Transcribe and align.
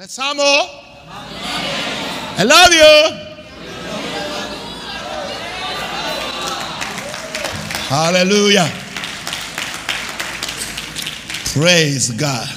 Les 0.00 0.18
amo. 0.18 0.42
I 2.38 2.42
love 2.42 2.72
you. 2.72 3.16
Aleluya. 7.90 8.66
Praise 11.52 12.12
God. 12.12 12.48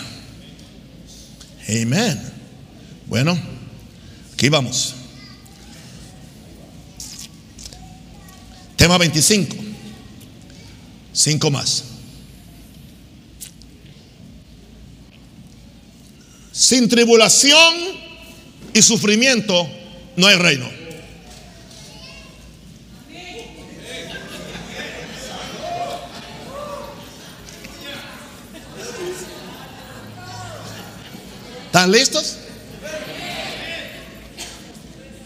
Amen. 1.67 2.17
Bueno, 3.07 3.37
aquí 4.31 4.47
vamos. 4.47 4.95
Tema 8.77 8.97
25. 8.97 9.53
Cinco 11.11 11.51
más. 11.51 11.92
Sin 16.63 16.87
tribulación 16.87 17.75
y 18.73 18.81
sufrimiento 18.81 19.69
no 20.15 20.27
hay 20.27 20.37
reino. 20.37 20.71
¿Están 31.65 31.91
listos? 31.91 32.37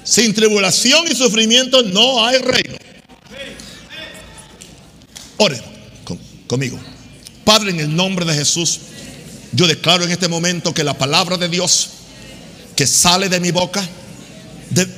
Sin 0.04 0.34
tribulación 0.34 1.06
y 1.08 1.14
sufrimiento 1.14 1.84
no 1.84 2.26
hay 2.26 2.40
reino. 2.40 2.78
Ore 5.38 5.62
conmigo. 6.48 6.80
Padre, 7.46 7.70
en 7.70 7.80
el 7.82 7.96
nombre 7.96 8.26
de 8.26 8.34
Jesús, 8.34 8.80
yo 9.52 9.68
declaro 9.68 10.04
en 10.04 10.12
este 10.12 10.28
momento 10.28 10.74
que 10.74 10.84
la 10.84 10.98
palabra 10.98 11.38
de 11.38 11.50
Dios 11.50 11.90
que 12.76 12.86
sale 12.86 13.30
de 13.30 13.40
mi 13.40 13.52
boca 13.52 13.88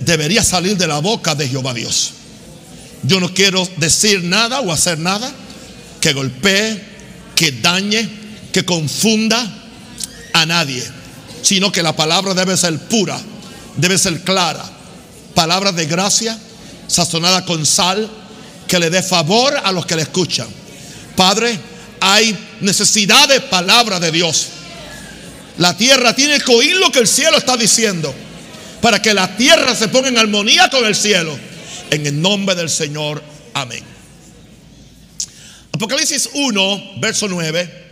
debería 0.01 0.43
salir 0.43 0.77
de 0.77 0.87
la 0.87 0.99
boca 0.99 1.35
de 1.35 1.47
Jehová 1.47 1.73
Dios. 1.73 2.13
Yo 3.03 3.19
no 3.19 3.33
quiero 3.33 3.67
decir 3.77 4.23
nada 4.23 4.59
o 4.59 4.71
hacer 4.71 4.99
nada 4.99 5.31
que 6.01 6.13
golpee, 6.13 6.81
que 7.35 7.53
dañe, 7.53 8.09
que 8.51 8.65
confunda 8.65 9.55
a 10.33 10.45
nadie 10.45 10.99
sino 11.41 11.71
que 11.71 11.83
la 11.83 11.95
palabra 11.95 12.33
debe 12.33 12.55
ser 12.57 12.77
pura, 12.79 13.19
debe 13.77 13.97
ser 13.97 14.21
clara. 14.23 14.63
Palabra 15.33 15.71
de 15.71 15.85
gracia, 15.85 16.37
sazonada 16.87 17.45
con 17.45 17.65
sal, 17.65 18.09
que 18.67 18.79
le 18.79 18.89
dé 18.89 19.01
favor 19.01 19.55
a 19.63 19.71
los 19.71 19.85
que 19.85 19.95
le 19.95 20.03
escuchan. 20.03 20.47
Padre, 21.15 21.59
hay 21.99 22.37
necesidad 22.61 23.27
de 23.27 23.41
palabra 23.41 23.99
de 23.99 24.11
Dios. 24.11 24.47
La 25.57 25.75
tierra 25.75 26.15
tiene 26.15 26.39
que 26.39 26.53
oír 26.53 26.77
lo 26.77 26.91
que 26.91 26.99
el 26.99 27.07
cielo 27.07 27.37
está 27.37 27.57
diciendo, 27.57 28.13
para 28.81 29.01
que 29.01 29.13
la 29.13 29.35
tierra 29.35 29.75
se 29.75 29.89
ponga 29.89 30.07
en 30.07 30.17
armonía 30.17 30.69
con 30.69 30.85
el 30.85 30.95
cielo. 30.95 31.37
En 31.91 32.05
el 32.05 32.21
nombre 32.21 32.55
del 32.55 32.69
Señor, 32.69 33.21
amén. 33.53 33.83
Apocalipsis 35.71 36.29
1, 36.33 36.93
verso 36.97 37.27
9 37.27 37.89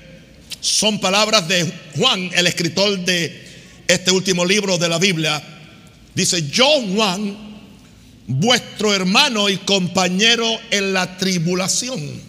son 0.59 0.99
palabras 0.99 1.47
de 1.47 1.71
Juan, 1.95 2.29
el 2.33 2.47
escritor 2.47 2.99
de 2.99 3.45
este 3.87 4.11
último 4.11 4.45
libro 4.45 4.77
de 4.77 4.89
la 4.89 4.97
Biblia. 4.97 5.41
Dice, 6.13 6.49
yo 6.49 6.67
Juan, 6.93 7.37
vuestro 8.27 8.93
hermano 8.93 9.49
y 9.49 9.57
compañero 9.57 10.45
en 10.71 10.93
la 10.93 11.17
tribulación, 11.17 12.21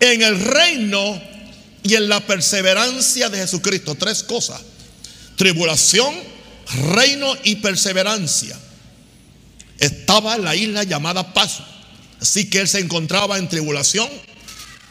en 0.00 0.22
el 0.22 0.40
reino 0.40 1.20
y 1.82 1.94
en 1.94 2.08
la 2.08 2.20
perseverancia 2.20 3.28
de 3.28 3.38
Jesucristo. 3.38 3.94
Tres 3.94 4.22
cosas. 4.22 4.60
Tribulación, 5.36 6.14
reino 6.92 7.36
y 7.44 7.56
perseverancia. 7.56 8.58
Estaba 9.78 10.36
en 10.36 10.44
la 10.44 10.56
isla 10.56 10.84
llamada 10.84 11.32
Paz. 11.34 11.58
Así 12.20 12.48
que 12.48 12.60
él 12.60 12.68
se 12.68 12.80
encontraba 12.80 13.38
en 13.38 13.48
tribulación 13.48 14.08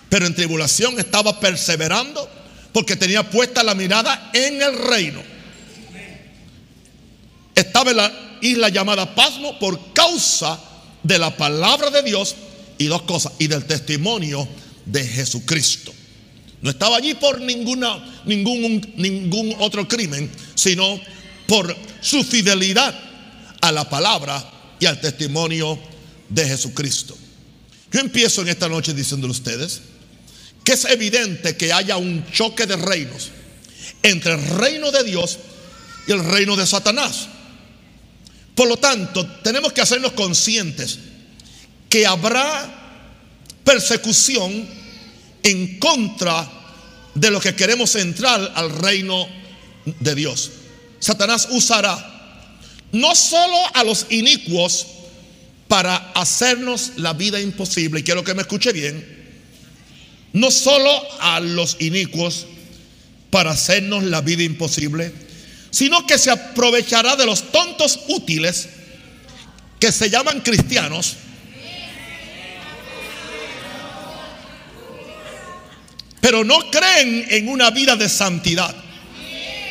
pero 0.09 0.27
en 0.27 0.35
tribulación 0.35 0.97
estaba 0.99 1.39
perseverando 1.41 2.29
porque 2.71 2.95
tenía 2.95 3.29
puesta 3.29 3.63
la 3.63 3.75
mirada 3.75 4.29
en 4.33 4.61
el 4.61 4.77
reino. 4.77 5.21
Estaba 7.53 7.91
en 7.91 7.97
la 7.97 8.37
isla 8.41 8.69
llamada 8.69 9.15
Pasmo 9.15 9.59
por 9.59 9.93
causa 9.93 10.59
de 11.03 11.17
la 11.17 11.35
palabra 11.35 11.89
de 11.89 12.01
Dios 12.03 12.35
y 12.77 12.85
dos 12.85 13.01
cosas, 13.03 13.33
y 13.39 13.47
del 13.47 13.65
testimonio 13.65 14.47
de 14.85 15.05
Jesucristo. 15.05 15.93
No 16.61 16.69
estaba 16.69 16.97
allí 16.97 17.13
por 17.13 17.41
ninguna, 17.41 18.23
ningún, 18.25 18.93
ningún 18.97 19.55
otro 19.59 19.87
crimen, 19.87 20.29
sino 20.55 20.99
por 21.47 21.75
su 22.01 22.23
fidelidad 22.23 22.97
a 23.61 23.71
la 23.71 23.89
palabra 23.89 24.43
y 24.79 24.85
al 24.85 24.99
testimonio 24.99 25.79
de 26.29 26.47
Jesucristo. 26.47 27.17
Yo 27.91 27.99
empiezo 27.99 28.41
en 28.41 28.49
esta 28.49 28.67
noche 28.67 28.93
diciéndole 28.93 29.31
a 29.31 29.37
ustedes, 29.37 29.81
que 30.63 30.73
es 30.73 30.85
evidente 30.85 31.55
que 31.55 31.71
haya 31.71 31.97
un 31.97 32.25
choque 32.31 32.65
de 32.65 32.75
reinos 32.75 33.29
entre 34.01 34.33
el 34.33 34.47
reino 34.47 34.91
de 34.91 35.03
Dios 35.03 35.37
y 36.07 36.11
el 36.11 36.23
reino 36.23 36.55
de 36.55 36.65
Satanás. 36.65 37.27
Por 38.55 38.67
lo 38.67 38.77
tanto, 38.77 39.25
tenemos 39.43 39.73
que 39.73 39.81
hacernos 39.81 40.13
conscientes 40.13 40.97
que 41.89 42.07
habrá 42.07 42.84
persecución 43.65 44.65
en 45.43 45.79
contra 45.79 46.49
de 47.13 47.31
los 47.31 47.43
que 47.43 47.55
queremos 47.55 47.95
entrar 47.95 48.53
al 48.55 48.69
reino 48.69 49.27
de 49.99 50.15
Dios. 50.15 50.51
Satanás 50.99 51.49
usará 51.51 52.13
no 52.93 53.13
solo 53.13 53.57
a 53.73 53.83
los 53.83 54.05
inicuos 54.09 54.87
para 55.67 55.95
hacernos 56.13 56.93
la 56.97 57.13
vida 57.13 57.41
imposible, 57.41 57.99
y 57.99 58.03
quiero 58.03 58.23
que 58.23 58.33
me 58.33 58.43
escuche 58.43 58.71
bien, 58.71 59.05
no 60.31 60.51
solo 60.51 60.89
a 61.19 61.39
los 61.39 61.77
inicuos 61.79 62.45
para 63.31 63.51
hacernos 63.51 64.03
la 64.03 64.21
vida 64.21 64.43
imposible, 64.43 65.11
sino 65.71 66.05
que 66.07 66.17
se 66.17 66.31
aprovechará 66.31 67.15
de 67.17 67.25
los 67.25 67.51
tontos 67.51 67.99
útiles 68.07 68.69
que 69.79 69.91
se 69.91 70.09
llaman 70.09 70.39
cristianos. 70.39 71.17
Pero 76.25 76.43
no 76.43 76.71
creen 76.71 77.27
en 77.29 77.47
una 77.47 77.69
vida 77.69 77.95
de 77.95 78.09
santidad 78.09 78.75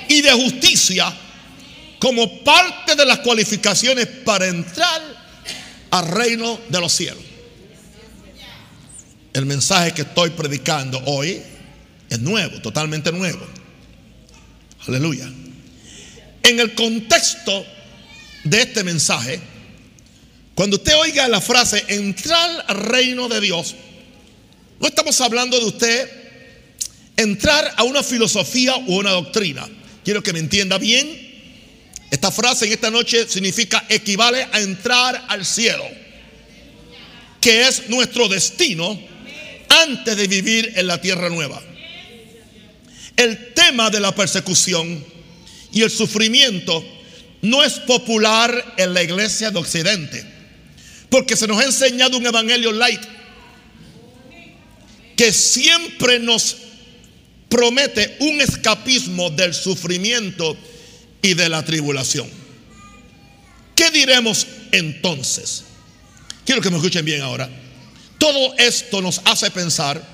y 0.07 0.23
de 0.23 0.31
justicia 0.31 1.13
como 1.99 2.45
parte 2.45 2.95
de 2.95 3.05
las 3.05 3.19
cualificaciones 3.19 4.07
para 4.07 4.47
entrar 4.47 5.03
al 5.91 6.07
reino 6.07 6.61
de 6.69 6.81
los 6.81 6.93
cielos. 6.93 7.25
El 9.33 9.47
mensaje 9.47 9.91
que 9.95 10.03
estoy 10.03 10.31
predicando 10.31 11.03
hoy 11.07 11.43
es 12.09 12.21
nuevo, 12.21 12.61
totalmente 12.61 13.11
nuevo. 13.11 13.45
Aleluya. 14.87 15.29
En 16.45 16.61
el 16.61 16.73
contexto 16.77 17.67
de 18.45 18.63
este 18.63 18.85
mensaje, 18.85 19.41
cuando 20.55 20.77
usted 20.77 20.95
oiga 20.99 21.27
la 21.27 21.41
frase 21.41 21.85
entrar 21.89 22.65
al 22.69 22.77
reino 22.77 23.29
de 23.29 23.41
Dios, 23.41 23.75
no 24.79 24.87
estamos 24.87 25.21
hablando 25.21 25.59
de 25.59 25.65
usted 25.65 26.24
entrar 27.17 27.75
a 27.77 27.85
una 27.85 28.03
filosofía 28.03 28.75
o 28.75 28.97
una 28.97 29.11
doctrina. 29.11 29.69
Quiero 30.05 30.23
que 30.23 30.33
me 30.33 30.39
entienda 30.39 30.79
bien. 30.79 31.23
Esta 32.11 32.31
frase 32.31 32.67
en 32.67 32.73
esta 32.73 32.91
noche 32.91 33.29
significa 33.29 33.85
equivale 33.89 34.47
a 34.53 34.61
entrar 34.61 35.25
al 35.29 35.45
cielo, 35.45 35.85
que 37.41 37.67
es 37.67 37.89
nuestro 37.89 38.29
destino 38.29 39.01
antes 39.69 40.17
de 40.17 40.29
vivir 40.29 40.73
en 40.77 40.87
la 40.87 41.01
tierra 41.01 41.29
nueva. 41.29 41.61
El 43.17 43.53
tema 43.55 43.91
de 43.91 44.01
la 44.01 44.15
persecución 44.15 45.05
y 45.73 45.83
el 45.83 45.91
sufrimiento 45.91 46.85
no 47.43 47.63
es 47.63 47.75
popular 47.75 48.75
en 48.77 48.95
la 48.95 49.03
iglesia 49.03 49.51
de 49.51 49.59
Occidente, 49.59 50.25
porque 51.11 51.37
se 51.37 51.47
nos 51.47 51.59
ha 51.61 51.65
enseñado 51.65 52.17
un 52.17 52.27
evangelio 52.27 52.73
light 52.73 53.01
que 55.17 55.33
siempre 55.33 56.19
nos 56.19 56.57
promete 57.55 58.17
un 58.19 58.41
escapismo 58.41 59.31
del 59.31 59.55
sufrimiento 59.55 60.57
y 61.23 61.35
de 61.35 61.49
la 61.49 61.65
tribulación. 61.65 62.29
¿Qué 63.77 63.93
diremos 63.93 64.45
entonces? 64.73 65.63
Quiero 66.45 66.61
que 66.61 66.69
me 66.69 66.79
escuchen 66.79 67.05
bien 67.05 67.23
ahora. 67.23 67.49
Todo 68.19 68.57
esto 68.59 69.01
nos 69.01 69.21
hace 69.25 69.53
pensar 69.53 70.05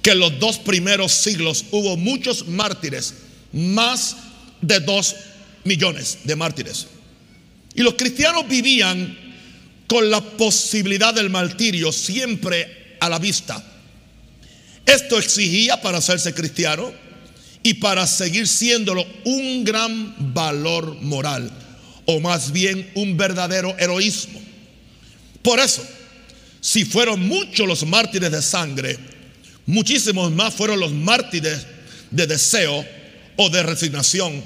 que 0.00 0.12
en 0.12 0.20
los 0.20 0.38
dos 0.38 0.56
primeros 0.56 1.12
siglos 1.12 1.66
hubo 1.70 1.98
muchos 1.98 2.48
mártires, 2.48 3.12
más 3.52 4.16
de 4.62 4.80
dos 4.80 5.16
millones 5.64 6.20
de 6.24 6.34
mártires. 6.34 6.86
Y 7.74 7.82
los 7.82 7.92
cristianos 7.92 8.48
vivían 8.48 9.18
con 9.86 10.10
la 10.10 10.22
posibilidad 10.22 11.12
del 11.12 11.28
martirio 11.28 11.92
siempre 11.92 12.96
a 13.00 13.10
la 13.10 13.18
vista. 13.18 13.62
Esto 14.86 15.18
exigía 15.18 15.80
para 15.80 15.98
hacerse 15.98 16.34
cristiano 16.34 16.92
y 17.62 17.74
para 17.74 18.06
seguir 18.06 18.46
siéndolo 18.46 19.06
un 19.24 19.64
gran 19.64 20.34
valor 20.34 21.00
moral, 21.00 21.50
o 22.04 22.20
más 22.20 22.52
bien 22.52 22.90
un 22.94 23.16
verdadero 23.16 23.74
heroísmo. 23.78 24.40
Por 25.42 25.58
eso, 25.58 25.82
si 26.60 26.84
fueron 26.84 27.26
muchos 27.26 27.66
los 27.66 27.86
mártires 27.86 28.30
de 28.30 28.42
sangre, 28.42 28.98
muchísimos 29.66 30.30
más 30.32 30.54
fueron 30.54 30.80
los 30.80 30.92
mártires 30.92 31.66
de 32.10 32.26
deseo 32.26 32.84
o 33.36 33.48
de 33.50 33.62
resignación. 33.62 34.44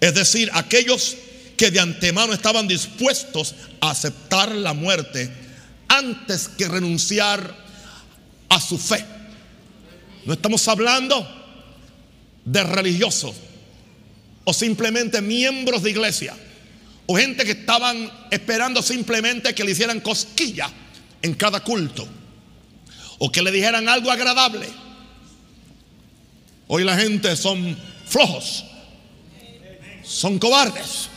Es 0.00 0.14
decir, 0.14 0.50
aquellos 0.52 1.16
que 1.56 1.70
de 1.70 1.80
antemano 1.80 2.32
estaban 2.32 2.68
dispuestos 2.68 3.54
a 3.80 3.90
aceptar 3.90 4.54
la 4.54 4.72
muerte 4.72 5.30
antes 5.88 6.48
que 6.48 6.68
renunciar 6.68 7.56
a 8.48 8.60
su 8.60 8.78
fe. 8.78 9.04
No 10.24 10.34
estamos 10.34 10.66
hablando 10.68 11.26
de 12.44 12.62
religiosos 12.62 13.34
o 14.44 14.52
simplemente 14.52 15.20
miembros 15.20 15.82
de 15.82 15.90
iglesia 15.90 16.34
o 17.06 17.16
gente 17.16 17.44
que 17.44 17.52
estaban 17.52 18.10
esperando 18.30 18.82
simplemente 18.82 19.54
que 19.54 19.64
le 19.64 19.72
hicieran 19.72 20.00
cosquilla 20.00 20.70
en 21.20 21.34
cada 21.34 21.60
culto 21.60 22.06
o 23.18 23.30
que 23.30 23.42
le 23.42 23.50
dijeran 23.50 23.88
algo 23.88 24.10
agradable. 24.10 24.68
Hoy 26.68 26.84
la 26.84 26.96
gente 26.96 27.36
son 27.36 27.76
flojos, 28.06 28.64
son 30.04 30.38
cobardes, 30.38 31.08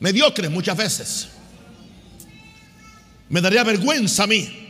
mediocres 0.00 0.50
muchas 0.50 0.76
veces. 0.76 1.28
Me 3.28 3.42
daría 3.42 3.62
vergüenza 3.62 4.24
a 4.24 4.26
mí 4.26 4.67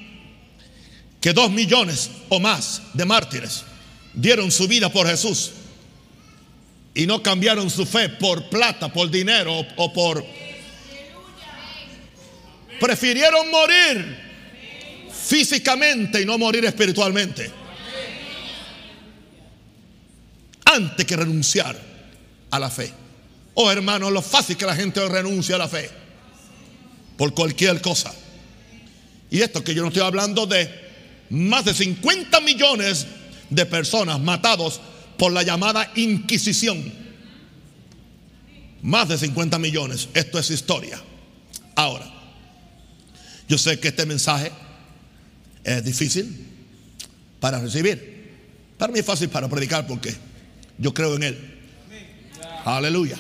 que 1.21 1.33
dos 1.33 1.51
millones 1.51 2.11
o 2.29 2.39
más 2.39 2.83
de 2.95 3.05
mártires 3.05 3.65
dieron 4.15 4.51
su 4.51 4.69
vida 4.69 4.89
por 4.89 5.07
Jesús 5.07 5.53
y 6.95 7.07
no 7.07 7.23
cambiaron 7.23 7.71
su 7.71 7.87
fe 7.87 8.09
por 8.09 8.49
plata, 8.49 8.93
por 8.93 9.11
dinero 9.11 9.65
o 9.77 9.93
por... 9.93 10.25
Prefirieron 12.81 13.51
morir 13.51 14.19
físicamente 15.13 16.23
y 16.23 16.25
no 16.25 16.39
morir 16.39 16.65
espiritualmente. 16.65 17.51
Antes 20.65 21.07
que 21.07 21.17
renunciar 21.17 21.77
a 22.51 22.59
la 22.59 22.71
fe. 22.71 22.93
Oh 23.55 23.71
hermano, 23.71 24.11
lo 24.11 24.23
fácil 24.23 24.57
que 24.57 24.67
la 24.67 24.77
gente 24.77 25.07
renuncia 25.09 25.57
a 25.57 25.59
la 25.59 25.69
fe. 25.69 25.91
Por 27.17 27.35
cualquier 27.35 27.81
cosa. 27.81 28.15
Y 29.31 29.41
esto 29.41 29.63
que 29.63 29.75
yo 29.75 29.83
no 29.83 29.89
estoy 29.89 30.03
hablando 30.03 30.47
de 30.47 30.88
más 31.31 31.65
de 31.65 31.75
50 31.75 32.41
millones 32.41 33.07
de 33.51 33.67
personas 33.67 34.21
matados 34.21 34.81
por 35.17 35.33
la 35.33 35.43
llamada 35.43 35.91
Inquisición. 35.97 36.93
Más 38.83 39.09
de 39.09 39.19
50 39.19 39.59
millones. 39.59 40.09
Esto 40.15 40.39
es 40.39 40.51
historia. 40.51 41.01
Ahora, 41.75 42.09
yo 43.49 43.59
sé 43.59 43.79
que 43.81 43.89
este 43.89 44.07
mensaje 44.07 44.53
es 45.65 45.85
difícil 45.85 46.47
para 47.41 47.61
recibir. 47.61 48.19
Para 48.79 48.93
mí 48.93 49.01
es 49.01 49.05
fácil 49.05 49.29
para 49.29 49.49
predicar 49.49 49.87
porque 49.87 50.15
yo 50.79 50.95
creo 50.95 51.17
en 51.17 51.25
Él. 51.25 51.59
Aleluya. 52.65 53.17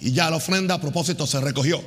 Y 0.00 0.12
ya 0.12 0.30
la 0.30 0.36
ofrenda 0.36 0.74
a 0.74 0.80
propósito 0.80 1.26
se 1.26 1.40
recogió. 1.40 1.82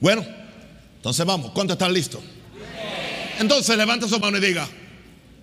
Bueno, 0.00 0.24
entonces 0.96 1.24
vamos. 1.26 1.50
¿Cuántos 1.52 1.74
están 1.74 1.92
listos? 1.92 2.20
Entonces 3.38 3.76
levanta 3.76 4.08
su 4.08 4.18
mano 4.18 4.36
y 4.38 4.40
diga, 4.40 4.68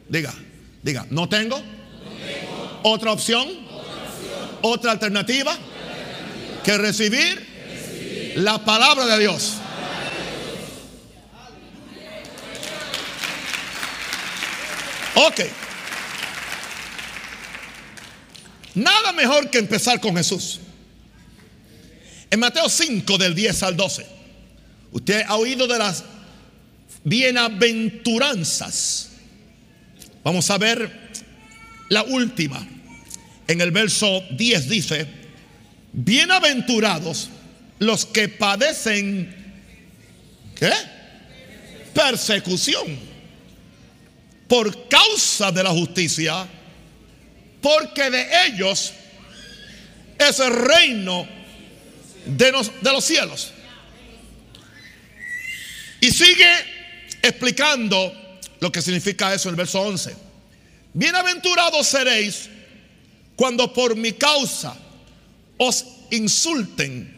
diga, 0.09 0.33
diga, 0.81 1.05
no 1.09 1.29
tengo, 1.29 1.61
¿Otra, 2.83 3.11
opción? 3.11 3.47
otra 4.61 4.91
alternativa, 4.91 5.57
que 6.63 6.77
recibir, 6.77 8.33
la 8.35 8.63
palabra 8.65 9.05
de 9.05 9.19
Dios. 9.19 9.53
Ok. 15.15 15.41
Nada 18.75 19.13
mejor 19.13 19.49
que 19.49 19.57
empezar 19.57 20.01
con 20.01 20.17
Jesús. 20.17 20.59
En 22.29 22.39
Mateo 22.39 22.67
5 22.67 23.17
del 23.17 23.33
10 23.33 23.63
al 23.63 23.77
12. 23.77 24.14
Usted 24.95 25.23
ha 25.27 25.35
oído 25.35 25.67
de 25.67 25.77
las 25.77 26.05
bienaventuranzas. 27.03 29.09
Vamos 30.23 30.49
a 30.49 30.57
ver 30.57 30.89
la 31.89 32.03
última. 32.03 32.65
En 33.45 33.59
el 33.59 33.71
verso 33.71 34.23
10 34.31 34.69
dice, 34.69 35.05
bienaventurados 35.91 37.27
los 37.79 38.05
que 38.05 38.29
padecen. 38.29 39.35
Persecución 41.93 42.97
por 44.47 44.87
causa 44.87 45.51
de 45.51 45.61
la 45.61 45.71
justicia, 45.71 46.47
porque 47.61 48.09
de 48.09 48.29
ellos 48.47 48.93
es 50.17 50.39
el 50.39 50.53
reino 50.53 51.27
de 52.25 52.53
los 52.53 53.03
cielos. 53.03 53.51
Y 56.05 56.11
sigue 56.11 56.53
explicando 57.23 58.13
lo 58.59 58.71
que 58.71 58.79
significa 58.79 59.33
eso 59.33 59.49
en 59.49 59.53
el 59.53 59.57
verso 59.57 59.81
11. 59.81 60.15
Bienaventurados 60.93 61.87
seréis 61.87 62.47
cuando 63.35 63.73
por 63.73 63.95
mi 63.95 64.11
causa 64.11 64.77
os 65.57 65.83
insulten, 66.11 67.11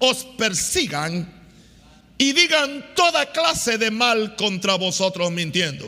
os 0.00 0.24
persigan 0.36 1.32
y 2.18 2.32
digan 2.32 2.92
toda 2.96 3.30
clase 3.30 3.78
de 3.78 3.92
mal 3.92 4.34
contra 4.34 4.74
vosotros 4.74 5.30
mintiendo. 5.30 5.86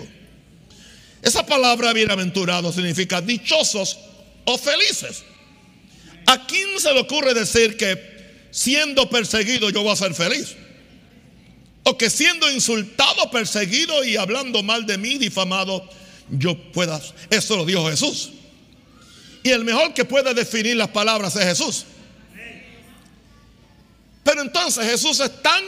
Esa 1.23 1.45
palabra 1.45 1.93
bienaventurado 1.93 2.73
significa 2.73 3.21
dichosos 3.21 3.99
o 4.45 4.57
felices. 4.57 5.25
¿A 6.27 6.47
quién 6.47 6.79
se 6.79 6.95
le 6.95 7.01
ocurre 7.01 7.35
decir 7.35 7.77
que 7.77 8.47
siendo 8.53 9.11
perseguido 9.11 9.69
yo 9.71 9.83
voy 9.83 9.95
a 9.95 9.97
ser 9.97 10.15
feliz? 10.15 10.55
O 11.85 11.97
que 11.97 12.11
siendo 12.11 12.51
insultado, 12.51 13.31
perseguido 13.31 14.05
y 14.05 14.17
hablando 14.17 14.63
mal 14.63 14.87
de 14.87 14.99
mí, 14.99 15.19
difamado, 15.19 15.89
yo 16.31 16.57
pueda. 16.73 17.01
Eso 17.31 17.57
lo 17.57 17.65
dijo 17.65 17.89
Jesús. 17.89 18.31
Y 19.43 19.51
el 19.51 19.65
mejor 19.65 19.95
que 19.95 20.05
puede 20.05 20.35
definir 20.35 20.77
las 20.77 20.89
palabras 20.89 21.35
es 21.37 21.45
Jesús. 21.45 21.87
Pero 24.23 24.43
entonces 24.43 24.85
Jesús 24.85 25.19
es 25.21 25.43
tan 25.43 25.65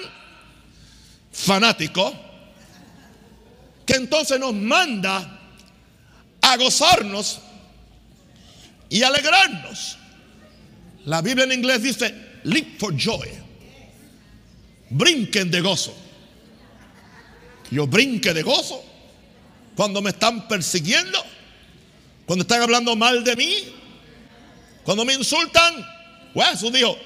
fanático 1.32 2.14
que 3.86 3.94
entonces 3.94 4.38
nos 4.38 4.54
manda 4.54 5.40
a 6.42 6.56
gozarnos 6.56 7.40
y 8.88 9.02
alegrarnos. 9.02 9.96
La 11.06 11.22
Biblia 11.22 11.44
en 11.44 11.52
inglés 11.52 11.82
dice, 11.82 12.14
leap 12.44 12.78
for 12.78 12.94
joy. 12.94 13.41
Brinquen 14.92 15.50
de 15.50 15.60
gozo 15.60 16.02
yo 17.72 17.86
brinque 17.86 18.34
de 18.34 18.42
gozo 18.42 18.84
cuando 19.74 20.02
me 20.02 20.10
están 20.10 20.46
persiguiendo, 20.46 21.18
cuando 22.26 22.42
están 22.42 22.60
hablando 22.60 22.94
mal 22.94 23.24
de 23.24 23.34
mí, 23.34 23.54
cuando 24.84 25.06
me 25.06 25.14
insultan. 25.14 25.74
Pues 26.34 26.48
Jesús 26.50 26.70
dijo, 26.70 26.98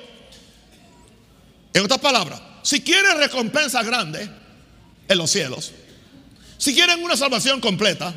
en 1.72 1.84
otras 1.84 2.00
palabras, 2.00 2.42
si 2.62 2.80
quieren 2.80 3.16
recompensa 3.18 3.80
grande 3.84 4.28
en 5.06 5.18
los 5.18 5.30
cielos, 5.30 5.70
si 6.58 6.74
quieren 6.74 7.04
una 7.04 7.16
salvación 7.16 7.60
completa, 7.60 8.12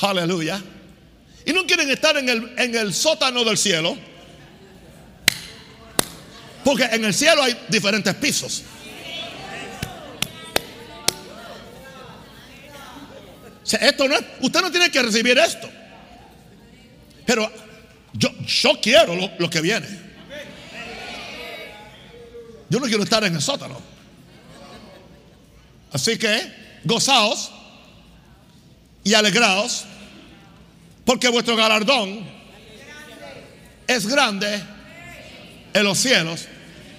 aleluya, 0.00 0.62
y 1.44 1.52
no 1.52 1.66
quieren 1.66 1.90
estar 1.90 2.16
en 2.16 2.30
el, 2.30 2.54
en 2.56 2.74
el 2.74 2.94
sótano 2.94 3.44
del 3.44 3.58
cielo, 3.58 3.94
porque 6.64 6.84
en 6.84 7.04
el 7.04 7.14
cielo 7.14 7.42
hay 7.42 7.56
diferentes 7.68 8.14
pisos. 8.14 8.62
esto 13.80 14.06
no 14.06 14.16
usted 14.40 14.60
no 14.60 14.70
tiene 14.70 14.90
que 14.90 15.02
recibir 15.02 15.38
esto. 15.38 15.68
Pero 17.26 17.50
yo, 18.12 18.28
yo 18.46 18.80
quiero 18.80 19.14
lo, 19.38 19.50
que 19.50 19.60
viene. 19.60 19.86
Yo 22.68 22.80
no 22.80 22.86
quiero 22.86 23.02
estar 23.02 23.24
en 23.24 23.34
el 23.34 23.42
sótano. 23.42 23.80
Así 25.92 26.18
que 26.18 26.52
gozaos 26.84 27.50
y 29.02 29.14
alegraos 29.14 29.84
porque 31.04 31.28
vuestro 31.28 31.56
galardón 31.56 32.26
es 33.86 34.06
grande 34.06 34.62
en 35.72 35.84
los 35.84 35.98
cielos. 35.98 36.48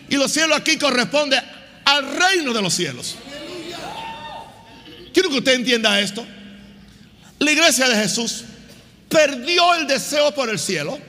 Y 0.09 0.15
los 0.15 0.31
cielos 0.31 0.57
aquí 0.57 0.77
corresponde 0.77 1.41
al 1.85 2.15
reino 2.15 2.53
de 2.53 2.61
los 2.61 2.73
cielos. 2.73 3.15
quiero 5.13 5.29
que 5.29 5.37
usted 5.37 5.53
entienda 5.53 5.99
esto. 5.99 6.25
La 7.39 7.51
iglesia 7.51 7.87
de 7.89 7.95
Jesús 7.95 8.43
perdió 9.09 9.73
el 9.75 9.87
deseo 9.87 10.33
por 10.33 10.49
el 10.49 10.59
cielo. 10.59 10.99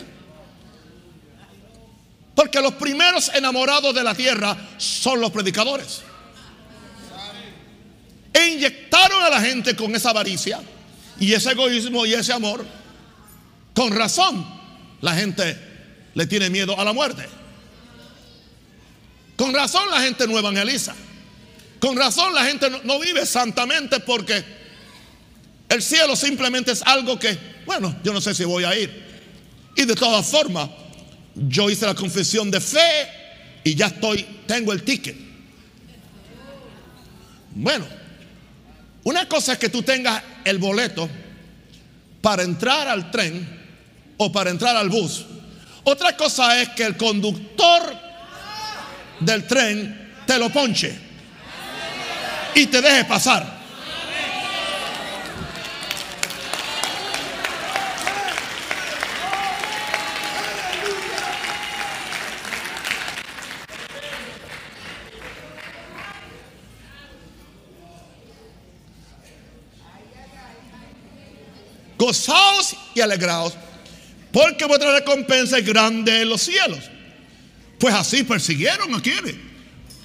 Porque 2.34 2.60
los 2.60 2.74
primeros 2.74 3.30
enamorados 3.34 3.94
de 3.94 4.04
la 4.04 4.14
tierra 4.14 4.56
son 4.76 5.20
los 5.20 5.30
predicadores. 5.30 6.02
E 8.32 8.48
inyectaron 8.48 9.22
a 9.22 9.30
la 9.30 9.40
gente 9.40 9.74
con 9.74 9.94
esa 9.94 10.10
avaricia 10.10 10.60
y 11.18 11.32
ese 11.32 11.52
egoísmo 11.52 12.04
y 12.04 12.12
ese 12.12 12.34
amor. 12.34 12.64
Con 13.74 13.96
razón, 13.96 14.46
la 15.00 15.14
gente 15.14 15.58
le 16.14 16.26
tiene 16.26 16.50
miedo 16.50 16.78
a 16.78 16.84
la 16.84 16.92
muerte. 16.92 17.26
Con 19.36 19.52
razón 19.52 19.90
la 19.90 20.00
gente 20.00 20.26
no 20.26 20.38
evangeliza. 20.38 20.94
Con 21.78 21.96
razón 21.96 22.34
la 22.34 22.44
gente 22.44 22.68
no, 22.84 22.98
vive 22.98 23.26
santamente 23.26 24.00
porque 24.00 24.42
el 25.68 25.82
cielo 25.82 26.16
simplemente 26.16 26.72
es 26.72 26.82
algo 26.82 27.18
que, 27.18 27.38
bueno, 27.66 27.94
yo 28.02 28.12
no 28.12 28.20
sé 28.20 28.34
si 28.34 28.44
voy 28.44 28.64
a 28.64 28.76
ir. 28.76 29.04
Y 29.76 29.84
de 29.84 29.94
todas 29.94 30.26
formas, 30.26 30.70
yo 31.34 31.68
hice 31.68 31.84
la 31.84 31.94
confesión 31.94 32.50
de 32.50 32.60
fe 32.60 33.08
y 33.62 33.74
ya 33.74 33.86
estoy, 33.86 34.26
tengo 34.46 34.72
el 34.72 34.82
ticket. 34.82 35.16
Bueno, 37.50 37.86
una 39.04 39.28
cosa 39.28 39.52
es 39.52 39.58
que 39.58 39.68
tú 39.68 39.82
tengas 39.82 40.22
el 40.44 40.58
boleto 40.58 41.08
para 42.22 42.42
entrar 42.42 42.88
al 42.88 43.10
tren 43.10 43.46
o 44.16 44.32
para 44.32 44.50
entrar 44.50 44.76
al 44.76 44.88
bus. 44.88 45.26
Otra 45.84 46.16
cosa 46.16 46.60
es 46.60 46.70
que 46.70 46.84
el 46.84 46.96
conductor 46.96 48.05
del 49.20 49.46
tren 49.46 50.12
te 50.26 50.38
lo 50.38 50.50
ponche 50.50 50.92
y 52.54 52.66
te 52.66 52.80
deje 52.80 53.04
pasar. 53.04 53.56
Gozaos 71.98 72.76
y 72.94 73.00
alegraos, 73.00 73.54
porque 74.30 74.66
vuestra 74.66 74.92
recompensa 74.92 75.58
es 75.58 75.64
grande 75.64 76.22
en 76.22 76.28
los 76.28 76.42
cielos. 76.42 76.90
Pues 77.78 77.94
así 77.94 78.24
persiguieron 78.24 78.94
a 78.94 79.02
quienes? 79.02 79.34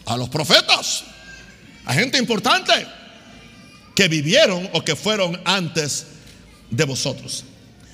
A 0.05 0.17
los 0.17 0.29
profetas, 0.29 1.03
a 1.85 1.93
gente 1.93 2.17
importante 2.17 2.73
que 3.95 4.07
vivieron 4.07 4.69
o 4.73 4.83
que 4.83 4.95
fueron 4.95 5.39
antes 5.45 6.07
de 6.69 6.83
vosotros. 6.85 7.43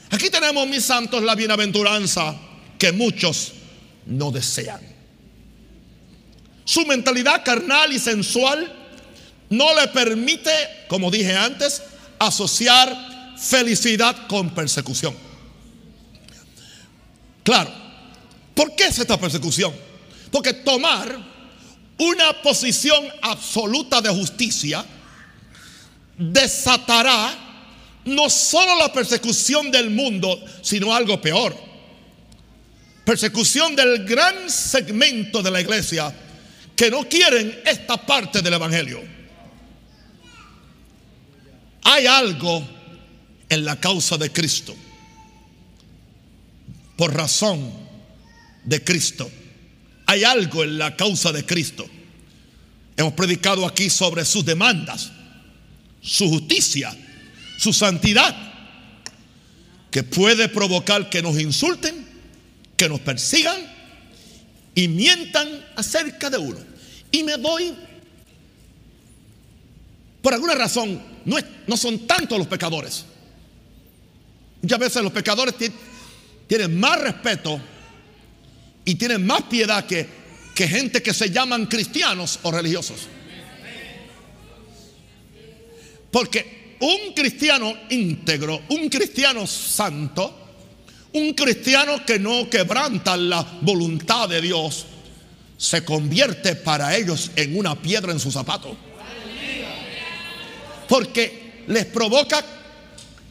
Aquí 0.10 0.30
tenemos, 0.30 0.68
mis 0.68 0.86
santos, 0.86 1.22
la 1.22 1.36
bienaventuranza 1.36 2.36
que 2.80 2.92
muchos 2.92 3.54
no 4.06 4.32
desean. 4.32 4.82
Su 6.64 6.86
mentalidad 6.86 7.44
carnal 7.44 7.92
y 7.92 8.00
sensual 8.00 8.74
no 9.50 9.76
le 9.76 9.88
permite, 9.90 10.52
como 10.88 11.12
dije 11.12 11.36
antes, 11.36 11.82
asociar 12.20 13.36
felicidad 13.38 14.28
con 14.28 14.50
persecución. 14.54 15.16
Claro, 17.44 17.72
¿por 18.58 18.76
qué 18.76 18.88
es 18.88 18.98
esta 18.98 19.18
persecución? 19.20 19.72
Porque 20.32 20.52
tomar 20.52 21.18
una 22.00 22.42
posición 22.42 23.08
absoluta 23.22 24.02
de 24.02 24.10
justicia 24.10 24.84
desatará 26.18 27.46
no 28.06 28.30
solo 28.30 28.78
la 28.80 28.92
persecución 28.92 29.70
del 29.70 29.92
mundo, 29.92 30.44
sino 30.62 30.94
algo 30.94 31.22
peor. 31.22 31.56
Persecución 33.06 33.76
del 33.76 34.06
gran 34.06 34.50
segmento 34.50 35.44
de 35.44 35.52
la 35.52 35.62
iglesia 35.62 36.14
que 36.76 36.90
no 36.90 37.08
quieren 37.08 37.62
esta 37.66 37.98
parte 37.98 38.42
del 38.42 38.54
Evangelio. 38.54 39.02
Hay 41.84 42.06
algo 42.08 42.68
en 43.50 43.66
la 43.66 43.80
causa 43.80 44.18
de 44.18 44.32
Cristo. 44.32 44.76
Por 46.96 47.14
razón 47.14 47.87
de 48.68 48.84
Cristo. 48.84 49.32
Hay 50.06 50.24
algo 50.24 50.64
en 50.64 50.78
la 50.78 50.96
causa 50.96 51.32
de 51.32 51.44
Cristo. 51.44 51.88
Hemos 52.96 53.14
predicado 53.14 53.66
aquí 53.66 53.90
sobre 53.90 54.26
sus 54.26 54.46
demandas, 54.46 55.12
su 56.02 56.30
justicia, 56.30 56.96
su 57.58 57.74
santidad, 57.74 58.36
que 59.90 60.04
puede 60.04 60.50
provocar 60.50 61.10
que 61.10 61.22
nos 61.22 61.40
insulten, 61.40 62.06
que 62.76 62.88
nos 62.88 63.00
persigan 63.00 63.58
y 64.76 64.88
mientan 64.88 65.48
acerca 65.76 66.30
de 66.30 66.38
uno. 66.38 66.60
Y 67.12 67.24
me 67.24 67.38
doy, 67.38 67.74
por 70.22 70.34
alguna 70.34 70.56
razón, 70.56 71.02
no, 71.26 71.38
no 71.66 71.78
son 71.78 72.06
tantos 72.06 72.38
los 72.38 72.48
pecadores 72.48 73.06
Muchas 74.62 74.80
veces 74.80 75.04
los 75.04 75.12
pecadores 75.12 75.56
tienen 76.48 76.80
más 76.80 77.00
respeto 77.00 77.60
y 78.88 78.96
tienen 78.96 79.28
más 79.28 79.44
piedad 79.44 79.86
que, 79.86 80.08
que 80.56 80.66
gente 80.66 81.04
que 81.04 81.14
se 81.14 81.30
llaman 81.30 81.66
cristianos 81.66 82.40
o 82.44 82.52
religiosos. 82.52 83.02
Porque 86.10 86.78
un 86.80 87.14
cristiano 87.14 87.74
íntegro, 87.90 88.62
un 88.70 88.88
cristiano 88.88 89.46
santo, 89.46 90.34
un 91.12 91.34
cristiano 91.34 92.06
que 92.06 92.18
no 92.18 92.50
quebranta 92.50 93.18
la 93.18 93.46
voluntad 93.60 94.30
de 94.30 94.40
Dios, 94.40 94.86
se 95.58 95.84
convierte 95.84 96.56
para 96.56 96.96
ellos 96.96 97.32
en 97.36 97.60
una 97.60 97.76
piedra 97.76 98.14
en 98.14 98.22
su 98.22 98.32
zapato. 98.32 98.74
Porque 100.88 101.66
les 101.68 101.86
provoca 101.88 102.42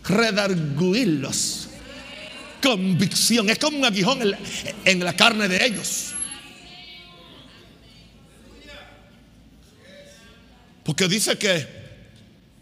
redarguirlos. 0.04 1.65
Convicción. 2.62 3.50
Es 3.50 3.58
como 3.58 3.78
un 3.78 3.84
aguijón 3.84 4.20
en 4.84 5.04
la, 5.04 5.16
carne 5.16 5.48
de 5.48 5.64
ellos. 5.64 6.12
Porque 10.82 11.08
dice 11.08 11.36
que 11.36 11.66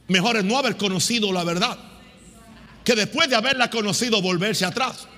mejor 0.08 0.36
es 0.36 0.44
no 0.44 0.58
haber 0.58 0.76
conocido 0.76 1.32
la 1.32 1.44
verdad 1.44 1.78
que 2.84 2.94
después 2.94 3.28
de 3.30 3.36
haberla 3.36 3.70
conocido 3.70 4.20
volverse 4.20 4.64
atrás. 4.64 5.08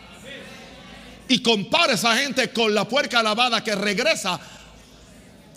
Y 1.28 1.42
compara 1.42 1.94
esa 1.94 2.16
gente 2.16 2.50
con 2.50 2.72
la 2.72 2.88
puerca 2.88 3.22
lavada 3.22 3.64
que 3.64 3.74
regresa 3.74 4.38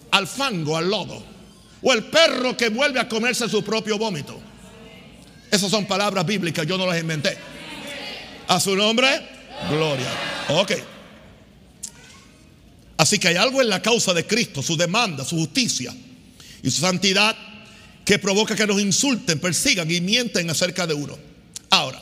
al 0.10 0.28
fango, 0.28 0.76
al 0.76 0.90
lodo. 0.90 1.24
O 1.84 1.94
el 1.94 2.06
perro 2.06 2.58
que 2.58 2.70
vuelve 2.70 3.00
a 3.00 3.08
comerse 3.08 3.48
su 3.48 3.64
propio 3.64 4.00
vómito. 4.00 4.40
Esas 5.52 5.70
son 5.70 5.86
palabras 5.86 6.26
bíblicas, 6.26 6.66
yo 6.66 6.78
no 6.78 6.88
las 6.88 7.00
inventé. 7.00 7.38
A 8.50 8.60
su 8.60 8.76
nombre, 8.76 9.08
gloria. 9.70 10.12
Ok. 10.50 10.72
Así 12.98 13.20
que 13.20 13.28
hay 13.28 13.36
algo 13.36 13.62
en 13.62 13.70
la 13.70 13.80
causa 13.80 14.12
de 14.12 14.26
Cristo, 14.26 14.64
su 14.64 14.76
demanda, 14.76 15.24
su 15.24 15.38
justicia 15.38 15.96
y 16.64 16.72
su 16.72 16.82
santidad 16.82 17.38
que 18.04 18.18
provoca 18.18 18.56
que 18.56 18.66
nos 18.66 18.82
insulten, 18.82 19.40
persigan 19.40 19.90
y 19.92 20.02
mienten 20.02 20.50
acerca 20.50 20.88
de 20.88 20.96
uno. 20.96 21.16
Ahora, 21.70 22.02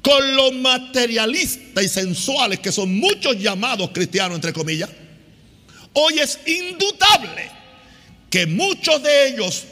con 0.00 0.36
los 0.36 0.52
materialistas 0.54 1.82
y 1.82 1.88
sensuales 1.88 2.60
que 2.60 2.70
son 2.70 2.94
muchos 2.94 3.36
llamados 3.36 3.90
cristianos, 3.92 4.36
entre 4.36 4.52
comillas, 4.52 4.90
hoy 5.94 6.20
es 6.20 6.38
indudable 6.46 7.50
que 8.30 8.46
muchos 8.46 9.02
de 9.02 9.26
ellos 9.26 9.64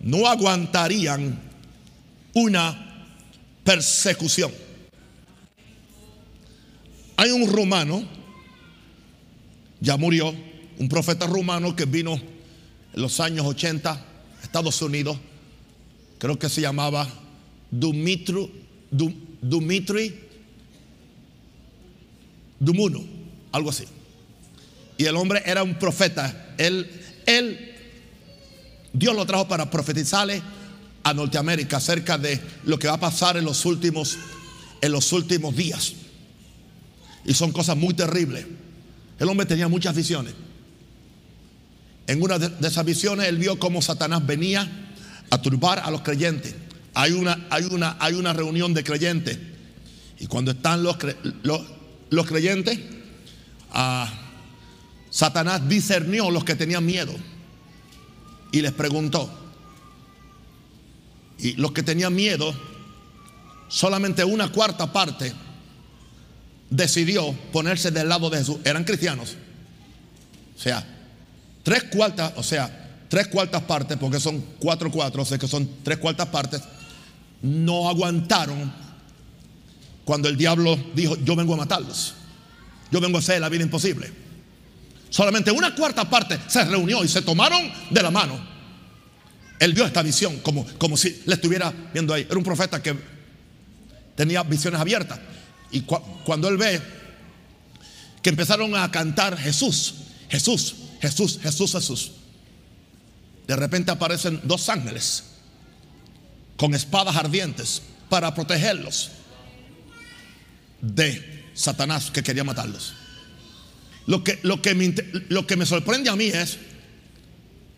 no 0.00 0.28
aguantarían 0.28 1.40
una 2.34 3.08
persecución. 3.64 4.52
Hay 7.20 7.32
un 7.32 7.52
romano, 7.52 8.02
ya 9.78 9.98
murió, 9.98 10.34
un 10.78 10.88
profeta 10.88 11.26
romano 11.26 11.76
que 11.76 11.84
vino 11.84 12.14
en 12.14 13.02
los 13.02 13.20
años 13.20 13.44
80 13.44 13.90
a 13.90 14.42
Estados 14.42 14.80
Unidos, 14.80 15.18
creo 16.16 16.38
que 16.38 16.48
se 16.48 16.62
llamaba 16.62 17.06
Dumitru, 17.70 18.50
Dumitri 18.90 20.18
Dumuno, 22.58 23.04
algo 23.52 23.68
así. 23.68 23.84
Y 24.96 25.04
el 25.04 25.14
hombre 25.16 25.42
era 25.44 25.62
un 25.62 25.78
profeta. 25.78 26.54
Él, 26.56 26.90
él, 27.26 27.74
Dios 28.94 29.14
lo 29.14 29.26
trajo 29.26 29.46
para 29.46 29.70
profetizarle 29.70 30.40
a 31.02 31.12
Norteamérica 31.12 31.76
acerca 31.76 32.16
de 32.16 32.40
lo 32.64 32.78
que 32.78 32.88
va 32.88 32.94
a 32.94 33.00
pasar 33.00 33.36
en 33.36 33.44
los 33.44 33.66
últimos, 33.66 34.16
en 34.80 34.90
los 34.90 35.12
últimos 35.12 35.54
días. 35.54 35.96
Y 37.24 37.34
son 37.34 37.52
cosas 37.52 37.76
muy 37.76 37.94
terribles. 37.94 38.46
El 39.18 39.28
hombre 39.28 39.46
tenía 39.46 39.68
muchas 39.68 39.94
visiones. 39.94 40.34
En 42.06 42.22
una 42.22 42.38
de, 42.38 42.66
esas 42.66 42.84
visiones 42.84 43.28
él 43.28 43.38
vio 43.38 43.58
cómo 43.58 43.82
Satanás 43.82 44.26
venía 44.26 44.68
a 45.30 45.42
turbar 45.42 45.78
a 45.80 45.90
los 45.90 46.00
creyentes. 46.00 46.54
Hay 46.94 47.12
una, 47.12 47.46
hay 47.50 47.64
una, 47.64 47.96
hay 48.00 48.14
una 48.14 48.32
reunión 48.32 48.74
de 48.74 48.82
creyentes. 48.82 49.38
Y 50.18 50.26
cuando 50.26 50.50
están 50.50 50.82
los, 50.82 50.96
los, 51.42 52.26
creyentes, 52.26 52.78
ah, 53.72 54.12
Satanás 55.10 55.68
discernió 55.68 56.30
los 56.30 56.44
que 56.44 56.56
tenían 56.56 56.84
miedo 56.84 57.14
y 58.52 58.60
les 58.60 58.72
preguntó. 58.72 59.30
Y 61.38 61.52
los 61.52 61.72
que 61.72 61.82
tenían 61.82 62.14
miedo, 62.14 62.52
solamente 63.68 64.24
una 64.24 64.50
cuarta 64.50 64.92
parte 64.92 65.32
decidió 66.70 67.32
ponerse 67.52 67.90
del 67.90 68.08
lado 68.08 68.30
de 68.30 68.38
Jesús. 68.38 68.58
Eran 68.64 68.84
cristianos. 68.84 69.36
O 70.56 70.60
sea, 70.60 70.86
tres 71.62 71.84
cuartas, 71.84 72.32
o 72.36 72.42
sea, 72.42 73.04
tres 73.08 73.28
cuartas 73.28 73.62
partes, 73.62 73.98
porque 73.98 74.20
son 74.20 74.40
cuatro 74.58 74.90
cuatro, 74.90 75.22
o 75.22 75.24
sea 75.24 75.36
que 75.36 75.48
son 75.48 75.68
tres 75.82 75.98
cuartas 75.98 76.28
partes, 76.28 76.62
no 77.42 77.88
aguantaron 77.88 78.72
cuando 80.04 80.28
el 80.28 80.36
diablo 80.36 80.78
dijo, 80.94 81.16
yo 81.24 81.36
vengo 81.36 81.54
a 81.54 81.58
matarlos. 81.58 82.14
Yo 82.90 83.00
vengo 83.00 83.18
a 83.18 83.20
hacer 83.20 83.40
la 83.40 83.48
vida 83.48 83.62
imposible. 83.62 84.10
Solamente 85.08 85.50
una 85.50 85.74
cuarta 85.74 86.08
parte 86.08 86.38
se 86.48 86.64
reunió 86.64 87.04
y 87.04 87.08
se 87.08 87.22
tomaron 87.22 87.70
de 87.90 88.02
la 88.02 88.10
mano. 88.10 88.40
Él 89.58 89.74
vio 89.74 89.84
esta 89.84 90.02
visión 90.02 90.38
como, 90.38 90.66
como 90.78 90.96
si 90.96 91.22
le 91.26 91.34
estuviera 91.34 91.72
viendo 91.92 92.14
ahí. 92.14 92.26
Era 92.28 92.38
un 92.38 92.44
profeta 92.44 92.82
que 92.82 92.96
tenía 94.16 94.42
visiones 94.42 94.80
abiertas. 94.80 95.20
Y 95.70 95.82
cuando 95.82 96.48
él 96.48 96.56
ve 96.56 96.80
que 98.22 98.30
empezaron 98.30 98.74
a 98.76 98.90
cantar 98.90 99.36
Jesús, 99.36 99.94
Jesús, 100.28 100.74
Jesús, 101.00 101.38
Jesús, 101.42 101.72
Jesús, 101.72 102.12
de 103.46 103.56
repente 103.56 103.90
aparecen 103.90 104.40
dos 104.44 104.68
ángeles 104.68 105.24
con 106.56 106.74
espadas 106.74 107.16
ardientes 107.16 107.82
para 108.08 108.34
protegerlos 108.34 109.10
de 110.80 111.50
Satanás 111.54 112.10
que 112.10 112.22
quería 112.22 112.44
matarlos. 112.44 112.94
Lo 114.06 114.24
que, 114.24 114.38
lo 114.42 114.60
que, 114.60 114.74
me, 114.74 114.94
lo 115.28 115.46
que 115.46 115.56
me 115.56 115.66
sorprende 115.66 116.10
a 116.10 116.16
mí 116.16 116.26
es 116.26 116.58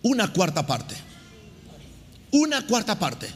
una 0.03 0.33
cuarta 0.33 0.67
parte. 0.67 0.95
Una 2.31 2.67
cuarta 2.67 2.99
parte. 2.99 3.29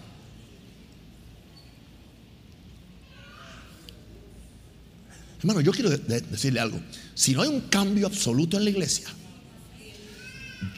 Hermano, 5.38 5.60
yo 5.60 5.72
quiero 5.72 5.90
decirle 5.90 6.60
algo. 6.60 6.80
Si 7.14 7.32
no 7.32 7.42
hay 7.42 7.48
un 7.48 7.62
cambio 7.62 8.06
absoluto 8.06 8.56
en 8.56 8.64
la 8.64 8.70
iglesia, 8.70 9.06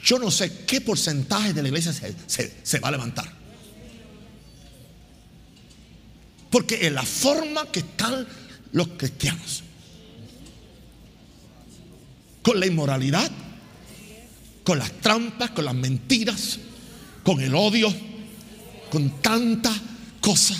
yo 0.03 0.19
no 0.19 0.29
sé 0.31 0.65
qué 0.65 0.81
porcentaje 0.81 1.53
de 1.53 1.61
la 1.61 1.67
iglesia 1.69 1.93
se, 1.93 2.79
va 2.79 2.89
a 2.89 2.91
levantar. 2.91 3.31
Porque 6.49 6.87
en 6.87 6.95
la 6.95 7.03
forma 7.03 7.65
que 7.71 7.79
están 7.79 8.27
los 8.71 8.87
cristianos, 8.89 9.63
con 12.41 12.59
la 12.59 12.65
inmoralidad, 12.65 13.31
con 14.63 14.79
las 14.79 14.91
trampas, 14.99 15.51
con 15.51 15.65
las 15.65 15.75
mentiras, 15.75 16.59
con 17.23 17.39
el 17.41 17.53
odio, 17.53 17.93
con 18.89 19.21
tanta 19.21 19.73
cosa, 20.19 20.55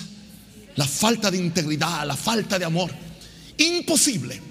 la 0.76 0.86
falta 0.86 1.32
de 1.32 1.38
integridad, 1.38 2.06
la 2.06 2.16
falta 2.16 2.60
de 2.60 2.66
amor. 2.66 3.09
Imposible. 3.60 4.42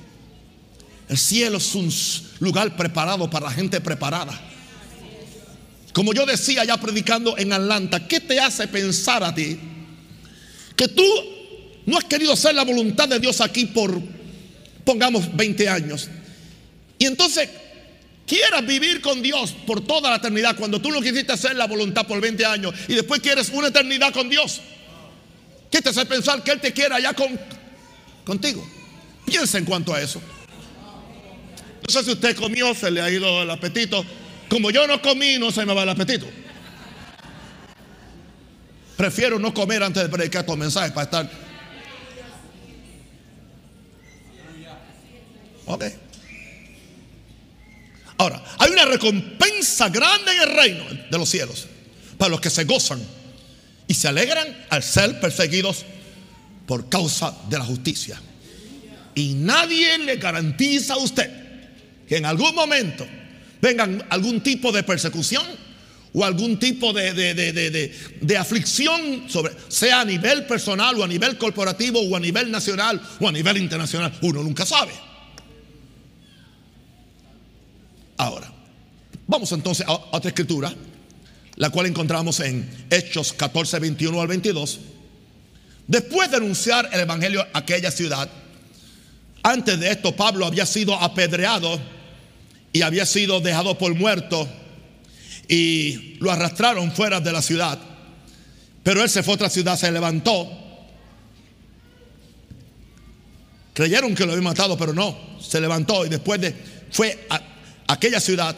El 1.08 1.16
cielo 1.16 1.56
es 1.56 1.74
un 1.74 1.90
lugar 2.40 2.76
preparado 2.76 3.28
para 3.28 3.46
la 3.46 3.52
gente 3.52 3.80
preparada. 3.80 4.38
Como 5.94 6.12
yo 6.12 6.26
decía 6.26 6.64
ya 6.64 6.76
predicando 6.76 7.36
en 7.38 7.52
Atlanta, 7.52 8.06
¿qué 8.06 8.20
te 8.20 8.38
hace 8.38 8.68
pensar 8.68 9.24
a 9.24 9.34
ti 9.34 9.58
que 10.76 10.88
tú 10.88 11.02
no 11.86 11.96
has 11.96 12.04
querido 12.04 12.34
hacer 12.34 12.54
la 12.54 12.64
voluntad 12.64 13.08
de 13.08 13.18
Dios 13.18 13.40
aquí 13.40 13.64
por, 13.64 13.98
pongamos, 14.84 15.34
20 15.34 15.68
años? 15.68 16.08
Y 16.98 17.06
entonces 17.06 17.48
quieras 18.26 18.66
vivir 18.66 19.00
con 19.00 19.22
Dios 19.22 19.54
por 19.66 19.80
toda 19.86 20.10
la 20.10 20.16
eternidad 20.16 20.54
cuando 20.54 20.80
tú 20.82 20.90
no 20.90 21.00
quisiste 21.00 21.32
hacer 21.32 21.56
la 21.56 21.66
voluntad 21.66 22.06
por 22.06 22.20
20 22.20 22.44
años 22.44 22.74
y 22.86 22.94
después 22.94 23.22
quieres 23.22 23.48
una 23.48 23.68
eternidad 23.68 24.12
con 24.12 24.28
Dios. 24.28 24.60
¿Qué 25.70 25.80
te 25.80 25.88
hace 25.88 26.04
pensar 26.04 26.44
que 26.44 26.50
Él 26.50 26.60
te 26.60 26.74
quiera 26.74 26.96
allá 26.96 27.14
con, 27.14 27.40
contigo? 28.24 28.77
Piensa 29.28 29.58
en 29.58 29.64
cuanto 29.64 29.94
a 29.94 30.00
eso. 30.00 30.20
No 31.86 31.92
sé 31.92 32.04
si 32.04 32.12
usted 32.12 32.36
comió, 32.36 32.74
se 32.74 32.90
le 32.90 33.00
ha 33.00 33.10
ido 33.10 33.42
el 33.42 33.50
apetito. 33.50 34.04
Como 34.48 34.70
yo 34.70 34.86
no 34.86 35.00
comí, 35.02 35.38
no 35.38 35.50
se 35.50 35.64
me 35.66 35.74
va 35.74 35.82
el 35.82 35.88
apetito. 35.90 36.26
Prefiero 38.96 39.38
no 39.38 39.54
comer 39.54 39.82
antes 39.82 40.02
de 40.02 40.08
predicar 40.08 40.40
estos 40.40 40.56
mensajes 40.56 40.92
para 40.92 41.04
estar. 41.04 41.30
Ok. 45.66 45.84
Ahora, 48.16 48.42
hay 48.58 48.72
una 48.72 48.86
recompensa 48.86 49.88
grande 49.90 50.32
en 50.32 50.40
el 50.42 50.56
reino 50.56 50.84
de 51.10 51.18
los 51.18 51.28
cielos 51.28 51.68
para 52.16 52.30
los 52.30 52.40
que 52.40 52.50
se 52.50 52.64
gozan 52.64 53.00
y 53.86 53.94
se 53.94 54.08
alegran 54.08 54.66
al 54.70 54.82
ser 54.82 55.20
perseguidos 55.20 55.84
por 56.66 56.88
causa 56.88 57.36
de 57.48 57.58
la 57.58 57.64
justicia. 57.64 58.20
Y 59.18 59.34
nadie 59.34 59.98
le 59.98 60.14
garantiza 60.14 60.94
a 60.94 60.98
usted 60.98 61.28
que 62.06 62.18
en 62.18 62.24
algún 62.24 62.54
momento 62.54 63.04
vengan 63.60 64.06
algún 64.10 64.40
tipo 64.44 64.70
de 64.70 64.84
persecución 64.84 65.44
o 66.12 66.24
algún 66.24 66.56
tipo 66.60 66.92
de, 66.92 67.12
de, 67.34 68.36
aflicción, 68.36 69.28
sobre, 69.28 69.54
sea 69.66 70.02
a 70.02 70.04
nivel 70.04 70.46
personal 70.46 70.94
o 71.00 71.02
a 71.02 71.08
nivel 71.08 71.36
corporativo 71.36 72.00
o 72.00 72.14
a 72.14 72.20
nivel 72.20 72.48
nacional 72.48 73.02
o 73.18 73.26
a 73.26 73.32
nivel 73.32 73.56
internacional. 73.56 74.16
Uno 74.22 74.40
nunca 74.44 74.64
sabe. 74.64 74.92
Ahora, 78.18 78.52
vamos 79.26 79.50
entonces 79.50 79.84
a 79.84 79.94
otra 80.12 80.28
escritura, 80.28 80.72
la 81.56 81.70
cual 81.70 81.86
encontramos 81.86 82.38
en 82.38 82.86
Hechos 82.88 83.32
14, 83.32 83.80
21 83.80 84.20
al 84.20 84.28
22. 84.28 84.78
Después 85.88 86.30
de 86.30 86.36
anunciar 86.36 86.88
el 86.92 87.00
Evangelio 87.00 87.44
a 87.52 87.58
aquella 87.58 87.90
ciudad, 87.90 88.30
antes 89.50 89.78
de 89.80 89.90
esto 89.90 90.14
Pablo 90.14 90.46
había 90.46 90.66
sido 90.66 90.94
apedreado 90.94 91.80
y 92.72 92.82
había 92.82 93.06
sido 93.06 93.40
dejado 93.40 93.76
por 93.78 93.94
muerto 93.94 94.48
y 95.48 96.16
lo 96.20 96.30
arrastraron 96.30 96.92
fuera 96.92 97.20
de 97.20 97.32
la 97.32 97.42
ciudad. 97.42 97.78
Pero 98.82 99.02
él 99.02 99.08
se 99.08 99.22
fue 99.22 99.32
a 99.32 99.36
otra 99.36 99.50
ciudad, 99.50 99.76
se 99.76 99.90
levantó. 99.90 100.48
Creyeron 103.72 104.14
que 104.14 104.26
lo 104.26 104.32
había 104.32 104.42
matado, 104.42 104.76
pero 104.76 104.92
no, 104.92 105.16
se 105.40 105.60
levantó 105.60 106.04
y 106.04 106.08
después 106.08 106.40
de 106.40 106.54
fue 106.90 107.26
a 107.30 107.40
aquella 107.86 108.20
ciudad 108.20 108.56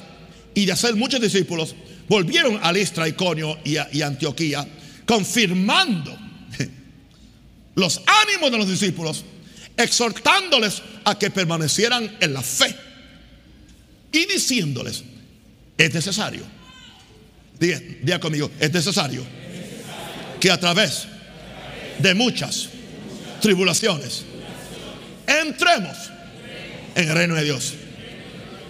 y 0.55 0.67
de 0.67 0.73
hacer 0.73 0.97
muchos 0.97 1.21
discípulos, 1.21 1.75
volvieron 2.09 2.59
a 2.63 2.73
Listra, 2.73 3.07
Iconio 3.07 3.59
y, 3.65 3.77
y 3.93 4.03
Antioquía, 4.03 4.67
confirmando 5.07 6.17
los 7.75 8.01
ánimos 8.07 8.51
de 8.51 8.59
los 8.59 8.69
discípulos, 8.69 9.25
exhortándoles 9.77 10.83
a 11.05 11.19
que 11.19 11.31
permanecieran 11.31 12.17
en 12.21 12.33
la 12.33 12.43
fe 12.43 12.75
y 14.13 14.27
diciéndoles, 14.27 15.05
es 15.79 15.95
necesario, 15.95 16.43
diga, 17.59 18.21
conmigo, 18.21 18.51
es 18.59 18.73
necesario 18.73 19.25
que 20.39 20.51
a 20.51 20.59
través 20.59 21.07
de 21.99 22.15
muchas 22.15 22.69
tribulaciones 23.41 24.25
entremos 25.27 25.97
en 26.95 27.09
el 27.09 27.15
reino 27.15 27.35
de 27.35 27.45
Dios 27.45 27.75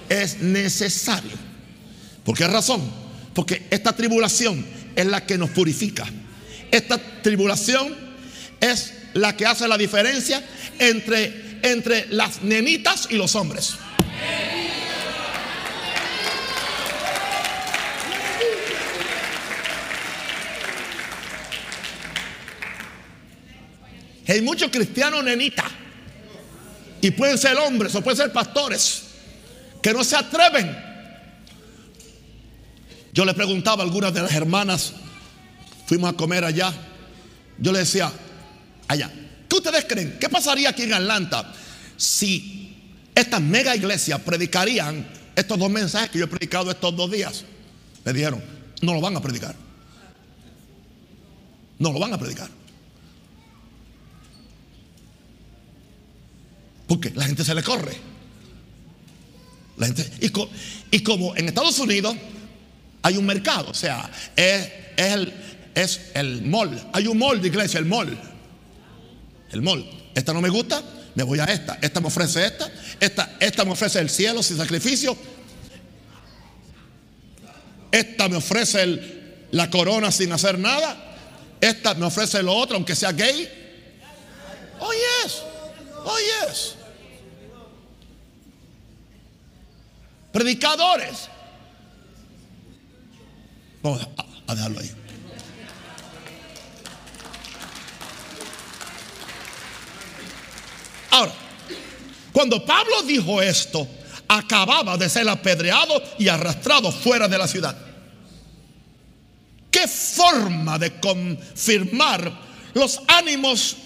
es 0.08 0.40
necesario. 0.40 1.50
¿Por 2.24 2.36
qué 2.36 2.46
razón? 2.46 2.82
Porque 3.34 3.66
esta 3.70 3.94
tribulación 3.94 4.64
es 4.94 5.06
la 5.06 5.24
que 5.24 5.38
nos 5.38 5.50
purifica. 5.50 6.06
Esta 6.70 6.98
tribulación 7.22 7.94
es 8.60 8.92
la 9.14 9.36
que 9.36 9.46
hace 9.46 9.66
la 9.68 9.76
diferencia 9.76 10.42
entre, 10.78 11.60
entre 11.62 12.06
las 12.10 12.42
nenitas 12.42 13.08
y 13.10 13.16
los 13.16 13.34
hombres. 13.34 13.74
Hay 24.30 24.42
muchos 24.42 24.70
cristianos 24.70 25.24
nenitas. 25.24 25.66
Y 27.00 27.10
pueden 27.12 27.38
ser 27.38 27.56
hombres 27.56 27.94
o 27.94 28.02
pueden 28.02 28.18
ser 28.18 28.32
pastores 28.32 29.04
que 29.82 29.92
no 29.92 30.04
se 30.04 30.16
atreven. 30.16 30.76
Yo 33.12 33.24
le 33.24 33.34
preguntaba 33.34 33.82
a 33.82 33.86
algunas 33.86 34.14
de 34.14 34.22
las 34.22 34.32
hermanas, 34.32 34.92
fuimos 35.86 36.12
a 36.12 36.16
comer 36.16 36.44
allá, 36.44 36.72
yo 37.58 37.72
le 37.72 37.80
decía, 37.80 38.12
allá, 38.90 39.10
¿qué 39.48 39.56
ustedes 39.56 39.84
creen? 39.84 40.16
¿Qué 40.18 40.28
pasaría 40.28 40.70
aquí 40.70 40.82
en 40.82 40.94
Atlanta 40.94 41.52
si 41.96 42.76
estas 43.14 43.40
mega 43.40 43.76
iglesias 43.76 44.20
predicarían 44.20 45.06
estos 45.36 45.58
dos 45.58 45.70
mensajes 45.70 46.10
que 46.10 46.18
yo 46.18 46.24
he 46.24 46.28
predicado 46.28 46.70
estos 46.72 46.96
dos 46.96 47.08
días? 47.10 47.44
Me 48.04 48.12
dijeron, 48.12 48.42
no 48.82 48.92
lo 48.92 49.00
van 49.00 49.16
a 49.16 49.22
predicar. 49.22 49.54
No 51.78 51.92
lo 51.92 52.00
van 52.00 52.12
a 52.12 52.18
predicar. 52.18 52.48
Porque 56.88 57.10
la 57.10 57.24
gente 57.24 57.44
se 57.44 57.54
le 57.54 57.62
corre. 57.62 57.96
La 59.76 59.86
gente, 59.86 60.10
y, 60.90 61.00
como 61.00 61.36
en 61.36 61.46
Estados 61.46 61.78
Unidos 61.78 62.16
hay 63.02 63.16
un 63.16 63.24
mercado, 63.24 63.70
o 63.70 63.74
sea, 63.74 64.10
es, 64.34 64.68
el, 64.96 65.32
es 65.76 66.10
el 66.14 66.42
mall. 66.42 66.90
Hay 66.92 67.06
un 67.06 67.18
mall 67.18 67.40
de 67.40 67.46
iglesia, 67.46 67.78
el 67.78 67.86
mall. 67.86 68.18
El 69.52 69.62
mall. 69.62 69.88
Esta 70.14 70.32
no 70.32 70.40
me 70.40 70.48
gusta, 70.48 70.82
me 71.14 71.22
voy 71.22 71.38
a 71.40 71.44
esta. 71.44 71.78
Esta 71.80 72.00
me 72.00 72.08
ofrece 72.08 72.44
esta. 72.44 72.70
Esta, 72.98 73.36
esta 73.40 73.64
me 73.64 73.72
ofrece 73.72 73.98
el 73.98 74.10
cielo 74.10 74.42
sin 74.42 74.56
sacrificio. 74.56 75.16
Esta 77.90 78.28
me 78.28 78.36
ofrece 78.36 79.46
la 79.50 79.68
corona 79.70 80.12
sin 80.12 80.32
hacer 80.32 80.58
nada. 80.58 80.96
Esta 81.60 81.94
me 81.94 82.06
ofrece 82.06 82.42
lo 82.42 82.54
otro, 82.54 82.76
aunque 82.76 82.94
sea 82.94 83.12
gay. 83.12 83.48
Oh, 84.78 84.92
yes. 84.92 85.42
Oh, 86.04 86.16
yes. 86.18 86.74
Predicadores. 90.32 91.28
Vamos 93.82 94.08
a 94.46 94.54
dejarlo 94.54 94.80
ahí. 94.80 94.99
Ahora, 101.10 101.32
cuando 102.32 102.64
Pablo 102.64 103.02
dijo 103.02 103.42
esto, 103.42 103.86
acababa 104.28 104.96
de 104.96 105.08
ser 105.08 105.28
apedreado 105.28 106.00
y 106.18 106.28
arrastrado 106.28 106.92
fuera 106.92 107.26
de 107.26 107.38
la 107.38 107.48
ciudad. 107.48 107.76
¿Qué 109.70 109.86
forma 109.88 110.78
de 110.78 111.00
confirmar 111.00 112.32
los 112.74 113.00
ánimos 113.08 113.76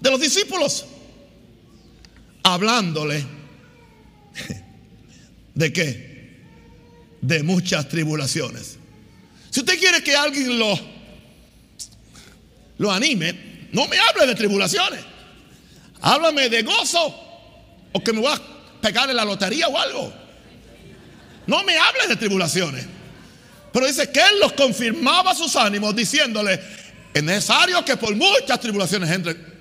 de 0.00 0.10
los 0.10 0.20
discípulos? 0.20 0.86
Hablándole 2.42 3.24
de 5.54 5.72
qué? 5.72 6.14
De 7.20 7.42
muchas 7.42 7.88
tribulaciones. 7.88 8.78
Si 9.50 9.60
usted 9.60 9.78
quiere 9.78 10.02
que 10.02 10.16
alguien 10.16 10.58
lo, 10.58 10.78
lo 12.78 12.90
anime, 12.90 13.68
no 13.72 13.86
me 13.86 13.98
hable 13.98 14.26
de 14.26 14.34
tribulaciones. 14.34 15.13
Háblame 16.06 16.50
de 16.50 16.62
gozo 16.62 17.14
o 17.90 18.04
que 18.04 18.12
me 18.12 18.20
voy 18.20 18.30
a 18.30 18.38
pegar 18.82 19.08
en 19.08 19.16
la 19.16 19.24
lotería 19.24 19.68
o 19.68 19.78
algo. 19.78 20.12
No 21.46 21.64
me 21.64 21.78
hables 21.78 22.08
de 22.08 22.16
tribulaciones. 22.16 22.84
Pero 23.72 23.86
dice 23.86 24.10
que 24.10 24.20
él 24.20 24.38
los 24.38 24.52
confirmaba 24.52 25.34
sus 25.34 25.56
ánimos 25.56 25.96
diciéndole, 25.96 26.60
es 27.14 27.22
necesario 27.22 27.82
que 27.86 27.96
por 27.96 28.14
muchas 28.14 28.60
tribulaciones 28.60 29.10
entren. 29.10 29.54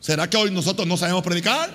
¿Será 0.00 0.28
que 0.28 0.36
hoy 0.36 0.50
nosotros 0.50 0.86
no 0.86 0.98
sabemos 0.98 1.22
predicar? 1.22 1.70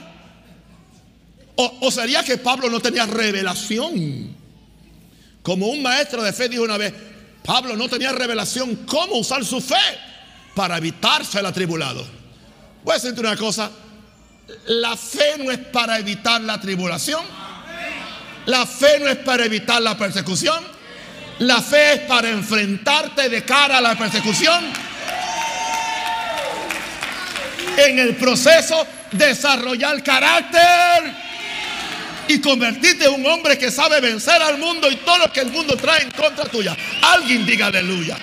¿O, 1.56 1.80
o 1.82 1.90
sería 1.90 2.24
que 2.24 2.38
Pablo 2.38 2.70
no 2.70 2.80
tenía 2.80 3.08
revelación? 3.08 4.36
Como 5.42 5.66
un 5.66 5.82
maestro 5.82 6.22
de 6.22 6.32
fe 6.32 6.48
dijo 6.48 6.62
una 6.62 6.78
vez, 6.78 6.94
Pablo 7.44 7.76
no 7.76 7.90
tenía 7.90 8.12
revelación 8.12 8.86
cómo 8.86 9.16
usar 9.16 9.44
su 9.44 9.60
fe 9.62 9.76
para 10.54 10.78
evitarse 10.78 11.40
el 11.40 11.48
atribulado. 11.48 12.15
Voy 12.86 12.92
a 12.92 12.96
decirte 12.98 13.20
una 13.20 13.36
cosa. 13.36 13.72
La 14.68 14.96
fe 14.96 15.40
no 15.40 15.52
es 15.52 15.58
para 15.58 15.98
evitar 15.98 16.40
la 16.42 16.62
tribulación. 16.62 17.26
La 18.46 18.68
fe 18.68 19.00
no 19.00 19.08
es 19.08 19.18
para 19.18 19.44
evitar 19.44 19.82
la 19.82 19.98
persecución. 19.98 20.64
La 21.40 21.64
fe 21.64 21.94
es 21.94 22.00
para 22.02 22.30
enfrentarte 22.30 23.28
de 23.28 23.44
cara 23.44 23.80
a 23.80 23.82
la 23.82 23.98
persecución. 23.98 24.64
En 27.78 27.98
el 27.98 28.16
proceso 28.18 28.86
desarrollar 29.12 30.04
carácter 30.04 31.12
y 32.28 32.40
convertirte 32.40 33.06
en 33.06 33.16
un 33.16 33.26
hombre 33.26 33.58
que 33.58 33.72
sabe 33.72 34.00
vencer 34.00 34.40
al 34.44 34.60
mundo 34.60 34.92
y 34.92 34.98
todo 34.98 35.18
lo 35.18 35.34
que 35.34 35.40
el 35.40 35.50
mundo 35.50 35.76
trae 35.76 36.04
en 36.04 36.12
contra 36.12 36.46
tuya. 36.46 36.78
Alguien 37.02 37.48
diga 37.48 37.66
aleluya. 37.66 38.16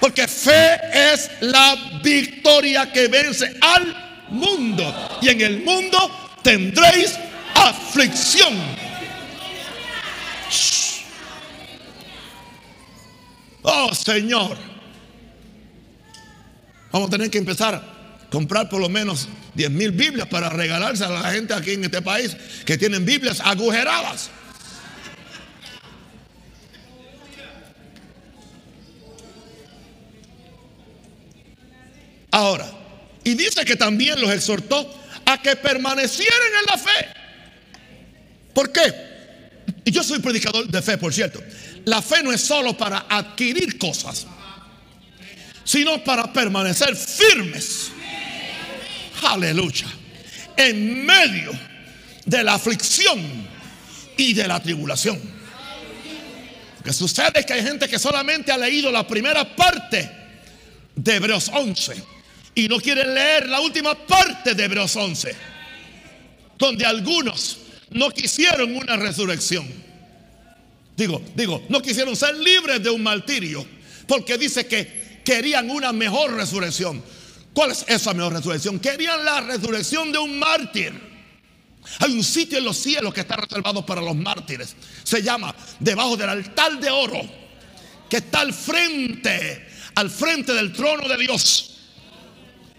Porque 0.00 0.26
fe 0.26 0.80
es 1.12 1.30
la 1.40 2.00
victoria 2.02 2.90
que 2.90 3.08
vence 3.08 3.54
al 3.60 4.26
mundo. 4.30 5.18
Y 5.20 5.28
en 5.28 5.40
el 5.42 5.62
mundo 5.62 5.98
tendréis 6.42 7.14
aflicción. 7.54 8.54
Oh 13.62 13.94
Señor. 13.94 14.56
Vamos 16.92 17.08
a 17.08 17.10
tener 17.10 17.30
que 17.30 17.38
empezar 17.38 17.74
a 17.74 18.28
comprar 18.30 18.68
por 18.68 18.80
lo 18.80 18.88
menos 18.88 19.28
10 19.54 19.70
mil 19.70 19.92
Biblias 19.92 20.26
para 20.28 20.48
regalarse 20.48 21.04
a 21.04 21.08
la 21.08 21.30
gente 21.30 21.54
aquí 21.54 21.72
en 21.72 21.84
este 21.84 22.02
país 22.02 22.36
que 22.64 22.78
tienen 22.78 23.04
Biblias 23.04 23.40
agujeradas. 23.44 24.30
Ahora, 32.40 32.66
y 33.22 33.34
dice 33.34 33.66
que 33.66 33.76
también 33.76 34.18
los 34.18 34.30
exhortó 34.30 34.90
a 35.26 35.42
que 35.42 35.56
permanecieran 35.56 36.38
en 36.60 36.66
la 36.66 36.78
fe. 36.78 37.06
¿Por 38.54 38.72
qué? 38.72 38.94
Y 39.84 39.90
yo 39.90 40.02
soy 40.02 40.20
predicador 40.20 40.66
de 40.66 40.80
fe, 40.80 40.96
por 40.96 41.12
cierto. 41.12 41.42
La 41.84 42.00
fe 42.00 42.22
no 42.22 42.32
es 42.32 42.40
solo 42.40 42.74
para 42.78 43.04
adquirir 43.10 43.76
cosas, 43.76 44.26
sino 45.64 46.02
para 46.02 46.32
permanecer 46.32 46.96
firmes. 46.96 47.90
Aleluya. 49.22 49.88
En 50.56 51.04
medio 51.04 51.52
de 52.24 52.42
la 52.42 52.54
aflicción 52.54 53.20
y 54.16 54.32
de 54.32 54.48
la 54.48 54.62
tribulación. 54.62 55.20
Lo 56.78 56.82
que 56.82 56.92
sucede 56.94 57.40
es 57.40 57.44
que 57.44 57.52
hay 57.52 57.62
gente 57.62 57.86
que 57.86 57.98
solamente 57.98 58.50
ha 58.50 58.56
leído 58.56 58.90
la 58.90 59.06
primera 59.06 59.54
parte 59.54 60.10
de 60.96 61.16
Hebreos 61.16 61.50
11 61.52 62.19
y 62.54 62.68
no 62.68 62.78
quieren 62.80 63.14
leer 63.14 63.48
la 63.48 63.60
última 63.60 63.94
parte 63.94 64.54
de 64.54 64.64
Hebreos 64.64 64.94
11, 64.96 65.34
donde 66.58 66.84
algunos 66.84 67.58
no 67.90 68.10
quisieron 68.10 68.76
una 68.76 68.96
resurrección. 68.96 69.66
Digo, 70.96 71.22
digo, 71.34 71.62
no 71.68 71.80
quisieron 71.80 72.14
ser 72.14 72.36
libres 72.36 72.82
de 72.82 72.90
un 72.90 73.02
martirio, 73.02 73.66
porque 74.06 74.36
dice 74.36 74.66
que 74.66 75.20
querían 75.24 75.70
una 75.70 75.92
mejor 75.92 76.34
resurrección. 76.34 77.02
¿Cuál 77.52 77.72
es 77.72 77.84
esa 77.88 78.12
mejor 78.12 78.34
resurrección? 78.34 78.78
Querían 78.78 79.24
la 79.24 79.40
resurrección 79.40 80.12
de 80.12 80.18
un 80.18 80.38
mártir. 80.38 81.10
Hay 81.98 82.12
un 82.12 82.22
sitio 82.22 82.58
en 82.58 82.64
los 82.64 82.76
cielos 82.76 83.12
que 83.12 83.20
está 83.20 83.36
reservado 83.36 83.84
para 83.84 84.00
los 84.00 84.14
mártires. 84.14 84.76
Se 85.02 85.22
llama 85.22 85.54
debajo 85.78 86.16
del 86.16 86.28
altar 86.28 86.78
de 86.78 86.90
oro, 86.90 87.20
que 88.08 88.18
está 88.18 88.40
al 88.40 88.52
frente, 88.52 89.66
al 89.94 90.10
frente 90.10 90.52
del 90.52 90.72
trono 90.72 91.08
de 91.08 91.16
Dios. 91.16 91.69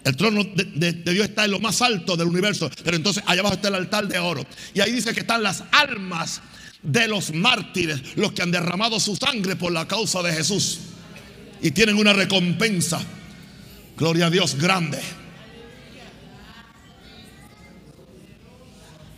El 0.04 0.16
trono 0.16 0.44
de, 0.44 0.94
Dios 0.94 1.30
está 1.30 1.46
en 1.46 1.52
lo 1.52 1.60
más 1.60 1.82
alto 1.82 2.18
del 2.18 2.28
universo, 2.28 2.72
pero 2.84 2.98
entonces 2.98 3.24
allá 3.28 3.42
abajo 3.42 3.56
está 3.56 3.68
el 3.68 3.76
altar 3.76 4.08
de 4.08 4.18
oro. 4.18 4.46
Y 4.74 4.82
ahí 4.82 4.92
dice 4.92 5.14
que 5.14 5.20
están 5.20 5.44
las 5.44 5.64
almas 5.72 6.42
de 6.82 7.08
los 7.08 7.34
mártires, 7.34 8.02
los 8.16 8.32
que 8.32 8.42
han 8.42 8.52
derramado 8.52 9.00
su 9.00 9.16
sangre 9.16 9.56
por 9.56 9.72
la 9.72 9.88
causa 9.88 10.24
de 10.24 10.34
Jesús. 10.34 10.80
Y 11.62 11.72
tienen 11.72 11.98
una 11.98 12.14
recompensa. 12.14 13.00
Gloria 13.96 14.28
a 14.28 14.30
Dios 14.32 14.56
grande. 14.56 15.00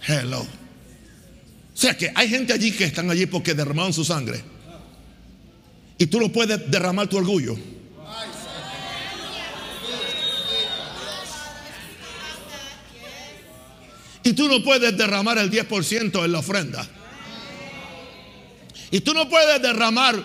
Hello. 0.05 0.41
O 0.41 1.77
sea 1.77 1.97
que 1.97 2.11
hay 2.13 2.27
gente 2.27 2.51
allí 2.51 2.71
que 2.71 2.83
están 2.83 3.09
allí 3.09 3.25
porque 3.25 3.53
derramaron 3.53 3.93
su 3.93 4.03
sangre. 4.03 4.43
Y 5.97 6.07
tú 6.07 6.19
no 6.19 6.29
puedes 6.29 6.69
derramar 6.69 7.07
tu 7.07 7.17
orgullo. 7.17 7.57
Y 14.23 14.33
tú 14.33 14.47
no 14.47 14.63
puedes 14.63 14.97
derramar 14.97 15.37
el 15.37 15.51
10% 15.51 16.23
en 16.23 16.31
la 16.31 16.39
ofrenda. 16.39 16.87
Y 18.91 19.01
tú 19.01 19.13
no 19.13 19.27
puedes 19.27 19.61
derramar 19.61 20.21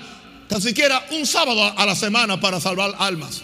tan 0.49 0.61
siquiera 0.61 1.05
un 1.11 1.27
sábado 1.27 1.75
a 1.77 1.87
la 1.87 1.95
semana 1.95 2.41
para 2.41 2.61
salvar 2.61 2.95
almas. 2.99 3.43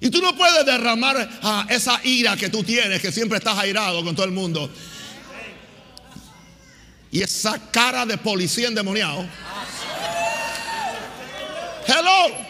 Y 0.00 0.10
tú 0.10 0.20
no 0.20 0.36
puedes 0.36 0.64
derramar 0.64 1.28
ah, 1.42 1.66
esa 1.68 2.00
ira 2.04 2.36
que 2.36 2.48
tú 2.48 2.62
tienes, 2.62 3.00
que 3.00 3.10
siempre 3.10 3.38
estás 3.38 3.58
airado 3.58 4.04
con 4.04 4.14
todo 4.14 4.26
el 4.26 4.32
mundo. 4.32 4.70
Y 7.10 7.22
esa 7.22 7.70
cara 7.70 8.04
de 8.06 8.18
policía 8.18 8.68
endemoniado. 8.68 9.26
Hello. 11.86 12.45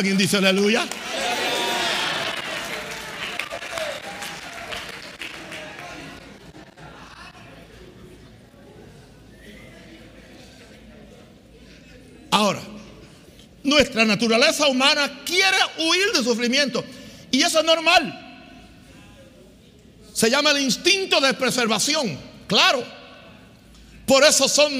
¿Alguien 0.00 0.16
dice 0.16 0.38
aleluya? 0.38 0.86
Ahora, 12.30 12.62
nuestra 13.62 14.06
naturaleza 14.06 14.68
humana 14.68 15.20
quiere 15.26 15.58
huir 15.76 16.12
del 16.14 16.24
sufrimiento 16.24 16.82
y 17.30 17.42
eso 17.42 17.58
es 17.58 17.64
normal. 17.66 18.48
Se 20.14 20.30
llama 20.30 20.52
el 20.52 20.60
instinto 20.62 21.20
de 21.20 21.34
preservación, 21.34 22.18
claro. 22.46 22.82
Por 24.06 24.24
eso 24.24 24.48
son 24.48 24.72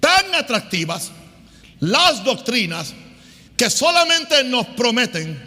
tan 0.00 0.34
atractivas 0.34 1.10
las 1.80 2.24
doctrinas 2.24 2.94
que 3.56 3.70
solamente 3.70 4.42
nos 4.44 4.66
prometen 4.68 5.40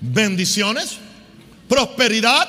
bendiciones, 0.00 0.96
prosperidad, 1.68 2.48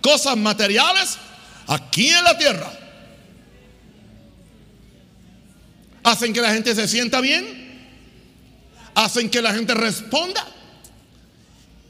cosas 0.00 0.36
materiales 0.36 1.18
aquí 1.66 2.08
en 2.08 2.24
la 2.24 2.38
tierra. 2.38 2.72
Hacen 6.02 6.32
que 6.32 6.40
la 6.40 6.52
gente 6.52 6.74
se 6.74 6.86
sienta 6.88 7.20
bien, 7.20 7.88
hacen 8.94 9.30
que 9.30 9.40
la 9.40 9.54
gente 9.54 9.74
responda 9.74 10.46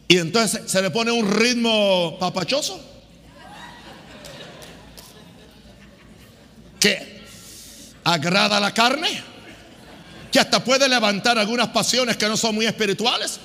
y 0.07 0.19
entonces 0.19 0.71
se 0.71 0.83
le 0.83 0.91
pone 0.91 1.11
un 1.11 1.31
ritmo 1.31 2.17
papachoso. 2.19 2.81
Que 6.79 7.23
agrada 8.05 8.61
la 8.61 8.75
carne 8.75 9.34
que 10.35 10.41
hasta 10.41 10.65
puede 10.65 10.89
levantar 10.89 11.39
algunas 11.39 11.69
pasiones 11.69 12.17
que 12.17 12.27
no 12.27 12.37
son 12.37 12.57
muy 12.57 12.67
espirituales. 12.67 13.39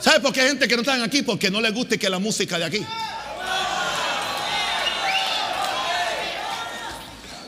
¿Sabe 0.00 0.18
por 0.18 0.32
qué 0.32 0.40
hay 0.40 0.48
gente 0.48 0.66
que 0.66 0.74
no 0.74 0.82
están 0.82 1.00
aquí? 1.04 1.22
Porque 1.22 1.48
no 1.48 1.60
le 1.60 1.70
guste 1.70 1.96
que 1.96 2.10
la 2.10 2.18
música 2.18 2.58
de 2.58 2.64
aquí. 2.64 2.84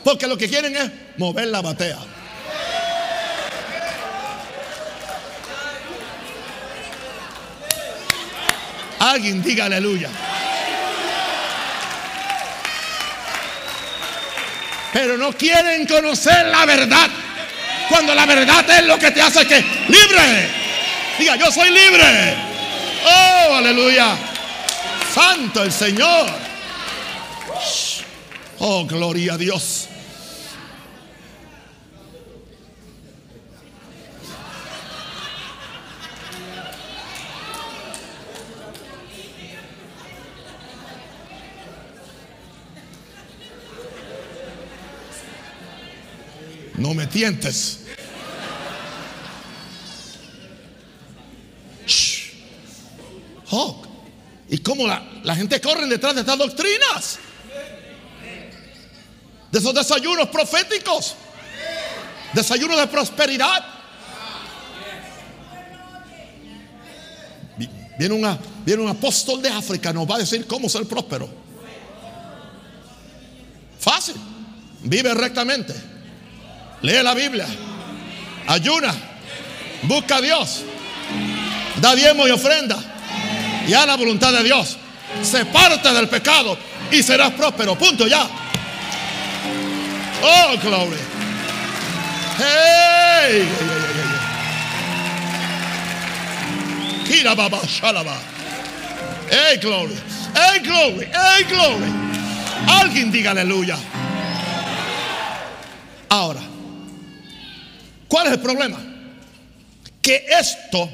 Porque 0.05 0.25
lo 0.25 0.37
que 0.37 0.47
quieren 0.47 0.77
es 0.77 0.89
mover 1.17 1.49
la 1.49 1.61
batea. 1.61 1.99
Alguien 8.99 9.43
diga 9.43 9.65
aleluya. 9.65 10.09
Pero 14.93 15.17
no 15.17 15.31
quieren 15.33 15.85
conocer 15.85 16.47
la 16.47 16.65
verdad. 16.65 17.09
Cuando 17.89 18.13
la 18.13 18.25
verdad 18.25 18.69
es 18.69 18.85
lo 18.85 18.97
que 18.99 19.11
te 19.11 19.21
hace 19.21 19.45
que 19.45 19.59
libre. 19.87 20.49
Diga, 21.17 21.35
yo 21.35 21.51
soy 21.51 21.69
libre. 21.69 22.35
Oh, 23.05 23.55
aleluya. 23.55 24.15
Santo 25.13 25.63
el 25.63 25.71
Señor. 25.71 26.29
Oh, 28.59 28.85
gloria 28.85 29.33
a 29.33 29.37
Dios. 29.37 29.88
No 46.79 46.93
me 46.93 47.07
tientes. 47.07 47.79
Oh, 53.51 53.81
y 54.47 54.59
cómo 54.59 54.87
la, 54.87 55.35
gente 55.35 55.59
corre 55.59 55.87
detrás 55.87 56.15
de 56.15 56.21
estas 56.21 56.37
doctrinas. 56.37 57.19
De 59.51 59.59
esos 59.59 59.73
desayunos 59.73 60.29
proféticos. 60.29 61.15
Desayunos 62.33 62.77
de 62.79 62.87
prosperidad. 62.87 63.65
Una, 68.11 68.39
viene 68.65 68.81
un 68.83 68.89
apóstol 68.89 69.41
de 69.41 69.49
África, 69.49 69.91
nos 69.91 70.09
va 70.09 70.15
a 70.15 70.19
decir 70.19 70.47
cómo 70.47 70.69
ser 70.69 70.85
próspero. 70.85 71.29
Fácil. 73.77 74.15
Vive 74.83 75.13
rectamente. 75.13 75.98
Lee 76.81 77.03
la 77.03 77.13
Biblia. 77.13 77.47
Ayuna. 78.47 78.93
Busca 79.83 80.17
a 80.17 80.21
Dios. 80.21 80.63
Da 81.77 81.95
diezmo 81.95 82.27
y 82.27 82.31
ofrenda. 82.31 82.77
Y 83.67 83.73
a 83.73 83.85
la 83.85 83.95
voluntad 83.95 84.33
de 84.33 84.43
Dios. 84.43 84.77
Se 85.21 85.45
parte 85.45 85.91
del 85.93 86.07
pecado 86.07 86.57
y 86.91 87.03
serás 87.03 87.31
próspero. 87.31 87.75
Punto 87.75 88.07
ya. 88.07 88.27
Oh, 90.21 90.57
glory. 90.61 90.97
Hey. 92.37 93.47
Kira 97.07 97.35
baba 97.35 97.59
shalaba. 97.65 98.17
Hey, 99.29 99.57
glory. 99.57 99.95
Hey, 100.33 100.59
glory. 100.59 101.07
Hey, 101.11 101.43
glory. 101.47 101.93
Alguien 102.67 103.11
diga 103.11 103.31
aleluya. 103.31 103.77
Ahora, 106.09 106.41
¿Cuál 108.09 108.27
es 108.27 108.33
el 108.33 108.39
problema? 108.39 108.77
Que 110.01 110.25
esto 110.37 110.89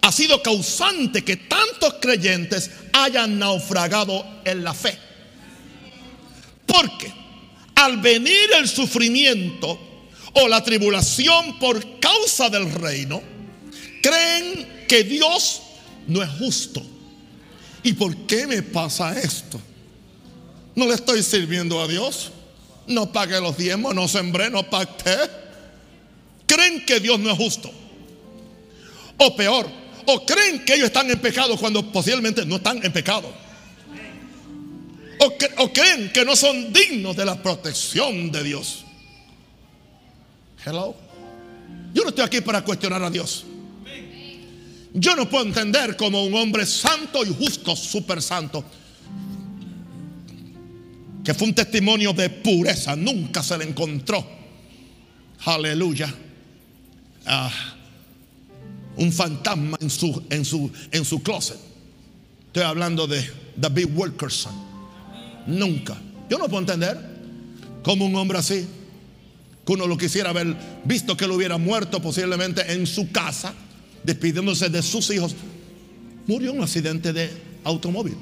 ha 0.00 0.12
sido 0.12 0.40
causante 0.40 1.22
que 1.22 1.36
tantos 1.36 1.94
creyentes 2.00 2.70
hayan 2.92 3.38
naufragado 3.38 4.24
en 4.44 4.62
la 4.62 4.72
fe. 4.72 4.96
Porque 6.64 7.12
al 7.74 7.98
venir 7.98 8.50
el 8.56 8.68
sufrimiento 8.68 9.78
o 10.34 10.48
la 10.48 10.62
tribulación 10.62 11.58
por 11.58 11.98
causa 11.98 12.48
del 12.48 12.72
reino, 12.72 13.20
creen 14.00 14.86
que 14.88 15.02
Dios 15.02 15.60
no 16.06 16.22
es 16.22 16.30
justo. 16.38 16.80
¿Y 17.82 17.94
por 17.94 18.16
qué 18.26 18.46
me 18.46 18.62
pasa 18.62 19.18
esto? 19.18 19.60
No 20.76 20.86
le 20.86 20.94
estoy 20.94 21.24
sirviendo 21.24 21.82
a 21.82 21.88
Dios. 21.88 22.30
No 22.86 23.10
pagué 23.12 23.40
los 23.40 23.56
diezmos, 23.56 23.92
no 23.92 24.06
sembré, 24.06 24.50
no 24.50 24.68
pacté 24.70 25.41
creen 26.52 26.84
que 26.84 27.00
Dios 27.00 27.18
no 27.18 27.30
es 27.30 27.36
justo. 27.36 27.72
O 29.18 29.36
peor, 29.36 29.68
o 30.06 30.26
creen 30.26 30.64
que 30.64 30.74
ellos 30.74 30.86
están 30.86 31.10
en 31.10 31.18
pecado 31.18 31.56
cuando 31.56 31.90
posiblemente 31.90 32.44
no 32.44 32.56
están 32.56 32.84
en 32.84 32.92
pecado. 32.92 33.32
O, 35.58 35.72
creen 35.72 36.10
que 36.12 36.24
no 36.24 36.34
son 36.34 36.72
dignos 36.72 37.16
de 37.16 37.24
la 37.24 37.40
protección 37.40 38.32
de 38.32 38.42
Dios. 38.42 38.84
Hello. 40.64 40.96
Yo 41.94 42.02
no 42.02 42.08
estoy 42.08 42.24
aquí 42.24 42.40
para 42.40 42.64
cuestionar 42.64 43.02
a 43.02 43.10
Dios. 43.10 43.44
Yo 44.94 45.14
no 45.14 45.28
puedo 45.30 45.46
entender 45.46 45.96
como 45.96 46.24
un 46.24 46.34
hombre 46.34 46.66
santo 46.66 47.24
y 47.24 47.32
justo, 47.32 47.76
súper 47.76 48.20
santo, 48.20 48.64
que 51.24 51.32
fue 51.32 51.48
un 51.48 51.54
testimonio 51.54 52.12
de 52.12 52.28
pureza, 52.28 52.96
nunca 52.96 53.42
se 53.42 53.56
le 53.56 53.64
encontró. 53.64 54.26
Aleluya 55.44 56.12
Un 58.96 59.12
fantasma 59.12 59.76
en 59.80 59.90
su, 59.90 60.22
en, 60.30 60.44
su, 60.44 60.70
en 60.90 61.04
su 61.04 61.22
closet. 61.22 61.58
Estoy 62.46 62.64
hablando 62.64 63.06
de 63.06 63.26
David 63.56 63.88
Wilkerson. 63.94 64.52
Nunca. 65.46 65.96
Yo 66.28 66.38
no 66.38 66.44
puedo 66.46 66.60
entender 66.60 66.98
cómo 67.82 68.04
un 68.06 68.14
hombre 68.16 68.38
así, 68.38 68.66
que 69.66 69.72
uno 69.72 69.86
lo 69.86 69.96
quisiera 69.96 70.30
haber 70.30 70.56
visto 70.84 71.16
que 71.16 71.26
lo 71.26 71.36
hubiera 71.36 71.58
muerto 71.58 72.00
posiblemente 72.02 72.72
en 72.72 72.86
su 72.86 73.10
casa, 73.10 73.54
despidiéndose 74.04 74.68
de 74.68 74.82
sus 74.82 75.10
hijos, 75.10 75.34
murió 76.26 76.50
en 76.50 76.58
un 76.58 76.64
accidente 76.64 77.12
de 77.12 77.30
automóvil. 77.64 78.16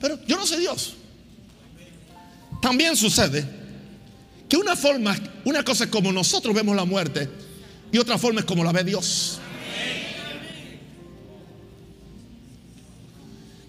Pero 0.00 0.18
yo 0.26 0.36
no 0.36 0.46
sé 0.46 0.58
Dios. 0.58 0.94
También 2.60 2.96
sucede 2.96 3.61
que 4.52 4.58
una 4.58 4.76
forma, 4.76 5.16
una 5.46 5.64
cosa 5.64 5.84
es 5.84 5.90
como 5.90 6.12
nosotros 6.12 6.54
vemos 6.54 6.76
la 6.76 6.84
muerte 6.84 7.26
y 7.90 7.96
otra 7.96 8.18
forma 8.18 8.40
es 8.40 8.44
como 8.44 8.62
la 8.62 8.70
ve 8.70 8.84
Dios. 8.84 9.40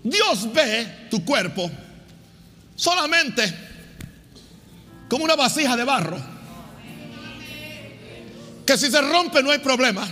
Dios 0.04 0.54
ve 0.54 1.08
tu 1.10 1.24
cuerpo 1.24 1.72
solamente 2.76 3.46
como 5.08 5.24
una 5.24 5.38
vasija 5.38 5.78
de 5.78 5.86
barro. 5.86 6.18
Que 8.66 8.78
si 8.78 8.92
se 8.92 9.00
rompe 9.00 9.42
no 9.42 9.52
hay 9.52 9.60
problema. 9.60 10.06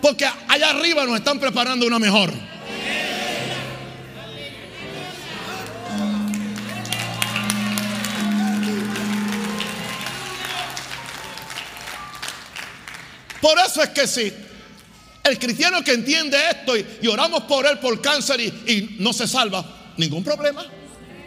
Porque 0.00 0.24
allá 0.48 0.70
arriba 0.70 1.04
nos 1.04 1.16
están 1.16 1.38
preparando 1.38 1.86
una 1.86 1.98
mejor. 1.98 2.32
Por 13.42 13.58
eso 13.58 13.82
es 13.82 13.90
que 13.90 14.06
sí. 14.06 14.32
El 15.24 15.38
cristiano 15.38 15.82
que 15.82 15.92
entiende 15.92 16.38
esto 16.48 16.76
y, 16.76 17.06
oramos 17.08 17.42
por 17.42 17.66
él 17.66 17.78
por 17.80 18.00
cáncer 18.00 18.40
y, 18.40 18.96
no 19.00 19.12
se 19.12 19.26
salva, 19.26 19.92
ningún 19.96 20.22
problema. 20.22 20.64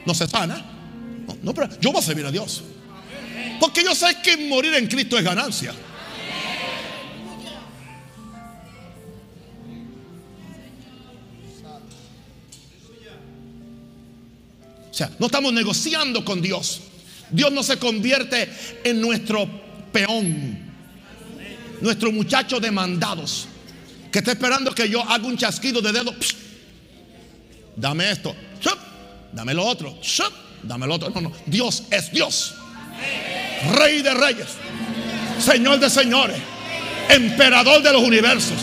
No 0.06 0.16
se 0.16 0.28
sana. 0.28 0.64
No, 1.44 1.54
yo 1.82 1.92
voy 1.92 2.02
a 2.02 2.04
servir 2.04 2.26
a 2.26 2.32
Dios. 2.32 2.64
Porque 3.60 3.84
yo 3.84 3.94
sé 3.94 4.18
que 4.24 4.38
morir 4.38 4.74
en 4.76 4.88
Cristo 4.88 5.18
es 5.18 5.24
ganancia. 5.26 5.74
O 14.90 14.94
sea, 14.94 15.12
no 15.20 15.26
estamos 15.26 15.52
negociando 15.52 16.24
con 16.24 16.42
Dios. 16.42 16.82
Dios 17.30 17.52
no 17.52 17.62
se 17.64 17.78
convierte 17.78 18.50
en 18.86 19.02
nuestro 19.02 19.50
peón, 19.92 20.65
nuestro 21.82 22.12
muchacho 22.12 22.60
de 22.60 22.72
mandados, 22.72 23.48
que 24.12 24.20
está 24.20 24.32
esperando 24.32 24.74
que 24.74 24.90
yo 24.90 25.02
haga 25.02 25.26
un 25.26 25.38
chasquido 25.38 25.82
de 25.82 25.92
dedo. 25.92 26.14
dame 27.76 28.12
esto, 28.12 28.36
dame 29.32 29.54
lo 29.54 29.66
otro, 29.66 29.98
dame 30.64 30.88
lo 30.88 30.96
otro. 30.96 31.10
No, 31.10 31.22
no, 31.22 31.32
Dios 31.46 31.84
es 31.92 32.12
Dios. 32.12 32.56
Rey 33.78 34.02
de 34.02 34.14
reyes, 34.14 34.48
Señor 35.40 35.80
de 35.80 35.90
señores, 35.90 36.38
emperador 37.10 37.82
de 37.82 37.92
los 37.92 38.02
universos. 38.02 38.58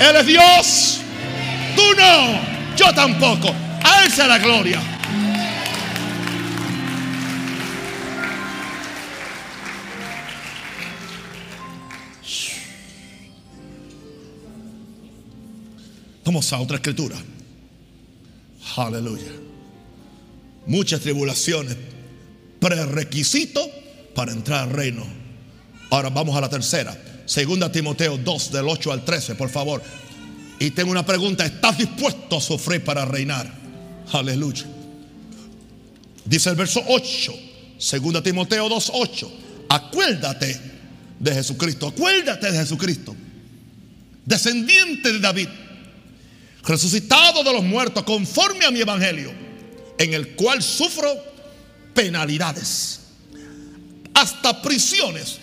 Él 0.00 0.16
es 0.16 0.26
Dios. 0.26 1.00
Tú 1.76 1.82
no, 1.96 2.40
yo 2.76 2.92
tampoco. 2.94 3.54
A 3.82 4.04
Él 4.04 4.12
la 4.16 4.38
gloria. 4.38 4.99
Vamos 16.30 16.52
a 16.52 16.60
otra 16.60 16.76
escritura. 16.76 17.16
Aleluya. 18.76 19.32
Muchas 20.64 21.00
tribulaciones. 21.00 21.76
Prerequisito 22.60 23.68
para 24.14 24.30
entrar 24.30 24.68
al 24.68 24.70
reino. 24.70 25.04
Ahora 25.90 26.08
vamos 26.08 26.36
a 26.36 26.40
la 26.40 26.48
tercera. 26.48 26.96
Segunda 27.26 27.72
Timoteo 27.72 28.16
2 28.16 28.52
del 28.52 28.68
8 28.68 28.92
al 28.92 29.04
13, 29.04 29.34
por 29.34 29.48
favor. 29.50 29.82
Y 30.60 30.70
tengo 30.70 30.92
una 30.92 31.04
pregunta. 31.04 31.44
¿Estás 31.44 31.78
dispuesto 31.78 32.36
a 32.36 32.40
sufrir 32.40 32.84
para 32.84 33.04
reinar? 33.04 33.52
Aleluya. 34.12 34.66
Dice 36.24 36.48
el 36.50 36.54
verso 36.54 36.80
8. 36.86 37.34
Segunda 37.76 38.22
Timoteo 38.22 38.68
2, 38.68 38.90
8. 38.94 39.32
Acuérdate 39.68 40.60
de 41.18 41.34
Jesucristo. 41.34 41.88
Acuérdate 41.88 42.52
de 42.52 42.58
Jesucristo. 42.60 43.16
Descendiente 44.24 45.12
de 45.12 45.18
David 45.18 45.48
resucitado 46.62 47.42
de 47.42 47.52
los 47.52 47.62
muertos, 47.62 48.04
conforme 48.04 48.64
a 48.64 48.70
mi 48.70 48.80
evangelio, 48.80 49.32
en 49.98 50.14
el 50.14 50.34
cual 50.34 50.62
sufro 50.62 51.12
penalidades, 51.94 53.00
hasta 54.14 54.60
prisiones, 54.62 55.38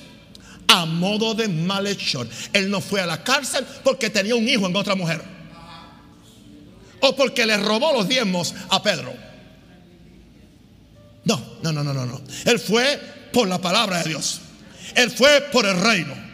a 0.68 0.86
modo 0.86 1.34
de 1.34 1.48
malhechor. 1.48 2.28
Él 2.54 2.70
no 2.70 2.82
fue 2.82 3.02
a 3.02 3.06
la 3.06 3.24
cárcel 3.24 3.66
porque 3.84 4.10
tenía 4.10 4.36
un 4.36 4.48
hijo 4.48 4.68
en 4.68 4.76
otra 4.76 4.96
mujer, 4.96 5.22
o 7.02 7.16
porque 7.16 7.46
le 7.46 7.58
robó 7.58 7.94
los 7.94 8.08
diezmos 8.08 8.54
a 8.70 8.82
Pedro. 8.82 9.14
No, 11.26 11.58
no, 11.62 11.72
no, 11.74 11.84
no, 11.84 11.94
no, 11.94 12.06
no. 12.06 12.22
Él 12.46 12.60
fue 12.60 13.00
por 13.34 13.48
la 13.48 13.60
palabra 13.60 14.02
de 14.02 14.10
Dios. 14.10 14.40
Él 14.96 15.12
fue 15.12 15.42
por 15.52 15.66
el 15.66 15.80
reino. 15.80 16.27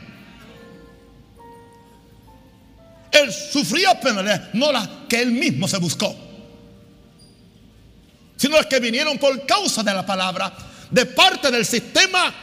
Él 3.14 3.32
sufría 3.32 4.00
penalidades, 4.00 4.50
no 4.54 4.72
las 4.72 4.90
que 5.08 5.22
él 5.22 5.32
mismo 5.32 5.68
se 5.68 5.78
buscó, 5.78 6.16
sino 8.36 8.58
las 8.58 8.66
que 8.66 8.80
vinieron 8.80 9.18
por 9.20 9.46
causa 9.46 9.84
de 9.84 9.94
la 9.94 10.06
palabra, 10.06 10.52
de 10.90 11.06
parte 11.06 11.52
del 11.52 11.66
sistema 11.66 12.34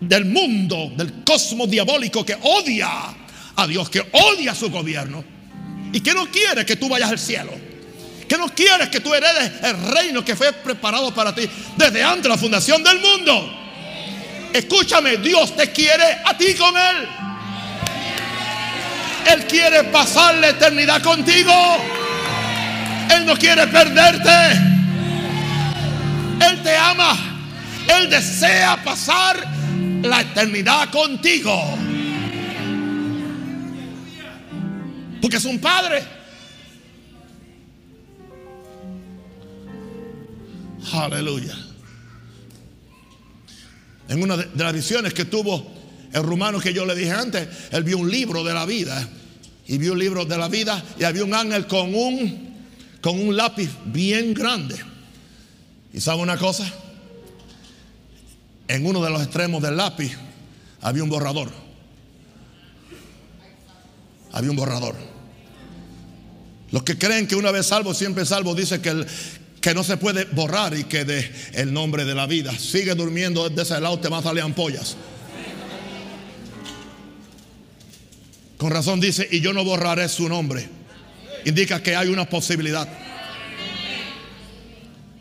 del 0.00 0.24
mundo, 0.24 0.92
del 0.96 1.24
cosmos 1.24 1.70
diabólico 1.70 2.24
que 2.24 2.36
odia 2.42 2.88
a 3.54 3.66
Dios, 3.66 3.88
que 3.88 4.00
odia 4.12 4.52
a 4.52 4.54
su 4.54 4.70
gobierno 4.70 5.24
y 5.92 6.00
que 6.00 6.12
no 6.12 6.30
quiere 6.30 6.66
que 6.66 6.76
tú 6.76 6.88
vayas 6.88 7.10
al 7.10 7.18
cielo. 7.18 7.52
Que 8.28 8.36
no 8.36 8.48
quiere 8.48 8.90
que 8.90 8.98
tú 8.98 9.14
heredes 9.14 9.52
el 9.62 9.94
reino 9.94 10.24
que 10.24 10.34
fue 10.34 10.52
preparado 10.52 11.14
para 11.14 11.32
ti 11.32 11.48
desde 11.76 12.02
antes 12.02 12.24
de 12.24 12.28
la 12.28 12.36
fundación 12.36 12.82
del 12.82 12.98
mundo. 12.98 13.56
Escúchame, 14.52 15.18
Dios 15.18 15.54
te 15.54 15.70
quiere 15.70 16.18
a 16.24 16.36
ti 16.36 16.54
con 16.54 16.76
Él. 16.76 17.08
Él 19.32 19.44
quiere 19.46 19.84
pasar 19.84 20.36
la 20.36 20.50
eternidad 20.50 21.02
contigo. 21.02 21.52
Él 23.14 23.26
no 23.26 23.36
quiere 23.36 23.66
perderte. 23.66 24.52
Él 26.48 26.62
te 26.62 26.76
ama. 26.76 27.16
Él 27.88 28.08
desea 28.10 28.82
pasar 28.84 29.44
la 30.02 30.20
eternidad 30.20 30.90
contigo. 30.90 31.76
Porque 35.20 35.38
es 35.38 35.44
un 35.44 35.58
padre. 35.58 36.04
Aleluya. 40.92 41.54
En 44.08 44.22
una 44.22 44.36
de 44.36 44.64
las 44.64 44.72
visiones 44.72 45.12
que 45.12 45.24
tuvo 45.24 45.75
el 46.16 46.22
rumano 46.22 46.58
que 46.58 46.72
yo 46.72 46.86
le 46.86 46.94
dije 46.94 47.10
antes, 47.10 47.46
él 47.70 47.84
vio 47.84 47.98
un 47.98 48.10
libro 48.10 48.42
de 48.42 48.54
la 48.54 48.64
vida. 48.64 49.06
Y 49.68 49.76
vio 49.76 49.92
un 49.92 49.98
libro 49.98 50.24
de 50.24 50.38
la 50.38 50.48
vida 50.48 50.82
y 50.98 51.04
había 51.04 51.24
un 51.24 51.34
ángel 51.34 51.66
con 51.66 51.94
un, 51.94 52.54
con 53.02 53.20
un 53.20 53.36
lápiz 53.36 53.68
bien 53.84 54.32
grande. 54.32 54.76
¿Y 55.92 56.00
sabe 56.00 56.22
una 56.22 56.38
cosa? 56.38 56.72
En 58.66 58.86
uno 58.86 59.02
de 59.04 59.10
los 59.10 59.22
extremos 59.22 59.62
del 59.62 59.76
lápiz 59.76 60.16
había 60.80 61.02
un 61.02 61.10
borrador. 61.10 61.50
Había 64.32 64.50
un 64.50 64.56
borrador. 64.56 64.94
Los 66.70 66.82
que 66.82 66.96
creen 66.96 67.26
que 67.26 67.36
una 67.36 67.50
vez 67.50 67.66
salvo, 67.66 67.92
siempre 67.92 68.24
salvo, 68.24 68.54
dice 68.54 68.80
que, 68.80 69.04
que 69.60 69.74
no 69.74 69.84
se 69.84 69.98
puede 69.98 70.24
borrar 70.24 70.78
y 70.78 70.84
que 70.84 71.04
de 71.04 71.30
el 71.52 71.74
nombre 71.74 72.06
de 72.06 72.14
la 72.14 72.26
vida. 72.26 72.58
Sigue 72.58 72.94
durmiendo 72.94 73.50
de 73.50 73.62
ese 73.62 73.78
lado, 73.80 73.98
te 73.98 74.08
van 74.08 74.20
a 74.20 74.22
salir 74.22 74.42
ampollas. 74.42 74.96
Con 78.58 78.70
razón 78.70 79.00
dice, 79.00 79.28
y 79.30 79.40
yo 79.40 79.52
no 79.52 79.64
borraré 79.64 80.08
su 80.08 80.28
nombre. 80.28 80.68
Indica 81.44 81.82
que 81.82 81.94
hay 81.94 82.08
una 82.08 82.28
posibilidad. 82.28 82.88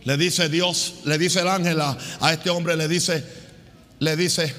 Le 0.03 0.17
dice 0.17 0.49
Dios, 0.49 0.95
le 1.05 1.17
dice 1.17 1.41
el 1.41 1.47
ángel 1.47 1.81
a, 1.81 1.97
este 2.31 2.49
hombre, 2.49 2.75
le 2.75 2.87
dice, 2.87 3.23
le 3.99 4.15
dice, 4.15 4.53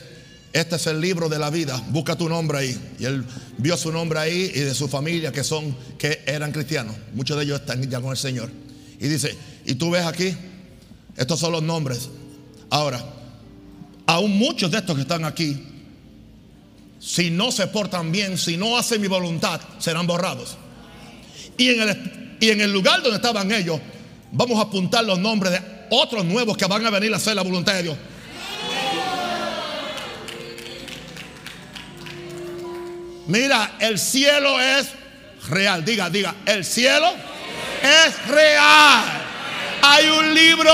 este 0.53 0.77
es 0.77 0.87
el 0.89 1.01
libro 1.01 1.29
de 1.29 1.39
la 1.39 1.51
vida, 1.51 1.81
busca 1.91 2.17
tu 2.17 2.29
nombre 2.29 2.59
ahí. 2.59 2.79
Y 2.99 3.05
él 3.05 3.25
vio 3.57 3.77
su 3.77 3.93
nombre 3.93 4.19
ahí 4.19 4.51
y 4.55 4.61
de 4.61 4.75
su 4.75 4.89
familia 4.89 5.33
que 5.33 5.45
son, 5.45 5.77
que 5.99 6.23
eran 6.27 6.53
cristianos. 6.53 6.97
Muchos 7.15 7.37
de 7.37 7.45
ellos 7.45 7.61
están 7.61 7.89
ya 7.89 8.01
con 8.01 8.11
el 8.11 8.17
Señor. 8.17 8.50
Y 9.00 9.07
dice, 9.07 9.37
y 9.65 9.77
tú 9.77 9.90
ves 9.90 10.05
aquí, 10.05 10.35
estos 11.17 11.38
son 11.38 11.53
los 11.53 11.63
nombres. 11.63 12.11
Ahora, 12.69 13.05
aún 14.07 14.37
muchos 14.37 14.71
de 14.71 14.79
estos 14.79 14.96
que 14.96 15.03
están 15.03 15.25
aquí 15.25 15.75
si 17.07 17.31
no 17.31 17.52
se 17.52 17.69
portan 17.69 18.11
bien, 18.11 18.37
si 18.37 18.57
no 18.57 18.77
hacen 18.77 19.00
mi 19.00 19.07
voluntad, 19.07 19.61
serán 19.79 20.09
borrados. 20.09 20.57
Y 21.57 21.69
en 21.69 21.88
el, 21.88 22.37
y 22.40 22.50
en 22.50 22.61
el 22.61 22.73
lugar 22.73 23.00
donde 23.00 23.19
estaban 23.19 23.52
ellos, 23.52 23.81
vamos 24.33 24.59
a 24.59 24.63
apuntar 24.63 25.04
los 25.04 25.17
nombres 25.17 25.52
de 25.52 25.63
otros 25.90 26.25
nuevos 26.25 26.57
que 26.57 26.67
van 26.67 26.85
a 26.85 26.90
venir 26.90 27.15
a 27.15 27.19
hacer 27.19 27.37
la 27.37 27.42
voluntad 27.42 27.75
de 27.75 27.85
Dios. 27.85 27.96
Mira, 33.29 33.77
el 33.79 34.00
cielo 34.00 34.61
es 34.61 34.88
real. 35.48 35.85
Diga, 35.85 36.11
diga, 36.11 36.35
el 36.44 36.65
cielo 36.65 37.13
es 37.83 38.27
real. 38.27 39.04
Hay 39.81 40.07
un 40.09 40.35
libro 40.35 40.73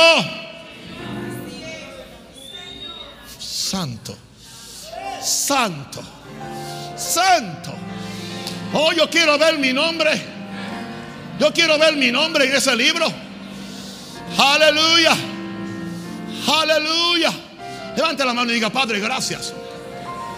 santo, 3.39 4.17
santo 5.21 6.12
santo. 7.03 7.75
Oh, 8.73 8.93
yo 8.93 9.09
quiero 9.11 9.37
ver 9.39 9.59
mi 9.59 9.73
nombre. 9.73 10.11
Yo 11.39 11.53
quiero 11.53 11.79
ver 11.79 11.97
mi 11.97 12.11
nombre 12.11 12.47
en 12.47 12.55
ese 12.55 12.75
libro. 12.77 13.07
Aleluya. 14.39 15.15
Aleluya. 16.47 17.33
Levante 17.97 18.25
la 18.25 18.33
mano 18.33 18.51
y 18.51 18.55
diga, 18.55 18.71
Padre, 18.71 19.01
gracias. 19.01 19.53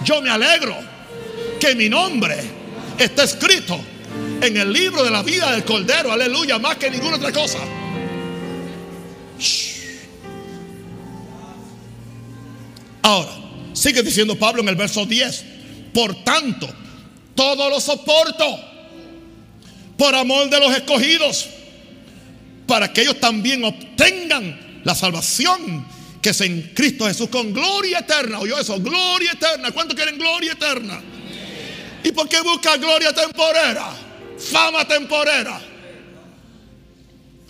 Yo 0.03 0.21
me 0.21 0.31
alegro 0.31 0.77
que 1.61 1.75
mi 1.75 1.89
nombre 1.89 2.37
está 2.99 3.25
escrito 3.25 3.79
en 4.41 4.57
el 4.57 4.73
libro 4.73 5.05
de 5.05 5.11
la 5.11 5.23
vida 5.23 5.53
del 5.53 5.65
Cordero. 5.65 6.11
Aleluya. 6.11 6.59
Más 6.59 6.77
que 6.77 6.91
ninguna 6.91 7.17
otra 7.17 7.33
cosa. 7.33 7.59
Ahora, 13.03 13.31
sigue 13.75 14.03
diciendo 14.03 14.37
Pablo 14.37 14.63
en 14.63 14.69
el 14.69 14.77
verso 14.77 15.05
10 15.05 15.54
Por 15.95 16.25
tanto, 16.25 16.69
todo 17.35 17.71
lo 17.71 17.81
soporto 17.81 18.45
por 19.97 20.15
amor 20.15 20.51
de 20.51 20.61
los 20.61 20.75
escogidos, 20.75 21.49
para 22.67 22.93
que 22.93 23.03
ellos 23.03 23.21
también 23.21 23.65
obtengan 23.65 24.83
la 24.85 24.95
salvación 24.95 25.87
que 26.21 26.31
es 26.31 26.41
en 26.41 26.73
Cristo 26.75 27.07
Jesús 27.07 27.29
con 27.29 27.53
gloria 27.53 27.99
eterna. 27.99 28.41
¿Oyó 28.41 28.59
eso? 28.59 28.81
Gloria 28.81 29.33
eterna. 29.33 29.71
¿Cuántos 29.73 29.95
quieren 29.95 30.19
gloria 30.19 30.53
eterna? 30.53 31.03
¿Y 32.03 32.13
por 32.13 32.29
qué 32.29 32.41
busca 32.41 32.79
gloria 32.79 33.13
temporera? 33.13 33.93
Fama 34.39 34.89
temporera. 34.89 35.61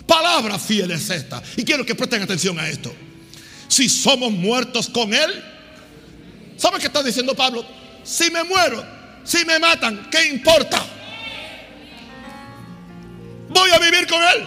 Palabra 0.07 0.59
fiel 0.59 0.91
es 0.91 1.09
esta. 1.09 1.41
Y 1.57 1.65
quiero 1.65 1.87
que 1.87 1.95
presten 1.95 2.23
atención 2.23 2.59
a 2.59 2.69
esto. 2.69 2.93
Si 3.69 3.89
somos 3.89 4.33
muertos 4.33 4.89
con 4.89 5.15
Él, 5.15 5.31
¿sabe 6.57 6.81
qué 6.81 6.87
está 6.87 7.03
diciendo 7.03 7.35
Pablo? 7.35 7.65
Si 8.05 8.31
me 8.31 8.45
muero, 8.45 8.85
si 9.25 9.45
me 9.45 9.59
matan, 9.59 10.09
¿qué 10.11 10.29
importa? 10.29 10.85
Voy 13.49 13.71
a 13.71 13.79
vivir 13.79 14.07
con 14.07 14.23
Él. 14.23 14.47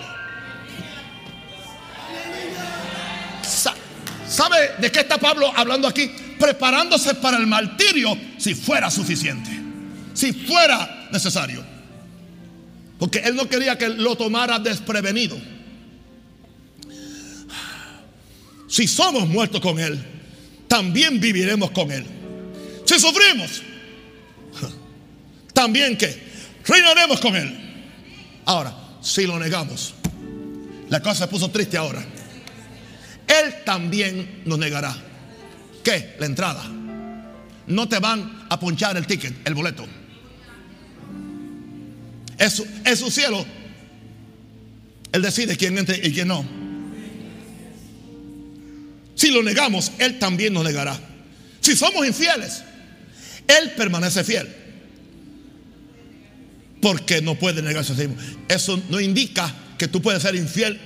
¿Sabe 4.27 4.73
de 4.79 4.91
qué 4.91 4.99
está 4.99 5.17
Pablo 5.17 5.51
hablando 5.55 5.87
aquí? 5.87 6.11
Preparándose 6.39 7.15
para 7.15 7.37
el 7.37 7.47
martirio 7.47 8.17
si 8.37 8.53
fuera 8.53 8.91
suficiente, 8.91 9.49
si 10.13 10.33
fuera 10.33 11.07
necesario. 11.11 11.63
Porque 12.99 13.19
él 13.19 13.35
no 13.35 13.47
quería 13.47 13.77
que 13.77 13.89
lo 13.89 14.15
tomara 14.15 14.59
desprevenido. 14.59 15.39
Si 18.67 18.87
somos 18.87 19.27
muertos 19.27 19.61
con 19.61 19.79
Él, 19.79 20.03
también 20.67 21.19
viviremos 21.19 21.71
con 21.71 21.91
Él. 21.91 22.05
Si 22.97 23.03
sufrimos, 23.03 23.61
también 25.53 25.95
que 25.95 26.19
reinaremos 26.65 27.19
con 27.19 27.35
Él. 27.35 27.55
Ahora, 28.43 28.75
si 29.01 29.27
lo 29.27 29.37
negamos, 29.37 29.93
la 30.89 30.99
cosa 30.99 31.25
se 31.25 31.27
puso 31.27 31.51
triste 31.51 31.77
ahora. 31.77 32.03
Él 33.27 33.53
también 33.63 34.41
nos 34.45 34.57
negará. 34.57 34.97
¿Qué? 35.83 36.15
La 36.17 36.25
entrada. 36.25 36.63
No 37.67 37.87
te 37.87 37.99
van 37.99 38.47
a 38.49 38.59
ponchar 38.59 38.97
el 38.97 39.05
ticket, 39.05 39.47
el 39.47 39.53
boleto. 39.53 39.85
Es 42.39 42.53
su, 42.53 42.67
es 42.83 42.97
su 42.97 43.11
cielo. 43.11 43.45
Él 45.11 45.21
decide 45.21 45.55
quién 45.55 45.77
entra 45.77 45.95
y 45.95 46.11
quién 46.11 46.29
no. 46.29 46.43
Si 49.13 49.29
lo 49.29 49.43
negamos, 49.43 49.91
Él 49.99 50.17
también 50.17 50.53
nos 50.53 50.63
negará. 50.63 50.99
Si 51.61 51.75
somos 51.75 52.07
infieles, 52.07 52.63
Él 53.47 53.71
permanece 53.75 54.23
fiel. 54.23 54.47
Porque 56.81 57.21
no 57.21 57.35
puede 57.35 57.61
negarse 57.61 57.93
a 57.93 57.95
sí 57.95 58.07
mismo. 58.07 58.21
Eso 58.47 58.81
no 58.89 58.99
indica 58.99 59.53
que 59.77 59.87
tú 59.87 60.01
puedes 60.01 60.21
ser 60.21 60.35
infiel 60.35 60.79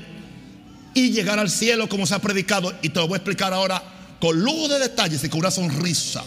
y 0.93 1.11
llegar 1.11 1.39
al 1.39 1.49
cielo 1.49 1.89
como 1.89 2.05
se 2.05 2.15
ha 2.15 2.19
predicado. 2.19 2.73
Y 2.81 2.89
te 2.89 2.99
lo 2.99 3.07
voy 3.07 3.15
a 3.15 3.17
explicar 3.17 3.53
ahora 3.53 3.83
con 4.19 4.39
lujo 4.39 4.67
de 4.67 4.79
detalles 4.79 5.23
y 5.23 5.29
con 5.29 5.39
una 5.39 5.51
sonrisa. 5.51 6.23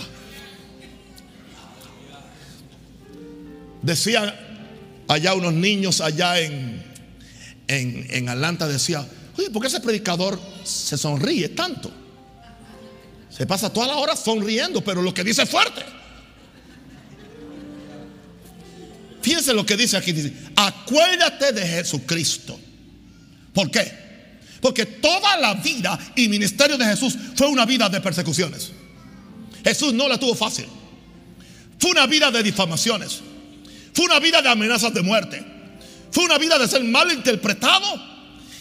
Decía 3.82 4.40
allá 5.08 5.34
unos 5.34 5.52
niños 5.52 6.00
allá 6.00 6.40
en, 6.40 6.82
en, 7.68 8.06
en 8.10 8.28
Atlanta, 8.28 8.66
decía, 8.66 9.06
oye, 9.36 9.50
¿por 9.50 9.62
qué 9.62 9.68
ese 9.68 9.80
predicador 9.80 10.40
se 10.64 10.96
sonríe 10.96 11.50
tanto? 11.50 11.90
Se 13.28 13.46
pasa 13.46 13.72
toda 13.72 13.88
la 13.88 13.96
hora 13.96 14.16
sonriendo, 14.16 14.82
pero 14.82 15.02
lo 15.02 15.12
que 15.12 15.24
dice 15.24 15.42
es 15.42 15.50
fuerte. 15.50 15.82
Fíjense 19.24 19.54
lo 19.54 19.64
que 19.64 19.74
dice 19.74 19.96
aquí, 19.96 20.12
dice, 20.12 20.34
acuérdate 20.54 21.52
de 21.52 21.66
Jesucristo. 21.66 22.60
¿Por 23.54 23.70
qué? 23.70 23.90
Porque 24.60 24.84
toda 24.84 25.38
la 25.38 25.54
vida 25.54 25.98
y 26.14 26.28
ministerio 26.28 26.76
de 26.76 26.84
Jesús 26.84 27.16
fue 27.34 27.46
una 27.46 27.64
vida 27.64 27.88
de 27.88 28.02
persecuciones. 28.02 28.70
Jesús 29.64 29.94
no 29.94 30.08
la 30.08 30.18
tuvo 30.18 30.34
fácil. 30.34 30.66
Fue 31.78 31.92
una 31.92 32.06
vida 32.06 32.30
de 32.30 32.42
difamaciones. 32.42 33.22
Fue 33.94 34.04
una 34.04 34.20
vida 34.20 34.42
de 34.42 34.50
amenazas 34.50 34.92
de 34.92 35.00
muerte. 35.00 35.42
Fue 36.10 36.24
una 36.24 36.36
vida 36.36 36.58
de 36.58 36.68
ser 36.68 36.84
mal 36.84 37.10
interpretado 37.10 37.86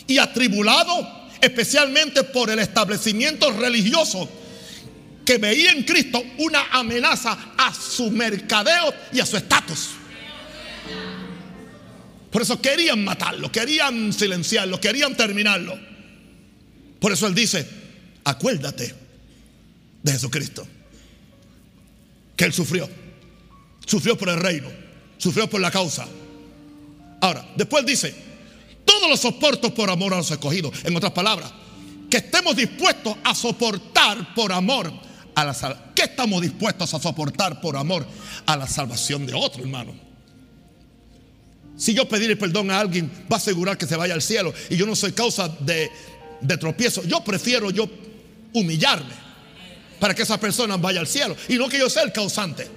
y 0.07 0.17
atribulado, 0.17 1.27
especialmente 1.41 2.23
por 2.23 2.49
el 2.51 2.59
establecimiento 2.59 3.51
religioso 3.51 4.29
que 5.25 5.39
veía 5.39 5.71
en 5.71 5.83
Cristo 5.83 6.23
una 6.37 6.67
amenaza 6.71 7.37
a 7.57 7.73
su 7.73 8.11
mercadeo 8.11 8.93
y 9.11 9.19
a 9.19 9.25
su 9.25 9.35
estatus. 9.35 9.89
Por 12.31 12.41
eso 12.41 12.59
querían 12.59 13.03
matarlo, 13.03 13.51
querían 13.51 14.11
silenciarlo, 14.11 14.81
querían 14.81 15.15
terminarlo. 15.15 15.77
Por 16.99 17.11
eso 17.11 17.27
Él 17.27 17.35
dice, 17.35 17.67
acuérdate 18.23 18.95
de 20.01 20.11
Jesucristo. 20.11 20.67
Que 22.35 22.45
Él 22.45 22.53
sufrió. 22.53 22.89
Sufrió 23.85 24.17
por 24.17 24.29
el 24.29 24.39
reino. 24.39 24.67
Sufrió 25.17 25.47
por 25.49 25.61
la 25.61 25.69
causa. 25.69 26.07
Ahora, 27.21 27.47
después 27.55 27.85
dice, 27.85 28.15
todos 28.83 29.09
los 29.09 29.19
soportos 29.19 29.71
por 29.71 29.89
amor 29.89 30.13
a 30.13 30.17
los 30.17 30.31
escogidos. 30.31 30.73
En 30.83 30.95
otras 30.95 31.11
palabras, 31.11 31.53
que 32.09 32.17
estemos 32.17 32.55
dispuestos 32.55 33.15
a 33.23 33.33
soportar 33.35 34.33
por 34.33 34.51
amor 34.51 34.91
a 35.35 35.45
la 35.45 35.53
salvación. 35.53 35.93
¿Qué 35.95 36.03
estamos 36.03 36.41
dispuestos 36.41 36.93
a 36.93 36.99
soportar 36.99 37.61
por 37.61 37.77
amor 37.77 38.05
a 38.45 38.57
la 38.57 38.67
salvación 38.67 39.25
de 39.25 39.33
otro, 39.33 39.61
hermano? 39.63 39.93
Si 41.77 41.93
yo 41.93 42.07
pedirle 42.07 42.35
perdón 42.35 42.71
a 42.71 42.79
alguien, 42.79 43.09
va 43.31 43.35
a 43.35 43.39
asegurar 43.39 43.77
que 43.77 43.87
se 43.87 43.95
vaya 43.95 44.13
al 44.13 44.21
cielo. 44.21 44.53
Y 44.69 44.75
yo 44.75 44.85
no 44.85 44.95
soy 44.95 45.11
causa 45.13 45.47
de, 45.59 45.89
tropiezo. 46.59 47.03
Yo 47.03 47.23
prefiero 47.23 47.71
yo 47.71 47.89
humillarme 48.53 49.13
para 49.99 50.13
que 50.13 50.21
esa 50.21 50.39
persona 50.39 50.77
vaya 50.77 50.99
al 50.99 51.07
cielo 51.07 51.35
y 51.47 51.55
no 51.55 51.69
que 51.69 51.79
yo 51.79 51.89
sea 51.89 52.03
el 52.03 52.11
causante. 52.11 52.67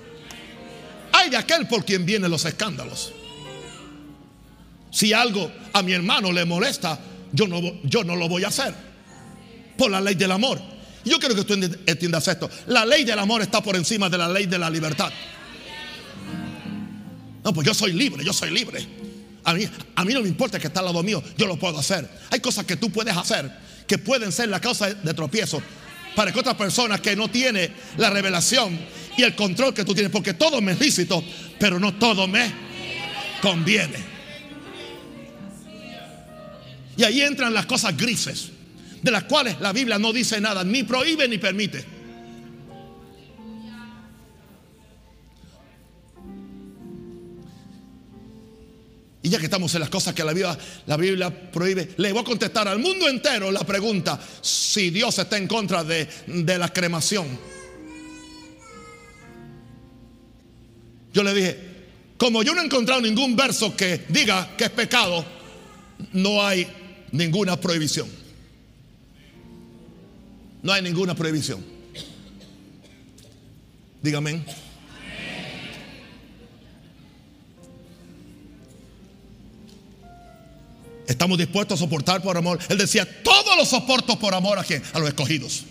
Hay 1.12 1.30
de 1.30 1.36
aquel 1.36 1.66
por 1.66 1.84
quien 1.84 2.06
vienen 2.06 2.30
los 2.30 2.44
escándalos. 2.44 3.12
Si 4.90 5.12
algo 5.12 5.50
a 5.72 5.82
mi 5.82 5.92
hermano 5.92 6.32
le 6.32 6.44
molesta, 6.44 6.98
yo 7.32 7.46
no, 7.46 7.60
yo 7.82 8.02
no 8.02 8.16
lo 8.16 8.28
voy 8.28 8.44
a 8.44 8.48
hacer. 8.48 8.74
Por 9.76 9.90
la 9.90 10.00
ley 10.00 10.14
del 10.14 10.32
amor. 10.32 10.58
Yo 11.04 11.18
quiero 11.18 11.34
que 11.34 11.44
tú 11.44 11.54
entiendas 11.54 12.26
esto. 12.28 12.48
La 12.66 12.84
ley 12.86 13.04
del 13.04 13.18
amor 13.18 13.42
está 13.42 13.62
por 13.62 13.76
encima 13.76 14.08
de 14.08 14.18
la 14.18 14.28
ley 14.28 14.46
de 14.46 14.58
la 14.58 14.70
libertad. 14.70 15.12
No, 17.46 17.52
pues 17.52 17.64
yo 17.64 17.74
soy 17.74 17.92
libre, 17.92 18.24
yo 18.24 18.32
soy 18.32 18.50
libre. 18.50 18.84
A 19.44 19.54
mí, 19.54 19.68
a 19.94 20.04
mí 20.04 20.12
no 20.12 20.20
me 20.20 20.26
importa 20.26 20.58
que 20.58 20.66
está 20.66 20.80
al 20.80 20.86
lado 20.86 21.00
mío, 21.04 21.22
yo 21.38 21.46
lo 21.46 21.56
puedo 21.56 21.78
hacer. 21.78 22.04
Hay 22.30 22.40
cosas 22.40 22.66
que 22.66 22.74
tú 22.74 22.90
puedes 22.90 23.16
hacer 23.16 23.48
que 23.86 23.98
pueden 23.98 24.32
ser 24.32 24.48
la 24.48 24.60
causa 24.60 24.92
de 24.92 25.14
tropiezo 25.14 25.62
para 26.16 26.32
que 26.32 26.40
otra 26.40 26.56
persona 26.56 26.98
que 27.00 27.14
no 27.14 27.28
tiene 27.28 27.70
la 27.98 28.10
revelación 28.10 28.76
y 29.16 29.22
el 29.22 29.36
control 29.36 29.72
que 29.72 29.84
tú 29.84 29.94
tienes, 29.94 30.10
porque 30.10 30.34
todo 30.34 30.60
me 30.60 30.72
es 30.72 30.80
lícito, 30.80 31.22
pero 31.56 31.78
no 31.78 31.94
todo 31.94 32.26
me 32.26 32.52
conviene. 33.40 33.98
Y 36.96 37.04
ahí 37.04 37.20
entran 37.20 37.54
las 37.54 37.66
cosas 37.66 37.96
grises, 37.96 38.48
de 39.04 39.10
las 39.12 39.22
cuales 39.22 39.60
la 39.60 39.72
Biblia 39.72 40.00
no 40.00 40.12
dice 40.12 40.40
nada, 40.40 40.64
ni 40.64 40.82
prohíbe 40.82 41.28
ni 41.28 41.38
permite. 41.38 41.95
Y 49.26 49.28
ya 49.28 49.40
que 49.40 49.46
estamos 49.46 49.74
en 49.74 49.80
las 49.80 49.90
cosas 49.90 50.14
que 50.14 50.22
la 50.22 50.32
Biblia, 50.32 50.56
la 50.86 50.96
Biblia 50.96 51.50
prohíbe, 51.50 51.94
le 51.96 52.12
voy 52.12 52.20
a 52.20 52.24
contestar 52.24 52.68
al 52.68 52.78
mundo 52.78 53.08
entero 53.08 53.50
la 53.50 53.64
pregunta 53.66 54.20
si 54.40 54.90
Dios 54.90 55.18
está 55.18 55.36
en 55.36 55.48
contra 55.48 55.82
de, 55.82 56.06
de 56.28 56.56
la 56.56 56.72
cremación. 56.72 57.26
Yo 61.12 61.24
le 61.24 61.34
dije, 61.34 61.58
como 62.16 62.44
yo 62.44 62.54
no 62.54 62.62
he 62.62 62.66
encontrado 62.66 63.00
ningún 63.00 63.34
verso 63.34 63.76
que 63.76 64.04
diga 64.10 64.54
que 64.56 64.66
es 64.66 64.70
pecado, 64.70 65.24
no 66.12 66.46
hay 66.46 66.64
ninguna 67.10 67.60
prohibición. 67.60 68.08
No 70.62 70.72
hay 70.72 70.82
ninguna 70.82 71.16
prohibición. 71.16 71.64
Dígame. 74.00 74.65
Estamos 81.06 81.38
dispuestos 81.38 81.78
a 81.78 81.84
soportar 81.84 82.20
por 82.22 82.36
amor. 82.36 82.58
Él 82.68 82.78
decía, 82.78 83.06
todos 83.22 83.56
los 83.56 83.68
soportos 83.68 84.16
por 84.16 84.34
amor 84.34 84.58
a 84.58 84.64
quién? 84.64 84.82
A 84.92 84.98
los 84.98 85.08
escogidos. 85.08 85.64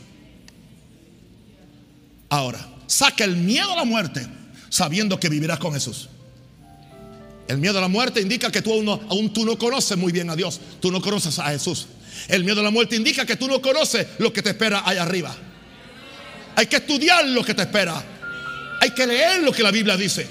Ahora, 2.30 2.66
saca 2.88 3.24
el 3.24 3.36
miedo 3.36 3.72
a 3.74 3.76
la 3.76 3.84
muerte 3.84 4.26
sabiendo 4.70 5.20
que 5.20 5.30
vivirás 5.30 5.60
con 5.60 5.74
Jesús. 5.74 6.10
El 7.48 7.60
miedo 7.60 7.78
a 7.78 7.82
la 7.82 7.88
muerte 7.88 8.22
indica 8.22 8.52
que 8.52 8.62
tú 8.62 8.74
aún, 8.74 8.86
no, 8.86 9.00
aún 9.10 9.32
tú 9.32 9.46
no 9.46 9.58
conoces 9.58 9.98
muy 9.98 10.12
bien 10.12 10.30
a 10.30 10.36
Dios. 10.36 10.60
Tú 10.80 10.92
no 10.92 11.02
conoces 11.02 11.38
a 11.38 11.50
Jesús. 11.50 11.88
El 12.28 12.44
miedo 12.44 12.62
a 12.62 12.64
la 12.64 12.72
muerte 12.72 12.96
indica 12.96 13.26
que 13.26 13.36
tú 13.36 13.48
no 13.48 13.62
conoces 13.62 14.08
lo 14.18 14.34
que 14.34 14.42
te 14.42 14.50
espera 14.50 14.84
allá 14.86 15.04
arriba. 15.04 15.36
Hay 16.56 16.68
que 16.68 16.78
estudiar 16.78 17.28
lo 17.28 17.44
que 17.44 17.54
te 17.54 17.64
espera 17.64 18.02
Hay 18.80 18.92
que 18.92 19.06
leer 19.06 19.44
lo 19.44 19.52
que 19.52 19.62
la 19.62 19.72
Biblia 19.72 19.98
dice. 19.98 20.26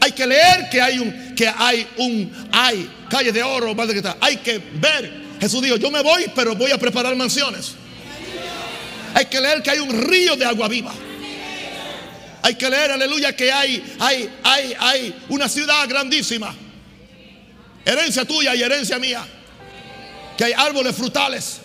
Hay 0.00 0.12
que 0.12 0.26
leer 0.26 0.68
que 0.70 0.80
hay 0.80 0.98
un, 0.98 1.34
que 1.34 1.48
hay 1.48 1.86
un, 1.98 2.48
hay 2.52 2.90
calle 3.08 3.32
de 3.32 3.42
oro, 3.42 3.74
que 3.74 3.96
está. 3.96 4.16
Hay 4.20 4.38
que 4.38 4.58
ver. 4.58 5.28
Jesús 5.40 5.62
dijo, 5.62 5.76
yo 5.76 5.90
me 5.90 6.02
voy, 6.02 6.30
pero 6.34 6.54
voy 6.54 6.70
a 6.70 6.78
preparar 6.78 7.14
mansiones. 7.16 7.74
Hay 9.14 9.26
que 9.26 9.40
leer 9.40 9.62
que 9.62 9.70
hay 9.70 9.78
un 9.78 10.08
río 10.08 10.36
de 10.36 10.44
agua 10.44 10.68
viva. 10.68 10.92
Hay 12.42 12.54
que 12.54 12.70
leer, 12.70 12.92
aleluya, 12.92 13.34
que 13.34 13.52
hay, 13.52 13.96
hay, 13.98 14.30
hay, 14.42 14.74
hay 14.78 15.14
una 15.28 15.48
ciudad 15.48 15.88
grandísima. 15.88 16.54
Herencia 17.84 18.24
tuya 18.24 18.54
y 18.54 18.62
herencia 18.62 18.98
mía. 18.98 19.26
Que 20.36 20.44
hay 20.44 20.52
árboles 20.52 20.94
frutales. 20.94 21.60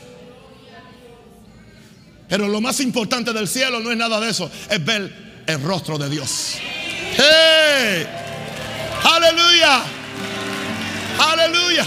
Pero 2.27 2.47
lo 2.47 2.61
más 2.61 2.79
importante 2.79 3.33
del 3.33 3.47
cielo 3.47 3.79
no 3.79 3.91
es 3.91 3.97
nada 3.97 4.19
de 4.19 4.31
eso, 4.31 4.49
es 4.69 4.83
ver 4.83 5.43
el 5.45 5.61
rostro 5.61 5.97
de 5.97 6.09
Dios. 6.09 6.55
¡Hey! 7.15 8.07
¡Aleluya! 9.03 9.83
¡Aleluya! 11.19 11.85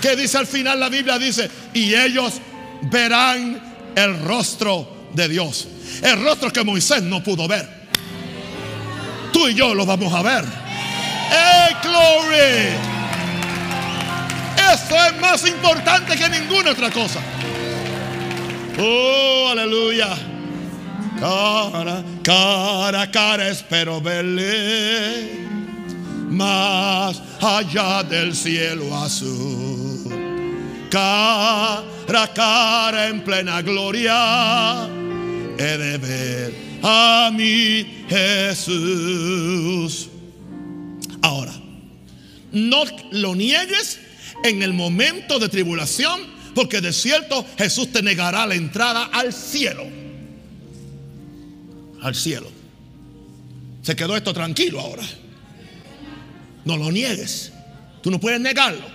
Que 0.00 0.16
dice 0.16 0.38
al 0.38 0.46
final 0.46 0.78
la 0.78 0.88
Biblia? 0.88 1.18
Dice, 1.18 1.50
y 1.72 1.94
ellos 1.94 2.34
verán 2.82 3.92
el 3.94 4.20
rostro 4.24 5.08
de 5.12 5.28
Dios. 5.28 5.68
El 6.02 6.22
rostro 6.22 6.50
que 6.50 6.62
Moisés 6.64 7.02
no 7.02 7.22
pudo 7.22 7.48
ver. 7.48 7.68
Tú 9.32 9.48
y 9.48 9.54
yo 9.54 9.74
lo 9.74 9.86
vamos 9.86 10.12
a 10.12 10.22
ver. 10.22 10.44
¡Hey, 11.30 11.74
glory! 11.82 12.94
Eso 14.72 14.96
es 15.06 15.20
más 15.20 15.46
importante 15.46 16.16
que 16.16 16.28
ninguna 16.28 16.72
otra 16.72 16.90
cosa. 16.90 17.20
Oh, 18.78 19.48
aleluya. 19.50 20.16
Cara, 21.20 22.02
cara 22.22 23.10
cara 23.10 23.48
espero 23.48 24.00
verle 24.00 25.53
más 26.30 27.22
allá 27.40 28.02
del 28.02 28.34
cielo 28.34 28.96
azul. 28.96 30.88
Cara 30.90 31.94
a 32.22 32.32
cara 32.32 33.08
en 33.08 33.24
plena 33.24 33.60
gloria 33.62 34.88
he 35.58 35.78
de 35.78 35.98
ver 35.98 36.54
a 36.82 37.30
mi 37.32 38.04
Jesús. 38.08 40.08
Ahora, 41.22 41.52
no 42.52 42.84
lo 43.10 43.34
niegues 43.34 43.98
en 44.44 44.62
el 44.62 44.74
momento 44.74 45.38
de 45.38 45.48
tribulación 45.48 46.20
porque 46.54 46.80
de 46.80 46.92
cierto 46.92 47.44
Jesús 47.58 47.90
te 47.90 48.02
negará 48.02 48.46
la 48.46 48.54
entrada 48.54 49.06
al 49.06 49.32
cielo. 49.32 49.84
Al 52.02 52.14
cielo. 52.14 52.50
Se 53.82 53.96
quedó 53.96 54.16
esto 54.16 54.32
tranquilo 54.32 54.80
ahora. 54.80 55.02
No 56.64 56.76
lo 56.76 56.90
niegues. 56.90 57.52
Tú 58.02 58.10
no 58.10 58.20
puedes 58.20 58.40
negarlo. 58.40 58.86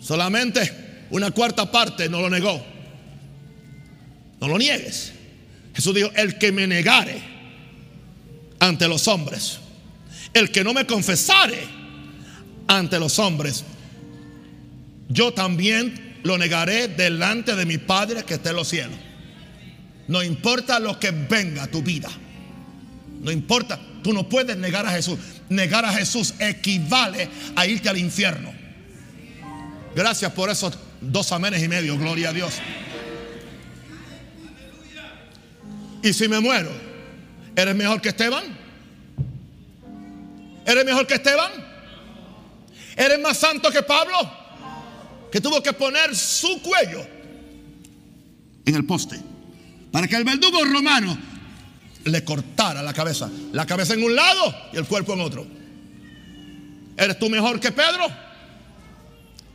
Solamente 0.00 1.06
una 1.10 1.30
cuarta 1.30 1.70
parte 1.70 2.08
no 2.08 2.20
lo 2.20 2.30
negó. 2.30 2.64
No 4.40 4.48
lo 4.48 4.58
niegues. 4.58 5.12
Jesús 5.74 5.94
dijo, 5.94 6.10
el 6.14 6.38
que 6.38 6.52
me 6.52 6.66
negare 6.66 7.20
ante 8.58 8.88
los 8.88 9.08
hombres, 9.08 9.58
el 10.32 10.50
que 10.50 10.64
no 10.64 10.72
me 10.72 10.86
confesare 10.86 11.58
ante 12.66 12.98
los 12.98 13.18
hombres, 13.18 13.64
yo 15.08 15.32
también 15.32 16.18
lo 16.22 16.38
negaré 16.38 16.88
delante 16.88 17.54
de 17.54 17.66
mi 17.66 17.78
Padre 17.78 18.24
que 18.24 18.34
está 18.34 18.50
en 18.50 18.56
los 18.56 18.68
cielos. 18.68 18.96
No 20.08 20.22
importa 20.22 20.78
lo 20.78 20.98
que 20.98 21.10
venga 21.10 21.64
a 21.64 21.66
tu 21.66 21.82
vida. 21.82 22.08
No 23.20 23.30
importa, 23.30 23.78
tú 24.06 24.12
no 24.12 24.28
puedes 24.28 24.56
negar 24.56 24.86
a 24.86 24.92
Jesús. 24.92 25.18
Negar 25.48 25.84
a 25.84 25.92
Jesús 25.92 26.34
equivale 26.38 27.28
a 27.56 27.66
irte 27.66 27.88
al 27.88 27.98
infierno. 27.98 28.54
Gracias 29.96 30.30
por 30.30 30.48
esos 30.48 30.78
dos 31.00 31.32
amenes 31.32 31.60
y 31.60 31.66
medio, 31.66 31.98
gloria 31.98 32.28
a 32.28 32.32
Dios. 32.32 32.54
Y 36.04 36.12
si 36.12 36.28
me 36.28 36.38
muero, 36.38 36.70
¿eres 37.56 37.74
mejor 37.74 38.00
que 38.00 38.10
Esteban? 38.10 38.44
¿Eres 40.64 40.84
mejor 40.84 41.04
que 41.08 41.14
Esteban? 41.14 41.50
¿Eres 42.94 43.18
más 43.18 43.36
santo 43.38 43.72
que 43.72 43.82
Pablo? 43.82 44.46
que 45.32 45.40
tuvo 45.40 45.60
que 45.60 45.72
poner 45.72 46.14
su 46.14 46.62
cuello 46.62 47.04
en 48.64 48.74
el 48.74 48.86
poste 48.86 49.20
para 49.90 50.06
que 50.06 50.14
el 50.14 50.24
verdugo 50.24 50.64
romano 50.64 51.18
le 52.06 52.24
cortara 52.24 52.82
la 52.82 52.92
cabeza. 52.92 53.30
La 53.52 53.66
cabeza 53.66 53.94
en 53.94 54.02
un 54.02 54.14
lado 54.14 54.54
y 54.72 54.76
el 54.76 54.86
cuerpo 54.86 55.14
en 55.14 55.20
otro. 55.20 55.46
¿Eres 56.96 57.18
tú 57.18 57.28
mejor 57.28 57.60
que 57.60 57.72
Pedro? 57.72 58.06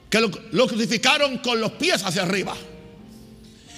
Que 0.10 0.20
lo, 0.20 0.68
crucificaron 0.68 1.40
con 1.40 1.60
los 1.60 1.72
pies 1.74 2.04
hacia 2.04 2.22
arriba. 2.22 2.56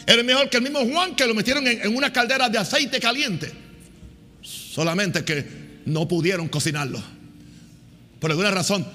¿Eres 0.06 0.26
mejor 0.26 0.50
que 0.50 0.58
el 0.58 0.64
mismo 0.64 0.80
Juan 0.86 1.16
que 1.16 1.26
lo 1.26 1.34
metieron 1.34 1.66
en, 1.68 1.82
en 1.82 1.96
una 1.96 2.12
caldera 2.12 2.50
de 2.50 2.58
aceite 2.58 3.00
caliente? 3.00 3.52
Solamente 4.42 5.24
que 5.24 5.82
no 5.86 6.08
pudieron 6.08 6.50
cocinarlo. 6.50 7.02
Por 8.20 8.32
alguna 8.32 8.52
razón, 8.52 8.86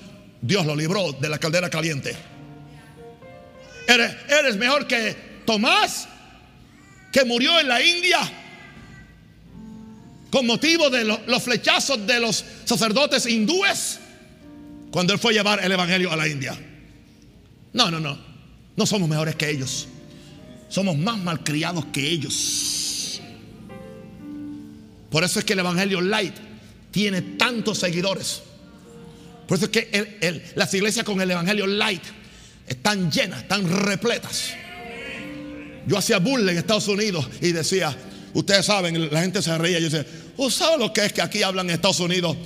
Dios 0.41 0.67
lo 0.67 0.77
libró 0.77 1.13
de 1.13 1.29
la 1.29 1.39
caldera 1.39 1.71
caliente. 1.71 2.17
Eres, 3.89 4.57
mejor 4.57 4.87
que 4.87 5.17
Tomás, 5.47 6.09
que 7.11 7.25
murió 7.25 7.59
en 7.59 7.69
la 7.69 7.83
India 7.83 8.19
con 10.31 10.47
motivo 10.47 10.91
de 10.91 11.05
los 11.05 11.43
flechazos 11.43 12.07
de 12.07 12.21
los 12.21 12.45
sacerdotes 12.65 13.27
hindúes 13.27 13.99
cuando 14.91 15.13
él 15.13 15.19
fue 15.19 15.33
a 15.33 15.35
llevar 15.35 15.65
el 15.65 15.73
Evangelio 15.73 16.13
a 16.13 16.17
la 16.17 16.29
India. 16.29 16.59
No, 17.73 17.91
no, 17.91 18.01
no. 18.01 18.19
No 18.77 18.87
somos 18.87 19.09
mejores 19.09 19.35
que 19.37 19.51
ellos. 19.51 19.89
Somos 20.69 20.97
más 20.97 21.19
malcriados 21.19 21.87
que 21.87 22.09
ellos. 22.09 23.21
Por 25.11 25.25
eso 25.25 25.39
es 25.39 25.45
que 25.45 25.55
el 25.55 25.59
Evangelio 25.61 26.01
Light 26.01 26.35
tiene 26.91 27.23
tantos 27.23 27.79
seguidores. 27.79 28.43
Por 29.47 29.57
eso 29.57 29.67
es 29.67 29.71
que 29.71 30.53
las 30.55 30.73
iglesias 30.75 31.05
con 31.05 31.21
el 31.21 31.31
Evangelio 31.31 31.67
Light 31.67 32.03
están 32.67 33.11
llenas, 33.11 33.43
están 33.43 33.69
repletas. 33.85 34.53
Yo 35.87 35.97
hacía 35.97 36.19
burla 36.19 36.53
en 36.53 36.59
Estados 36.59 36.87
Unidos 36.89 37.29
y 37.41 37.53
decía, 37.53 37.97
ustedes 38.35 38.67
saben, 38.67 39.13
la 39.13 39.21
gente 39.21 39.43
se 39.43 39.57
reía. 39.57 39.79
Yo 39.79 39.89
decía, 39.89 40.07
¿usted 40.37 40.65
sabe 40.65 40.79
lo 40.79 40.93
que 40.93 41.07
es 41.07 41.13
que 41.13 41.23
aquí 41.23 41.43
hablan 41.43 41.69
en 41.69 41.75
Estados 41.75 42.01
Unidos? 42.01 42.37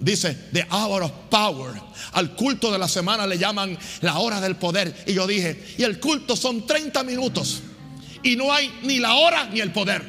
Dice, 0.00 0.36
the 0.52 0.66
hour 0.70 1.02
of 1.02 1.12
power. 1.30 1.72
Al 2.12 2.34
culto 2.34 2.70
de 2.70 2.78
la 2.78 2.88
semana 2.88 3.26
le 3.26 3.38
llaman 3.38 3.76
la 4.00 4.18
hora 4.18 4.40
del 4.40 4.56
poder. 4.56 4.94
Y 5.06 5.14
yo 5.14 5.26
dije, 5.26 5.74
y 5.78 5.82
el 5.82 5.98
culto 5.98 6.36
son 6.36 6.66
30 6.66 7.02
minutos. 7.04 7.62
Y 8.22 8.36
no 8.36 8.52
hay 8.52 8.72
ni 8.82 8.98
la 8.98 9.14
hora 9.14 9.46
ni 9.46 9.60
el 9.60 9.72
poder. 9.72 10.02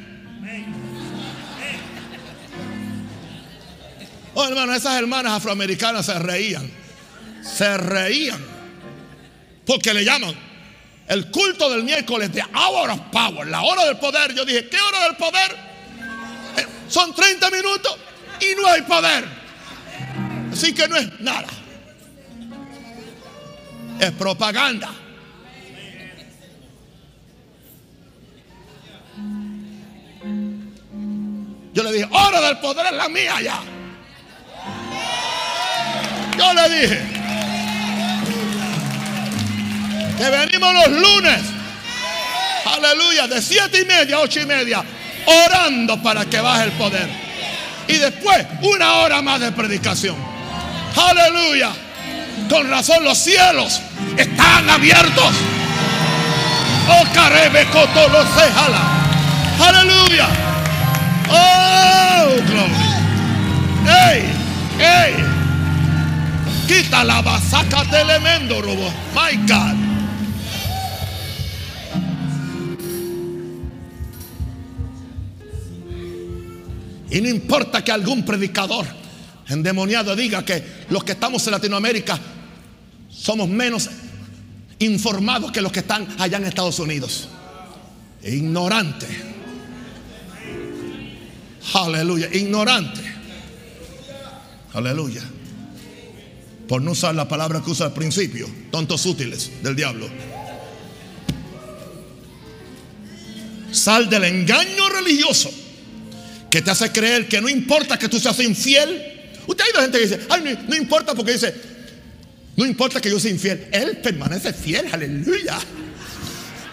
Oh, 4.34 4.44
hermano, 4.44 4.74
esas 4.74 4.98
hermanas 4.98 5.32
afroamericanas 5.32 6.06
se 6.06 6.18
reían. 6.18 6.70
Se 7.42 7.76
reían. 7.78 8.44
Porque 9.64 9.94
le 9.94 10.04
llaman 10.04 10.45
el 11.08 11.30
culto 11.30 11.70
del 11.70 11.84
miércoles 11.84 12.32
de 12.32 12.42
Hour 12.42 12.90
of 12.90 13.00
Power, 13.12 13.46
la 13.46 13.62
hora 13.62 13.84
del 13.84 13.98
poder. 13.98 14.34
Yo 14.34 14.44
dije, 14.44 14.68
¿qué 14.68 14.80
hora 14.80 15.04
del 15.04 15.16
poder? 15.16 15.56
Eh, 16.56 16.66
son 16.88 17.14
30 17.14 17.50
minutos 17.50 17.96
y 18.40 18.60
no 18.60 18.68
hay 18.68 18.82
poder. 18.82 19.24
Así 20.52 20.74
que 20.74 20.88
no 20.88 20.96
es 20.96 21.20
nada. 21.20 21.46
Es 24.00 24.10
propaganda. 24.12 24.90
Yo 31.72 31.82
le 31.82 31.92
dije, 31.92 32.08
hora 32.10 32.40
del 32.40 32.58
poder 32.58 32.86
es 32.86 32.92
la 32.92 33.08
mía 33.08 33.40
ya. 33.42 33.60
Yo 36.38 36.54
le 36.54 36.80
dije, 36.80 37.15
que 40.16 40.30
venimos 40.30 40.74
los 40.74 40.88
lunes. 40.88 41.40
Aleluya. 42.74 43.26
De 43.28 43.42
siete 43.42 43.80
y 43.80 43.84
media 43.84 44.16
a 44.16 44.20
ocho 44.20 44.40
y 44.40 44.46
media. 44.46 44.84
Orando 45.26 46.02
para 46.02 46.24
que 46.24 46.40
baje 46.40 46.64
el 46.64 46.72
poder. 46.72 47.08
Y 47.88 47.94
después 47.94 48.46
una 48.62 48.94
hora 48.96 49.22
más 49.22 49.40
de 49.40 49.52
predicación. 49.52 50.16
Aleluya. 50.96 51.70
Con 52.48 52.68
razón 52.70 53.04
los 53.04 53.18
cielos 53.18 53.80
están 54.16 54.68
abiertos. 54.70 55.32
Oh, 56.88 57.04
coto 57.72 58.08
los 58.08 58.26
Aleluya. 59.60 60.28
Oh, 61.28 62.26
glory. 62.46 62.72
Hey, 63.84 64.24
hey. 64.78 65.14
Quita 66.68 67.04
la 67.04 67.22
basaca 67.22 67.84
telemendo, 67.90 68.60
robo. 68.62 68.92
My 69.14 69.36
God. 69.46 69.95
Y 77.10 77.20
no 77.20 77.28
importa 77.28 77.84
que 77.84 77.92
algún 77.92 78.24
predicador 78.24 78.86
endemoniado 79.48 80.16
diga 80.16 80.44
que 80.44 80.62
los 80.90 81.04
que 81.04 81.12
estamos 81.12 81.46
en 81.46 81.52
Latinoamérica 81.52 82.18
somos 83.08 83.48
menos 83.48 83.88
informados 84.78 85.52
que 85.52 85.60
los 85.60 85.72
que 85.72 85.80
están 85.80 86.06
allá 86.18 86.38
en 86.38 86.44
Estados 86.44 86.78
Unidos. 86.78 87.28
Ignorante. 88.22 89.06
Aleluya. 91.74 92.28
Ignorante. 92.32 93.00
Aleluya. 94.72 95.22
Por 96.68 96.82
no 96.82 96.90
usar 96.90 97.14
la 97.14 97.28
palabra 97.28 97.62
que 97.62 97.70
usa 97.70 97.86
al 97.86 97.92
principio. 97.92 98.48
Tontos 98.70 99.06
útiles 99.06 99.62
del 99.62 99.76
diablo. 99.76 100.08
Sal 103.70 104.10
del 104.10 104.24
engaño 104.24 104.88
religioso 104.88 105.50
que 106.56 106.62
te 106.62 106.70
hace 106.70 106.90
creer 106.90 107.28
que 107.28 107.38
no 107.38 107.50
importa 107.50 107.98
que 107.98 108.08
tú 108.08 108.18
seas 108.18 108.40
infiel. 108.40 108.88
Usted 109.46 109.62
ha 109.62 109.66
oído 109.66 109.80
gente 109.82 109.98
que 109.98 110.04
dice, 110.04 110.20
ay, 110.30 110.40
no, 110.42 110.68
no 110.70 110.74
importa 110.74 111.14
porque 111.14 111.32
dice, 111.32 111.54
no 112.56 112.64
importa 112.64 112.98
que 112.98 113.10
yo 113.10 113.20
sea 113.20 113.30
infiel, 113.30 113.68
Él 113.70 113.98
permanece 113.98 114.54
fiel, 114.54 114.86
aleluya. 114.90 115.58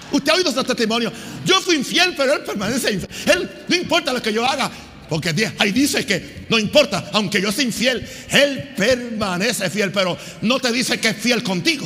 Usted 0.09 0.31
ha 0.31 0.35
oído 0.35 0.51
ese 0.51 0.63
testimonio. 0.63 1.11
Yo 1.43 1.59
fui 1.59 1.75
infiel, 1.75 2.13
pero 2.15 2.33
Él 2.33 2.43
permanece 2.45 2.93
infiel. 2.93 3.11
Él, 3.25 3.49
no 3.67 3.75
importa 3.75 4.13
lo 4.13 4.21
que 4.21 4.31
yo 4.31 4.45
haga, 4.45 4.71
porque 5.09 5.35
ahí 5.59 5.73
dice 5.73 6.05
que 6.05 6.45
no 6.47 6.57
importa, 6.57 7.09
aunque 7.11 7.41
yo 7.41 7.51
sea 7.51 7.65
infiel, 7.65 8.07
Él 8.29 8.73
permanece 8.77 9.69
fiel, 9.69 9.91
pero 9.91 10.17
no 10.43 10.61
te 10.61 10.71
dice 10.71 10.97
que 10.97 11.09
es 11.09 11.17
fiel 11.17 11.43
contigo. 11.43 11.85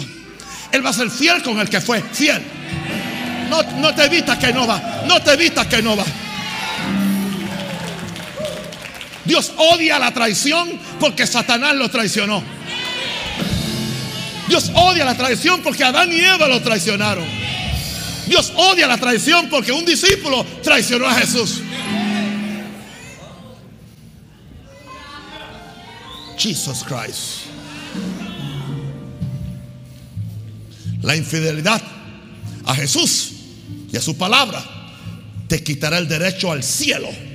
Él 0.71 0.85
va 0.85 0.91
a 0.91 0.93
ser 0.93 1.09
fiel 1.09 1.41
con 1.41 1.57
el 1.57 1.67
que 1.67 1.81
fue 1.81 2.03
fiel. 2.13 2.43
No, 3.49 3.63
no 3.79 3.95
te 3.95 4.07
vistas 4.07 4.37
que 4.37 4.53
no 4.53 4.67
va, 4.67 5.03
no 5.07 5.19
te 5.23 5.35
vistas 5.35 5.65
que 5.65 5.81
no 5.81 5.97
va. 5.97 6.05
Dios 9.27 9.51
odia 9.57 9.99
la 9.99 10.13
traición 10.13 10.79
porque 10.99 11.27
Satanás 11.27 11.75
lo 11.75 11.89
traicionó. 11.91 12.41
Dios 14.47 14.71
odia 14.73 15.03
la 15.03 15.17
traición 15.17 15.61
porque 15.61 15.83
Adán 15.83 16.11
y 16.11 16.19
Eva 16.19 16.47
lo 16.47 16.61
traicionaron. 16.61 17.25
Dios 18.27 18.53
odia 18.55 18.87
la 18.87 18.97
traición 18.97 19.49
porque 19.49 19.73
un 19.73 19.83
discípulo 19.85 20.45
traicionó 20.63 21.07
a 21.07 21.13
Jesús. 21.15 21.61
Jesus 26.37 26.83
Christ. 26.83 27.47
La 31.01 31.15
infidelidad 31.15 31.81
a 32.65 32.75
Jesús 32.75 33.31
y 33.91 33.97
a 33.97 34.01
su 34.01 34.17
palabra 34.17 34.63
te 35.47 35.63
quitará 35.63 35.97
el 35.97 36.07
derecho 36.07 36.51
al 36.51 36.63
cielo. 36.63 37.26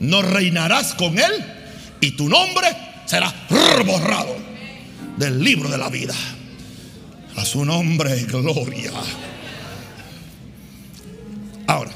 No 0.00 0.22
reinarás 0.22 0.94
con 0.94 1.18
él 1.18 1.32
y 2.00 2.12
tu 2.12 2.28
nombre 2.28 2.68
será 3.06 3.32
borrado 3.84 4.36
del 5.16 5.42
libro 5.42 5.68
de 5.68 5.78
la 5.78 5.88
vida. 5.88 6.14
A 7.36 7.44
su 7.44 7.64
nombre, 7.64 8.24
gloria. 8.24 8.92
Ahora, 11.66 11.92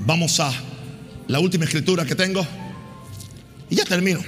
vamos 0.00 0.38
a 0.40 0.52
la 1.28 1.40
última 1.40 1.64
escritura 1.64 2.04
que 2.04 2.14
tengo. 2.14 2.46
Y 3.68 3.76
ya 3.76 3.84
termino. 3.84 4.20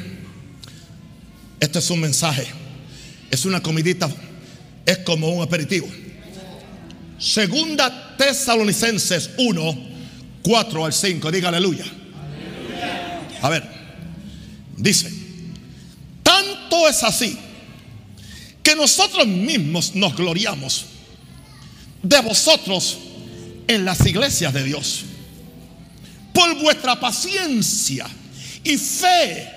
Este 1.61 1.79
es 1.79 1.91
un 1.91 2.01
mensaje. 2.01 2.47
Es 3.31 3.45
una 3.45 3.63
comidita. 3.63 4.09
Es 4.85 4.99
como 4.99 5.29
un 5.29 5.43
aperitivo. 5.43 5.87
Segunda 7.19 8.17
Tesalonicenses 8.17 9.31
1, 9.39 9.88
4 10.49 10.87
al 10.87 10.95
5. 10.95 11.31
Diga 11.31 11.51
aleluya. 11.51 11.85
A 13.43 13.51
ver. 13.51 13.63
Dice. 14.79 15.13
Tanto 16.23 16.89
es 16.89 17.03
así 17.03 17.37
que 18.63 18.75
nosotros 18.75 19.27
mismos 19.27 19.95
nos 19.95 20.17
gloriamos 20.17 20.87
de 22.03 22.21
vosotros 22.23 22.97
en 23.67 23.85
las 23.85 24.01
iglesias 24.07 24.55
de 24.55 24.65
Dios. 24.65 25.03
Por 26.33 26.59
vuestra 26.63 26.99
paciencia 26.99 28.07
y 28.65 28.79
fe 28.79 29.53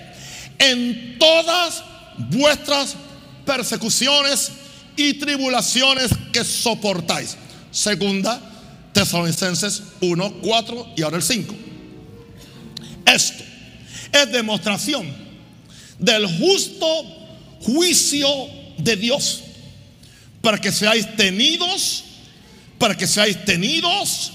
en 0.59 1.17
todas 1.17 1.85
vuestras 2.17 2.97
persecuciones 3.45 4.51
y 4.97 5.13
tribulaciones 5.13 6.11
que 6.33 6.43
soportáis. 6.43 7.37
Segunda 7.71 8.50
Tesalonicenses 9.01 9.81
1, 9.99 10.33
4 10.43 10.93
y 10.95 11.01
ahora 11.01 11.17
el 11.17 11.23
5. 11.23 11.55
Esto 13.07 13.43
es 14.11 14.31
demostración 14.31 15.07
del 15.97 16.27
justo 16.27 16.85
juicio 17.61 18.27
de 18.77 18.95
Dios 18.95 19.41
para 20.43 20.59
que 20.59 20.71
seáis 20.71 21.15
tenidos, 21.15 22.03
para 22.77 22.95
que 22.95 23.07
seáis 23.07 23.43
tenidos 23.43 24.33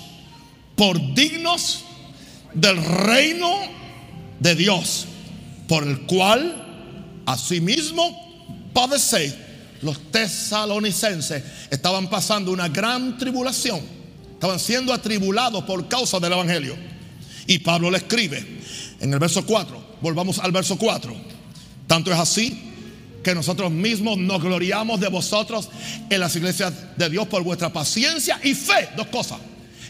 por 0.74 1.14
dignos 1.14 1.84
del 2.52 2.84
reino 2.84 3.52
de 4.40 4.56
Dios, 4.56 5.06
por 5.68 5.86
el 5.86 6.00
cual 6.06 7.22
asimismo 7.24 8.68
padecéis. 8.72 9.32
Los 9.82 10.10
tesalonicenses 10.10 11.44
estaban 11.70 12.10
pasando 12.10 12.50
una 12.50 12.66
gran 12.66 13.16
tribulación, 13.16 13.95
estaban 14.36 14.60
siendo 14.60 14.92
atribulados 14.92 15.64
por 15.64 15.88
causa 15.88 16.20
del 16.20 16.32
Evangelio. 16.32 16.76
Y 17.46 17.58
Pablo 17.60 17.90
le 17.90 17.98
escribe 17.98 18.44
en 19.00 19.12
el 19.12 19.18
verso 19.18 19.44
4, 19.46 19.96
volvamos 20.02 20.38
al 20.38 20.52
verso 20.52 20.76
4, 20.76 21.16
tanto 21.86 22.12
es 22.12 22.18
así 22.18 22.62
que 23.22 23.34
nosotros 23.34 23.72
mismos 23.72 24.18
nos 24.18 24.42
gloriamos 24.42 25.00
de 25.00 25.08
vosotros 25.08 25.70
en 26.10 26.20
las 26.20 26.36
iglesias 26.36 26.72
de 26.96 27.08
Dios 27.08 27.26
por 27.28 27.42
vuestra 27.42 27.72
paciencia 27.72 28.38
y 28.44 28.54
fe, 28.54 28.90
dos 28.96 29.06
cosas, 29.08 29.38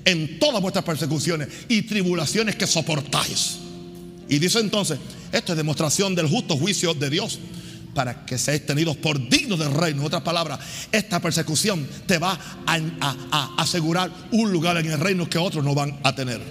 en 0.05 0.39
todas 0.39 0.63
vuestras 0.63 0.85
persecuciones 0.85 1.49
y 1.69 1.83
tribulaciones 1.83 2.57
que 2.57 2.67
soportáis. 2.67 3.59
Y 4.29 4.39
dice 4.39 4.61
entonces, 4.61 4.99
esto 5.33 5.53
es 5.53 5.57
demostración 5.57 6.15
del 6.15 6.29
justo 6.29 6.57
juicio 6.57 6.95
de 6.95 7.11
Dios 7.11 7.39
para 7.97 8.27
que 8.27 8.37
seáis 8.37 8.67
tenidos 8.67 8.95
por 8.99 9.19
dignos 9.27 9.59
del 9.59 9.73
reino. 9.73 10.03
En 10.03 10.07
otras 10.07 10.21
palabras, 10.21 10.61
esta 10.93 11.19
persecución 11.19 11.89
te 12.07 12.19
va 12.19 12.39
a, 12.67 13.55
asegurar 13.57 14.11
un 14.33 14.53
lugar 14.53 14.77
en 14.77 14.93
el 14.93 15.01
reino 15.01 15.29
que 15.31 15.39
otros 15.39 15.65
no 15.65 15.75
van 15.75 15.99
a 16.03 16.15
tener. 16.15 16.43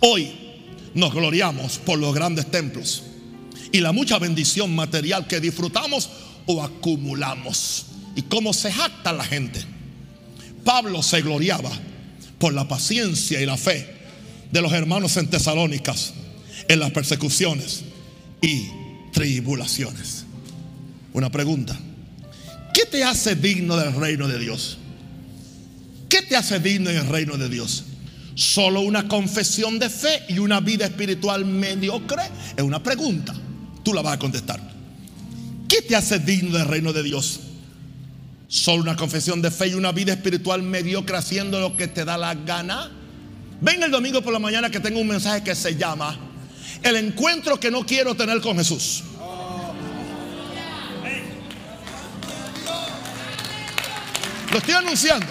Hoy 0.00 0.32
nos 0.94 1.12
gloriamos 1.12 1.78
por 1.78 1.98
los 1.98 2.14
grandes 2.14 2.50
templos 2.50 3.02
y 3.70 3.80
la 3.80 3.92
mucha 3.92 4.18
bendición 4.18 4.74
material 4.74 5.26
que 5.26 5.40
disfrutamos 5.40 6.08
o 6.46 6.62
acumulamos. 6.62 7.84
Y 8.16 8.22
cómo 8.22 8.54
se 8.54 8.72
jacta 8.72 9.12
la 9.12 9.24
gente. 9.24 9.62
Pablo 10.64 11.02
se 11.02 11.20
gloriaba 11.20 11.70
por 12.38 12.54
la 12.54 12.66
paciencia 12.66 13.42
y 13.42 13.46
la 13.46 13.58
fe 13.58 13.94
de 14.50 14.62
los 14.62 14.72
hermanos 14.72 15.18
en 15.18 15.28
Tesalónicas 15.28 16.14
en 16.66 16.80
las 16.80 16.92
persecuciones 16.92 17.82
y 18.40 18.79
tribulaciones. 19.12 20.24
Una 21.12 21.30
pregunta. 21.30 21.78
¿Qué 22.72 22.86
te 22.86 23.04
hace 23.04 23.34
digno 23.34 23.76
del 23.76 23.94
reino 23.94 24.28
de 24.28 24.38
Dios? 24.38 24.78
¿Qué 26.08 26.22
te 26.22 26.36
hace 26.36 26.58
digno 26.60 26.90
en 26.90 26.96
el 26.96 27.06
reino 27.06 27.36
de 27.36 27.48
Dios? 27.48 27.84
¿Solo 28.34 28.80
una 28.80 29.08
confesión 29.08 29.78
de 29.78 29.90
fe 29.90 30.24
y 30.28 30.38
una 30.38 30.60
vida 30.60 30.86
espiritual 30.86 31.44
mediocre? 31.44 32.22
Es 32.56 32.62
una 32.62 32.82
pregunta. 32.82 33.34
Tú 33.82 33.92
la 33.92 34.02
vas 34.02 34.14
a 34.14 34.18
contestar. 34.18 34.60
¿Qué 35.68 35.82
te 35.82 35.94
hace 35.96 36.18
digno 36.18 36.56
del 36.56 36.66
reino 36.66 36.92
de 36.92 37.02
Dios? 37.02 37.40
¿Solo 38.48 38.82
una 38.82 38.96
confesión 38.96 39.42
de 39.42 39.50
fe 39.50 39.68
y 39.68 39.74
una 39.74 39.92
vida 39.92 40.12
espiritual 40.12 40.62
mediocre 40.62 41.16
haciendo 41.16 41.60
lo 41.60 41.76
que 41.76 41.86
te 41.86 42.04
da 42.04 42.16
la 42.16 42.34
gana? 42.34 42.90
Ven 43.60 43.82
el 43.82 43.90
domingo 43.90 44.22
por 44.22 44.32
la 44.32 44.38
mañana 44.38 44.70
que 44.70 44.80
tengo 44.80 45.00
un 45.00 45.08
mensaje 45.08 45.44
que 45.44 45.54
se 45.54 45.76
llama 45.76 46.29
El 46.82 46.96
encuentro 46.96 47.60
que 47.60 47.70
no 47.70 47.84
quiero 47.84 48.14
tener 48.14 48.40
con 48.40 48.56
Jesús. 48.56 49.04
Lo 54.50 54.58
estoy 54.58 54.74
anunciando. 54.74 55.26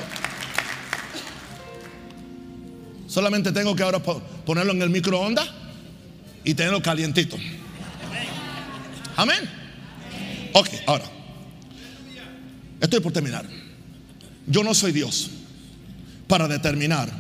Solamente 3.08 3.52
tengo 3.52 3.76
que 3.76 3.84
ahora 3.84 4.00
ponerlo 4.00 4.72
en 4.72 4.82
el 4.82 4.90
microondas 4.90 5.50
y 6.44 6.54
tenerlo 6.54 6.82
calientito. 6.82 7.38
Amén. 9.16 9.50
Ok, 10.54 10.70
ahora. 10.88 11.06
Estoy 12.80 13.00
por 13.02 13.12
terminar. 13.12 13.46
Yo 14.48 14.64
no 14.64 14.74
soy 14.74 14.92
Dios 14.92 15.32
para 16.28 16.48
determinar 16.48 17.12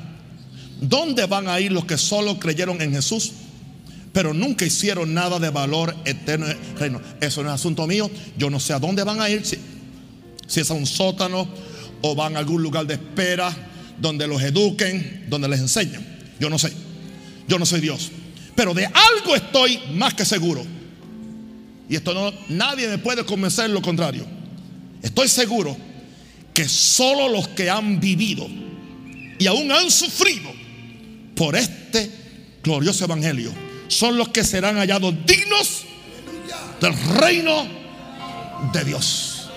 dónde 0.79 1.25
van 1.25 1.47
a 1.47 1.59
ir 1.59 1.71
los 1.71 1.85
que 1.85 1.97
solo 1.97 2.39
creyeron 2.39 2.81
en 2.81 2.93
Jesús, 2.93 3.33
pero 4.11 4.33
nunca 4.33 4.65
hicieron 4.65 5.13
nada 5.13 5.39
de 5.39 5.49
valor 5.49 5.95
eterno 6.05 6.47
reino. 6.77 7.01
Eso 7.21 7.43
no 7.43 7.49
es 7.49 7.55
asunto 7.55 7.85
mío. 7.85 8.09
Yo 8.37 8.49
no 8.49 8.59
sé 8.59 8.73
a 8.73 8.79
dónde 8.79 9.03
van 9.03 9.21
a 9.21 9.29
ir, 9.29 9.45
si, 9.45 9.57
si 10.47 10.59
es 10.61 10.71
a 10.71 10.73
un 10.73 10.85
sótano 10.85 11.47
o 12.01 12.15
van 12.15 12.35
a 12.35 12.39
algún 12.39 12.63
lugar 12.63 12.87
de 12.87 12.95
espera 12.95 13.55
donde 13.99 14.27
los 14.27 14.41
eduquen, 14.41 15.25
donde 15.29 15.47
les 15.47 15.59
enseñan. 15.59 16.05
Yo 16.39 16.49
no 16.49 16.57
sé. 16.57 16.71
yo 17.47 17.59
no 17.59 17.65
soy 17.65 17.81
Dios. 17.81 18.11
Pero 18.55 18.73
de 18.73 18.85
algo 18.85 19.35
estoy 19.35 19.79
más 19.93 20.13
que 20.13 20.25
seguro. 20.25 20.65
Y 21.87 21.95
esto 21.95 22.13
no, 22.13 22.31
nadie 22.49 22.87
me 22.87 22.97
puede 22.97 23.25
convencer 23.25 23.69
lo 23.69 23.81
contrario. 23.81 24.25
Estoy 25.01 25.27
seguro 25.27 25.75
que 26.53 26.67
solo 26.67 27.29
los 27.29 27.47
que 27.49 27.69
han 27.69 27.99
vivido 27.99 28.47
y 29.37 29.47
aún 29.47 29.71
han 29.71 29.89
sufrido 29.89 30.51
por 31.35 31.55
este 31.55 32.11
glorioso 32.61 33.05
evangelio 33.05 33.68
son 33.89 34.17
los 34.17 34.29
que 34.29 34.43
serán 34.43 34.77
hallados 34.77 35.13
dignos 35.25 35.83
del 36.79 36.93
reino 37.17 37.67
de 38.71 38.85
Dios. 38.85 39.49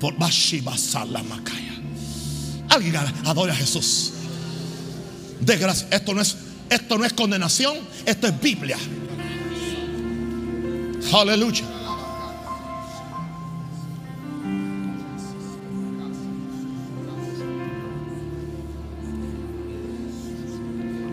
Por. 0.00 0.14
Alguien 2.68 2.96
adora 3.24 3.52
a 3.52 3.56
Jesús. 3.56 4.12
De 5.40 5.56
gracia. 5.56 5.88
Esto 5.90 6.14
no 6.14 6.22
es, 6.22 6.36
esto 6.70 6.96
no 6.96 7.04
es 7.04 7.12
condenación, 7.12 7.76
esto 8.06 8.28
es 8.28 8.40
Biblia. 8.40 8.78
Aleluya. 11.12 11.81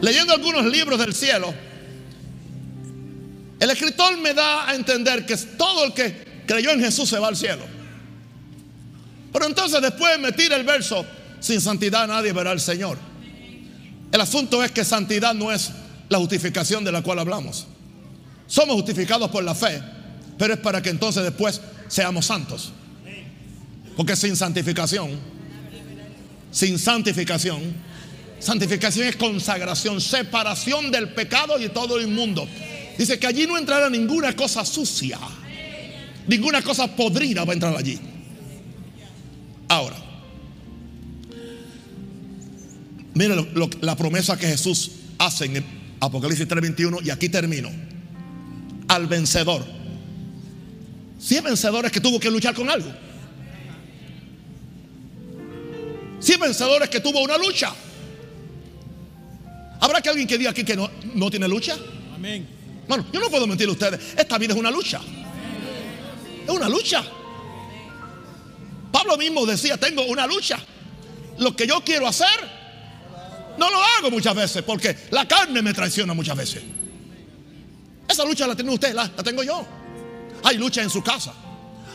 Leyendo 0.10 0.34
algunos 0.34 0.66
libros 0.66 0.98
del 0.98 1.14
cielo, 1.14 1.54
el 3.60 3.70
escritor 3.70 4.18
me 4.18 4.34
da 4.34 4.68
a 4.68 4.74
entender 4.74 5.24
que 5.24 5.38
todo 5.38 5.86
el 5.86 5.94
que 5.94 6.44
creyó 6.48 6.72
en 6.72 6.80
Jesús 6.80 7.08
se 7.08 7.20
va 7.20 7.28
al 7.28 7.38
cielo. 7.38 7.62
Pero 9.32 9.46
entonces 9.46 9.80
después 9.80 10.20
me 10.20 10.32
tira 10.32 10.56
el 10.56 10.64
verso, 10.64 11.06
sin 11.40 11.62
santidad 11.62 12.08
nadie 12.08 12.34
verá 12.34 12.50
al 12.50 12.60
Señor. 12.60 12.98
El 14.12 14.20
asunto 14.20 14.64
es 14.64 14.72
que 14.72 14.84
santidad 14.84 15.36
no 15.36 15.52
es 15.52 15.70
la 16.10 16.18
justificación 16.18 16.84
de 16.84 16.92
la 16.92 17.04
cual 17.04 17.20
hablamos. 17.20 17.68
Somos 18.48 18.78
justificados 18.78 19.30
por 19.30 19.44
la 19.44 19.54
fe, 19.54 19.80
pero 20.40 20.56
es 20.56 20.60
para 20.60 20.82
que 20.82 20.90
entonces 20.90 21.22
después 21.22 21.62
seamos 21.88 22.26
santos. 22.26 22.72
Porque 23.96 24.16
sin 24.16 24.36
santificación, 24.36 25.20
sin 26.50 26.80
santificación, 26.80 27.89
santificación 28.40 29.08
es 29.08 29.16
consagración, 29.16 30.02
separación 30.02 30.92
del 30.92 31.10
pecado 31.10 31.60
y 31.60 31.70
todo 31.70 31.98
lo 31.98 32.04
inmundo. 32.04 32.48
Dice 32.98 33.20
que 33.20 33.28
allí 33.28 33.48
no 33.48 33.58
entrará 33.58 33.90
ninguna 33.90 34.36
cosa 34.36 34.66
sucia, 34.66 35.18
ninguna 36.28 36.62
cosa 36.62 36.88
podrida 36.96 37.46
va 37.46 37.52
a 37.52 37.54
entrar 37.54 37.76
allí. 37.76 38.00
Ahora, 39.68 39.96
mire 43.14 43.36
la 43.82 43.96
promesa 43.96 44.38
que 44.38 44.48
Jesús 44.48 44.92
hace 45.18 45.46
en 45.46 45.64
Apocalipsis 46.00 46.48
3:21 46.48 47.02
y 47.04 47.10
aquí 47.10 47.30
termino. 47.30 47.70
Al 48.88 49.06
vencedor. 49.06 49.64
Si 51.20 51.36
es 51.36 51.44
vencedor 51.44 51.86
es 51.86 51.92
que 51.92 52.00
tuvo 52.00 52.20
que 52.20 52.32
luchar 52.32 52.56
con 52.56 52.70
algo. 52.70 52.92
Si 56.20 56.32
es 56.32 56.40
vencedor 56.40 56.82
es 56.84 56.90
que 56.90 57.00
tuvo 57.00 57.22
una 57.22 57.38
lucha. 57.38 57.74
¿Habrá 59.80 60.02
que 60.02 60.10
alguien 60.10 60.28
que 60.28 60.38
diga 60.38 60.52
aquí 60.52 60.64
que 60.64 60.76
no, 60.76 60.90
no 61.14 61.30
tiene 61.30 61.48
lucha? 61.48 61.78
Amén. 62.14 62.48
Bueno, 62.88 63.06
yo 63.14 63.20
no 63.20 63.30
puedo 63.30 63.48
mentirle 63.48 63.72
a 63.72 63.74
ustedes. 63.74 64.14
Esta 64.18 64.38
vida 64.38 64.54
es 64.54 64.60
una 64.60 64.72
lucha. 64.72 65.00
Es 66.44 66.50
una 66.50 66.68
lucha. 66.68 67.04
Pablo 68.92 69.18
mismo 69.18 69.46
decía, 69.46 69.78
tengo 69.78 70.04
una 70.04 70.26
lucha. 70.26 70.60
Lo 71.38 71.56
que 71.56 71.68
yo 71.68 71.82
quiero 71.82 72.08
hacer, 72.08 72.28
no 73.58 73.70
lo 73.70 73.78
hago 73.78 74.12
muchas 74.12 74.36
veces, 74.36 74.64
porque 74.64 74.98
la 75.12 75.28
carne 75.28 75.62
me 75.62 75.74
traiciona 75.74 76.14
muchas 76.14 76.36
veces. 76.36 76.64
Esa 78.08 78.26
lucha 78.26 78.48
la 78.48 78.56
tiene 78.56 78.72
usted, 78.72 78.94
la, 78.94 79.10
la 79.16 79.24
tengo 79.24 79.44
yo. 79.44 79.66
Hay 80.44 80.58
lucha 80.58 80.82
en 80.82 80.90
su 80.90 81.04
casa, 81.04 81.34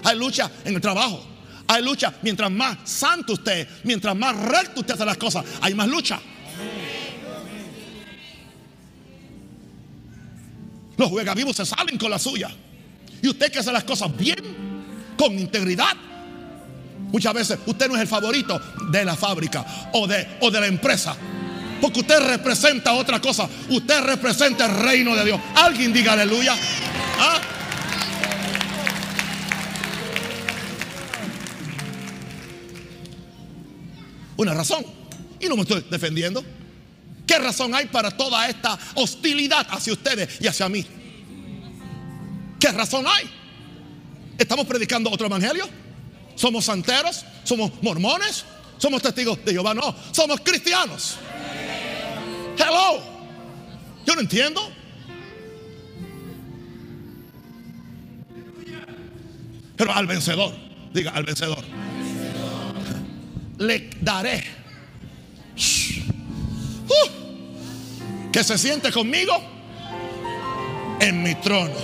hay 0.05 0.17
lucha 0.17 0.51
en 0.65 0.75
el 0.75 0.81
trabajo, 0.81 1.25
hay 1.67 1.83
lucha 1.83 2.15
mientras 2.23 2.51
más 2.51 2.79
santo 2.85 3.33
usted, 3.33 3.67
mientras 3.83 4.15
más 4.15 4.37
recto 4.37 4.81
usted 4.81 4.95
hace 4.95 5.05
las 5.05 5.17
cosas, 5.17 5.45
hay 5.61 5.75
más 5.75 5.89
lucha. 5.89 6.21
Los 10.97 11.09
juegavivos 11.09 11.57
se 11.57 11.67
salen 11.67 11.99
con 11.99 12.11
la 12.11 12.19
suya. 12.19 12.51
Y 13.23 13.29
usted 13.29 13.51
que 13.51 13.59
hace 13.59 13.73
las 13.73 13.85
cosas 13.85 14.17
bien, 14.17 14.37
con 15.17 15.39
integridad. 15.39 15.97
Muchas 17.11 17.35
veces 17.35 17.59
usted 17.67 17.89
no 17.89 17.97
es 17.97 18.03
el 18.03 18.09
favorito 18.09 18.61
de 18.91 19.05
la 19.05 19.17
fábrica 19.17 19.91
o 19.93 20.07
de, 20.07 20.27
o 20.41 20.51
de 20.51 20.61
la 20.61 20.67
empresa. 20.67 21.17
Porque 21.81 22.01
usted 22.01 22.19
representa 22.29 22.93
otra 22.95 23.21
cosa. 23.21 23.49
Usted 23.69 24.01
representa 24.03 24.67
el 24.67 24.77
reino 24.83 25.15
de 25.15 25.25
Dios. 25.25 25.41
Alguien 25.55 25.93
diga 25.93 26.13
aleluya. 26.13 26.55
¿Ah? 27.19 27.41
Una 34.37 34.55
razón. 34.55 34.85
Y 35.41 35.47
no 35.47 35.57
me 35.57 35.63
estoy 35.63 35.85
defendiendo. 35.91 36.45
¿Qué 37.27 37.39
razón 37.39 37.75
hay 37.75 37.87
para 37.87 38.11
toda 38.11 38.49
esta 38.49 38.79
hostilidad 38.95 39.67
hacia 39.71 39.93
ustedes 39.93 40.41
y 40.41 40.47
hacia 40.47 40.69
mí? 40.69 40.85
¿Qué 42.61 42.69
razón 42.69 43.07
hay? 43.07 43.31
¿Estamos 44.39 44.67
predicando 44.67 45.11
otro 45.11 45.27
evangelio? 45.27 45.69
¿Somos 46.35 46.65
santeros? 46.65 47.25
¿Somos 47.45 47.71
mormones? 47.83 48.45
¿Somos 48.79 49.01
testigos 49.01 49.43
de 49.45 49.53
Jehová? 49.53 49.75
No, 49.75 49.95
somos 50.13 50.41
cristianos. 50.41 51.17
Hello. 52.59 53.03
Yo 54.05 54.15
no 54.15 54.21
entiendo. 54.21 54.71
Pero 59.77 59.93
al 59.93 60.07
vencedor, 60.07 60.55
diga 60.93 61.11
al 61.13 61.25
vencedor, 61.25 61.65
le 63.59 63.91
daré 64.01 64.45
Uh, 66.89 68.31
que 68.31 68.45
se 68.45 68.59
siente 68.59 68.91
conmigo 68.93 69.41
en 71.01 71.23
mi 71.23 71.35
trono. 71.37 71.75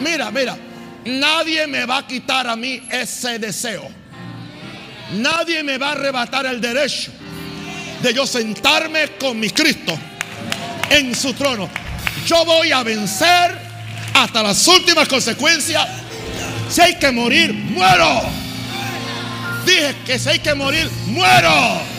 Mira, 0.00 0.30
mira, 0.30 0.56
nadie 1.04 1.66
me 1.66 1.86
va 1.86 1.98
a 1.98 2.06
quitar 2.06 2.46
a 2.46 2.56
mí 2.56 2.82
ese 2.90 3.38
deseo. 3.38 3.88
Nadie 5.12 5.62
me 5.62 5.78
va 5.78 5.88
a 5.88 5.92
arrebatar 5.92 6.46
el 6.46 6.60
derecho 6.60 7.12
de 8.02 8.12
yo 8.12 8.26
sentarme 8.26 9.08
con 9.18 9.38
mi 9.38 9.50
Cristo 9.50 9.98
en 10.90 11.14
su 11.14 11.32
trono. 11.34 11.68
Yo 12.26 12.44
voy 12.44 12.72
a 12.72 12.82
vencer 12.82 13.58
hasta 14.14 14.42
las 14.42 14.66
últimas 14.68 15.08
consecuencias. 15.08 15.86
Si 16.68 16.80
hay 16.80 16.96
que 16.98 17.10
morir, 17.10 17.52
muero. 17.52 18.22
Dije 19.64 19.94
que 20.04 20.18
si 20.18 20.28
hay 20.28 20.38
que 20.38 20.54
morir, 20.54 20.90
muero. 21.06 21.93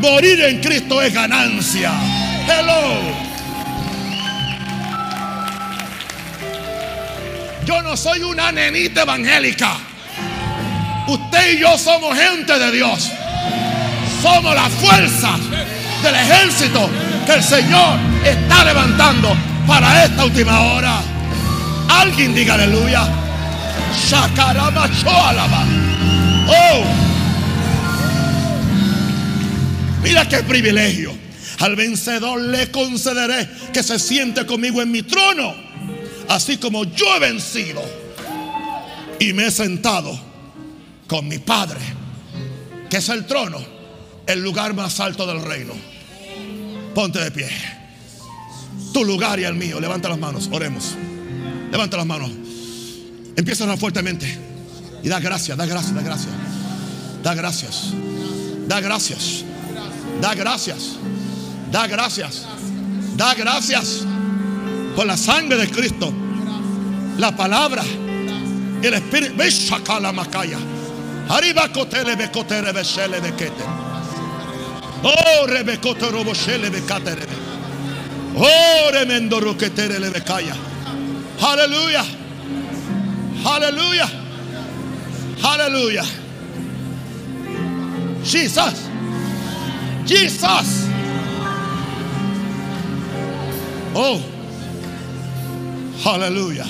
Morir 0.00 0.40
en 0.42 0.60
Cristo 0.60 1.02
es 1.02 1.12
ganancia. 1.12 1.90
Hello. 2.46 3.00
Yo 7.64 7.82
no 7.82 7.96
soy 7.96 8.22
una 8.22 8.52
nenita 8.52 9.02
evangélica. 9.02 9.72
Usted 11.08 11.54
y 11.54 11.58
yo 11.60 11.76
somos 11.76 12.16
gente 12.16 12.58
de 12.58 12.70
Dios. 12.70 13.10
Somos 14.22 14.54
la 14.54 14.68
fuerza 14.70 15.36
del 16.02 16.14
ejército 16.14 16.88
que 17.26 17.32
el 17.34 17.42
Señor 17.42 17.98
está 18.24 18.64
levantando 18.64 19.36
para 19.66 20.04
esta 20.04 20.24
última 20.24 20.60
hora. 20.60 21.00
Alguien 21.88 22.34
diga 22.34 22.54
aleluya. 22.54 23.02
Oh. 26.46 27.07
Mira 30.02 30.28
qué 30.28 30.42
privilegio. 30.42 31.12
Al 31.60 31.74
vencedor 31.74 32.40
le 32.40 32.70
concederé 32.70 33.48
que 33.72 33.82
se 33.82 33.98
siente 33.98 34.46
conmigo 34.46 34.80
en 34.80 34.92
mi 34.92 35.02
trono, 35.02 35.54
así 36.28 36.56
como 36.56 36.84
yo 36.84 37.16
he 37.16 37.20
vencido 37.20 37.82
y 39.18 39.32
me 39.32 39.46
he 39.46 39.50
sentado 39.50 40.18
con 41.08 41.26
mi 41.26 41.38
Padre, 41.38 41.80
que 42.88 42.98
es 42.98 43.08
el 43.08 43.26
trono, 43.26 43.58
el 44.26 44.40
lugar 44.40 44.74
más 44.74 45.00
alto 45.00 45.26
del 45.26 45.42
reino. 45.42 45.72
Ponte 46.94 47.18
de 47.18 47.30
pie. 47.30 47.48
Tu 48.92 49.04
lugar 49.04 49.40
y 49.40 49.44
el 49.44 49.54
mío. 49.54 49.80
Levanta 49.80 50.08
las 50.08 50.18
manos, 50.18 50.48
oremos. 50.52 50.94
Levanta 51.70 51.96
las 51.96 52.06
manos. 52.06 52.30
Empieza 53.36 53.70
a 53.70 53.76
fuertemente. 53.76 54.38
Y 55.02 55.08
da 55.08 55.20
gracias, 55.20 55.56
da 55.56 55.66
gracias, 55.66 55.94
da 55.94 56.02
gracias. 56.02 56.32
Da 57.22 57.34
gracias. 57.34 57.92
Da 58.66 58.80
gracias. 58.80 59.44
Da 60.20 60.34
gracias. 60.34 60.96
Da 61.70 61.86
gracias. 61.86 62.46
Da 63.16 63.34
gracias 63.34 64.04
por 64.96 65.06
la 65.06 65.16
sangre 65.16 65.56
de 65.56 65.70
Cristo. 65.70 66.12
La 67.18 67.36
palabra. 67.36 67.82
El 68.82 68.94
Espíritu. 68.94 69.34
Arriba 71.30 71.68
cotere 71.72 72.16
becotere 72.16 72.72
beshele 72.72 73.20
bekete. 73.20 73.64
Oh, 75.02 75.46
rebecote 75.46 76.10
robo 76.10 76.34
shele 76.34 76.70
becatere. 76.70 77.26
Oh, 78.34 78.90
remendo 78.90 79.38
roquetere 79.38 80.00
le 80.00 80.10
becaya. 80.10 80.54
Aleluya. 81.40 82.04
Aleluya. 83.44 84.08
Aleluya. 85.42 86.04
Jesus. 88.24 88.87
Jesus. 90.08 90.86
Oh. 93.94 94.20
Aleluya. 96.04 96.64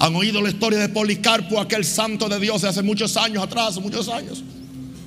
Han 0.00 0.14
oído 0.14 0.40
la 0.40 0.50
historia 0.50 0.78
de 0.78 0.88
Policarpo, 0.88 1.60
aquel 1.60 1.84
santo 1.84 2.28
de 2.28 2.38
Dios 2.38 2.62
de 2.62 2.68
hace 2.68 2.82
muchos 2.82 3.16
años 3.16 3.42
atrás, 3.42 3.80
muchos 3.80 4.08
años. 4.08 4.44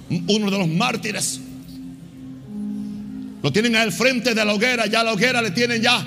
Uno 0.09 0.51
de 0.51 0.57
los 0.57 0.67
mártires. 0.67 1.39
Lo 3.41 3.51
tienen 3.53 3.77
al 3.77 3.93
frente 3.93 4.35
de 4.35 4.43
la 4.43 4.53
hoguera, 4.53 4.87
ya 4.87 4.99
a 4.99 5.03
la 5.05 5.13
hoguera 5.13 5.41
le 5.41 5.51
tienen 5.51 5.81
ya 5.81 6.05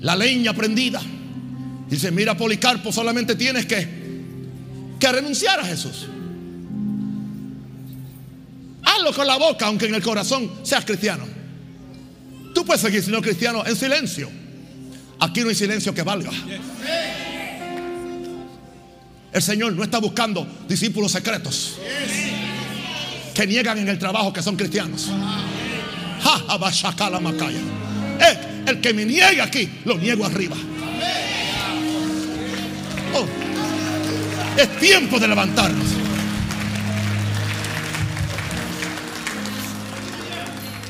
la 0.00 0.16
leña 0.16 0.54
prendida. 0.54 1.02
Dice, 1.90 2.10
mira 2.10 2.36
Policarpo, 2.36 2.90
solamente 2.90 3.36
tienes 3.36 3.66
que, 3.66 3.86
que 4.98 5.12
renunciar 5.12 5.60
a 5.60 5.64
Jesús. 5.64 6.06
Hazlo 8.96 9.12
con 9.12 9.26
la 9.26 9.36
boca, 9.36 9.66
aunque 9.66 9.86
en 9.86 9.94
el 9.94 10.02
corazón 10.02 10.50
seas 10.62 10.84
cristiano. 10.84 11.24
Tú 12.54 12.64
puedes 12.64 12.80
seguir 12.80 13.02
siendo 13.02 13.20
cristiano 13.20 13.64
en 13.66 13.76
silencio. 13.76 14.30
Aquí 15.20 15.40
no 15.42 15.48
hay 15.48 15.54
silencio 15.54 15.92
que 15.94 16.02
valga. 16.02 16.30
El 19.32 19.42
Señor 19.42 19.74
no 19.74 19.84
está 19.84 19.98
buscando 19.98 20.46
discípulos 20.66 21.12
secretos 21.12 21.76
que 23.34 23.46
niegan 23.46 23.76
en 23.78 23.88
el 23.88 23.98
trabajo 23.98 24.32
que 24.32 24.42
son 24.42 24.56
cristianos. 24.56 25.10
Eh, 28.18 28.38
el 28.66 28.80
que 28.80 28.94
me 28.94 29.04
niega 29.04 29.44
aquí, 29.44 29.68
lo 29.84 29.98
niego 29.98 30.24
arriba. 30.24 30.56
Oh, 33.14 33.26
es 34.58 34.78
tiempo 34.78 35.18
de 35.18 35.28
levantarnos. 35.28 36.05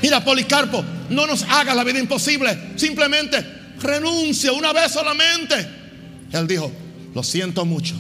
Mira, 0.07 0.25
Policarpo, 0.25 0.85
no 1.11 1.27
nos 1.27 1.43
haga 1.43 1.75
la 1.75 1.83
vida 1.83 1.99
imposible. 1.99 2.57
Simplemente 2.77 3.45
renuncia 3.81 4.53
una 4.53 4.73
vez 4.73 4.93
solamente. 4.93 5.57
Él 6.31 6.47
dijo, 6.47 6.71
lo 7.13 7.25
siento 7.25 7.65
mucho. 7.65 7.97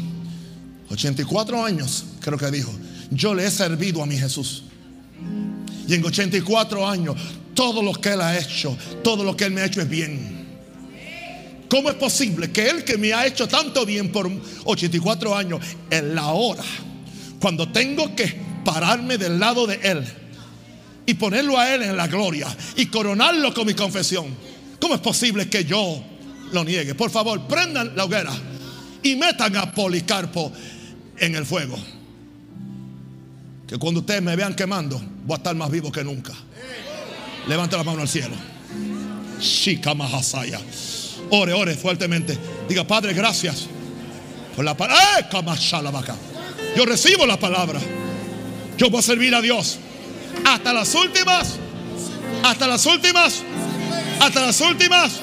84 0.88 1.64
años, 1.64 2.04
creo 2.20 2.38
que 2.38 2.48
dijo, 2.52 2.72
yo 3.10 3.34
le 3.34 3.44
he 3.44 3.50
servido 3.50 4.04
a 4.04 4.06
mi 4.06 4.16
Jesús. 4.16 4.62
Y 5.88 5.94
en 5.94 6.04
84 6.04 6.88
años, 6.88 7.16
todo 7.54 7.82
lo 7.82 7.92
que 7.94 8.10
Él 8.10 8.20
ha 8.20 8.38
hecho, 8.38 8.78
todo 9.02 9.24
lo 9.24 9.36
que 9.36 9.46
Él 9.46 9.50
me 9.50 9.62
ha 9.62 9.64
hecho 9.64 9.80
es 9.80 9.88
bien. 9.88 10.46
¿Cómo 11.68 11.90
es 11.90 11.96
posible 11.96 12.52
que 12.52 12.68
Él 12.68 12.84
que 12.84 12.96
me 12.98 13.14
ha 13.14 13.26
hecho 13.26 13.48
tanto 13.48 13.84
bien 13.84 14.12
por 14.12 14.30
84 14.62 15.36
años, 15.36 15.60
en 15.90 16.14
la 16.14 16.28
hora, 16.28 16.62
cuando 17.40 17.66
tengo 17.72 18.14
que 18.14 18.32
pararme 18.64 19.18
del 19.18 19.40
lado 19.40 19.66
de 19.66 19.80
Él 19.82 20.04
y 21.06 21.14
ponerlo 21.14 21.58
a 21.58 21.72
Él 21.72 21.82
en 21.82 21.96
la 21.96 22.08
gloria 22.08 22.48
y 22.76 22.86
coronarlo 22.86 23.54
con 23.54 23.66
mi 23.66 23.74
confesión, 23.74 24.26
¿cómo 24.80 24.94
es 24.94 25.00
posible 25.00 25.48
que 25.48 25.64
yo 25.64 26.02
lo 26.52 26.64
niegue? 26.64 26.94
Por 26.94 27.10
favor, 27.10 27.46
prendan 27.46 27.96
la 27.96 28.04
hoguera 28.04 28.32
y 29.02 29.14
metan 29.14 29.56
a 29.56 29.72
Policarpo 29.72 30.52
en 31.16 31.36
el 31.36 31.46
fuego. 31.46 31.78
Que 33.66 33.78
cuando 33.78 34.00
ustedes 34.00 34.22
me 34.22 34.34
vean 34.36 34.54
quemando, 34.54 35.00
voy 35.24 35.34
a 35.34 35.36
estar 35.38 35.54
más 35.54 35.70
vivo 35.70 35.90
que 35.90 36.04
nunca. 36.04 36.32
Levanta 37.48 37.76
la 37.76 37.84
mano 37.84 38.02
al 38.02 38.08
cielo. 38.08 38.34
Shika 39.40 39.94
Mahasaya. 39.94 40.60
Ore, 41.30 41.52
ore 41.52 41.74
fuertemente. 41.74 42.36
Diga, 42.68 42.86
Padre, 42.86 43.12
gracias 43.12 43.66
por 44.54 44.64
la 44.64 44.76
palabra. 44.76 45.28
Yo 46.76 46.84
recibo 46.84 47.26
la 47.26 47.38
palabra. 47.38 47.80
Yo 48.76 48.90
voy 48.90 49.00
a 49.00 49.02
servir 49.02 49.34
a 49.34 49.40
Dios 49.40 49.78
hasta 50.44 50.72
las 50.72 50.94
últimas, 50.94 51.56
hasta 52.42 52.66
las 52.66 52.86
últimas, 52.86 53.42
hasta 54.20 54.46
las 54.46 54.60
últimas 54.60 55.20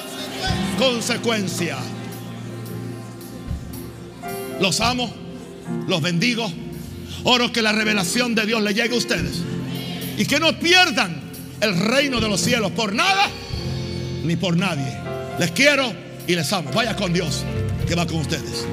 consecuencias. 0.78 1.78
Los 4.60 4.80
amo, 4.80 5.12
los 5.86 6.00
bendigo. 6.00 6.50
Oro 7.24 7.50
que 7.52 7.62
la 7.62 7.72
revelación 7.72 8.34
de 8.34 8.44
Dios 8.44 8.62
le 8.62 8.74
llegue 8.74 8.94
a 8.94 8.98
ustedes 8.98 9.40
y 10.18 10.26
que 10.26 10.38
no 10.38 10.58
pierdan 10.58 11.22
el 11.60 11.78
reino 11.78 12.20
de 12.20 12.28
los 12.28 12.40
cielos 12.40 12.70
por 12.72 12.94
nada 12.94 13.28
ni 14.24 14.36
por 14.36 14.56
nadie. 14.56 14.96
Les 15.38 15.50
quiero 15.50 15.92
y 16.26 16.34
les 16.34 16.52
amo. 16.52 16.70
Vaya 16.72 16.94
con 16.96 17.12
Dios 17.12 17.44
que 17.88 17.94
va 17.94 18.06
con 18.06 18.16
ustedes. 18.16 18.66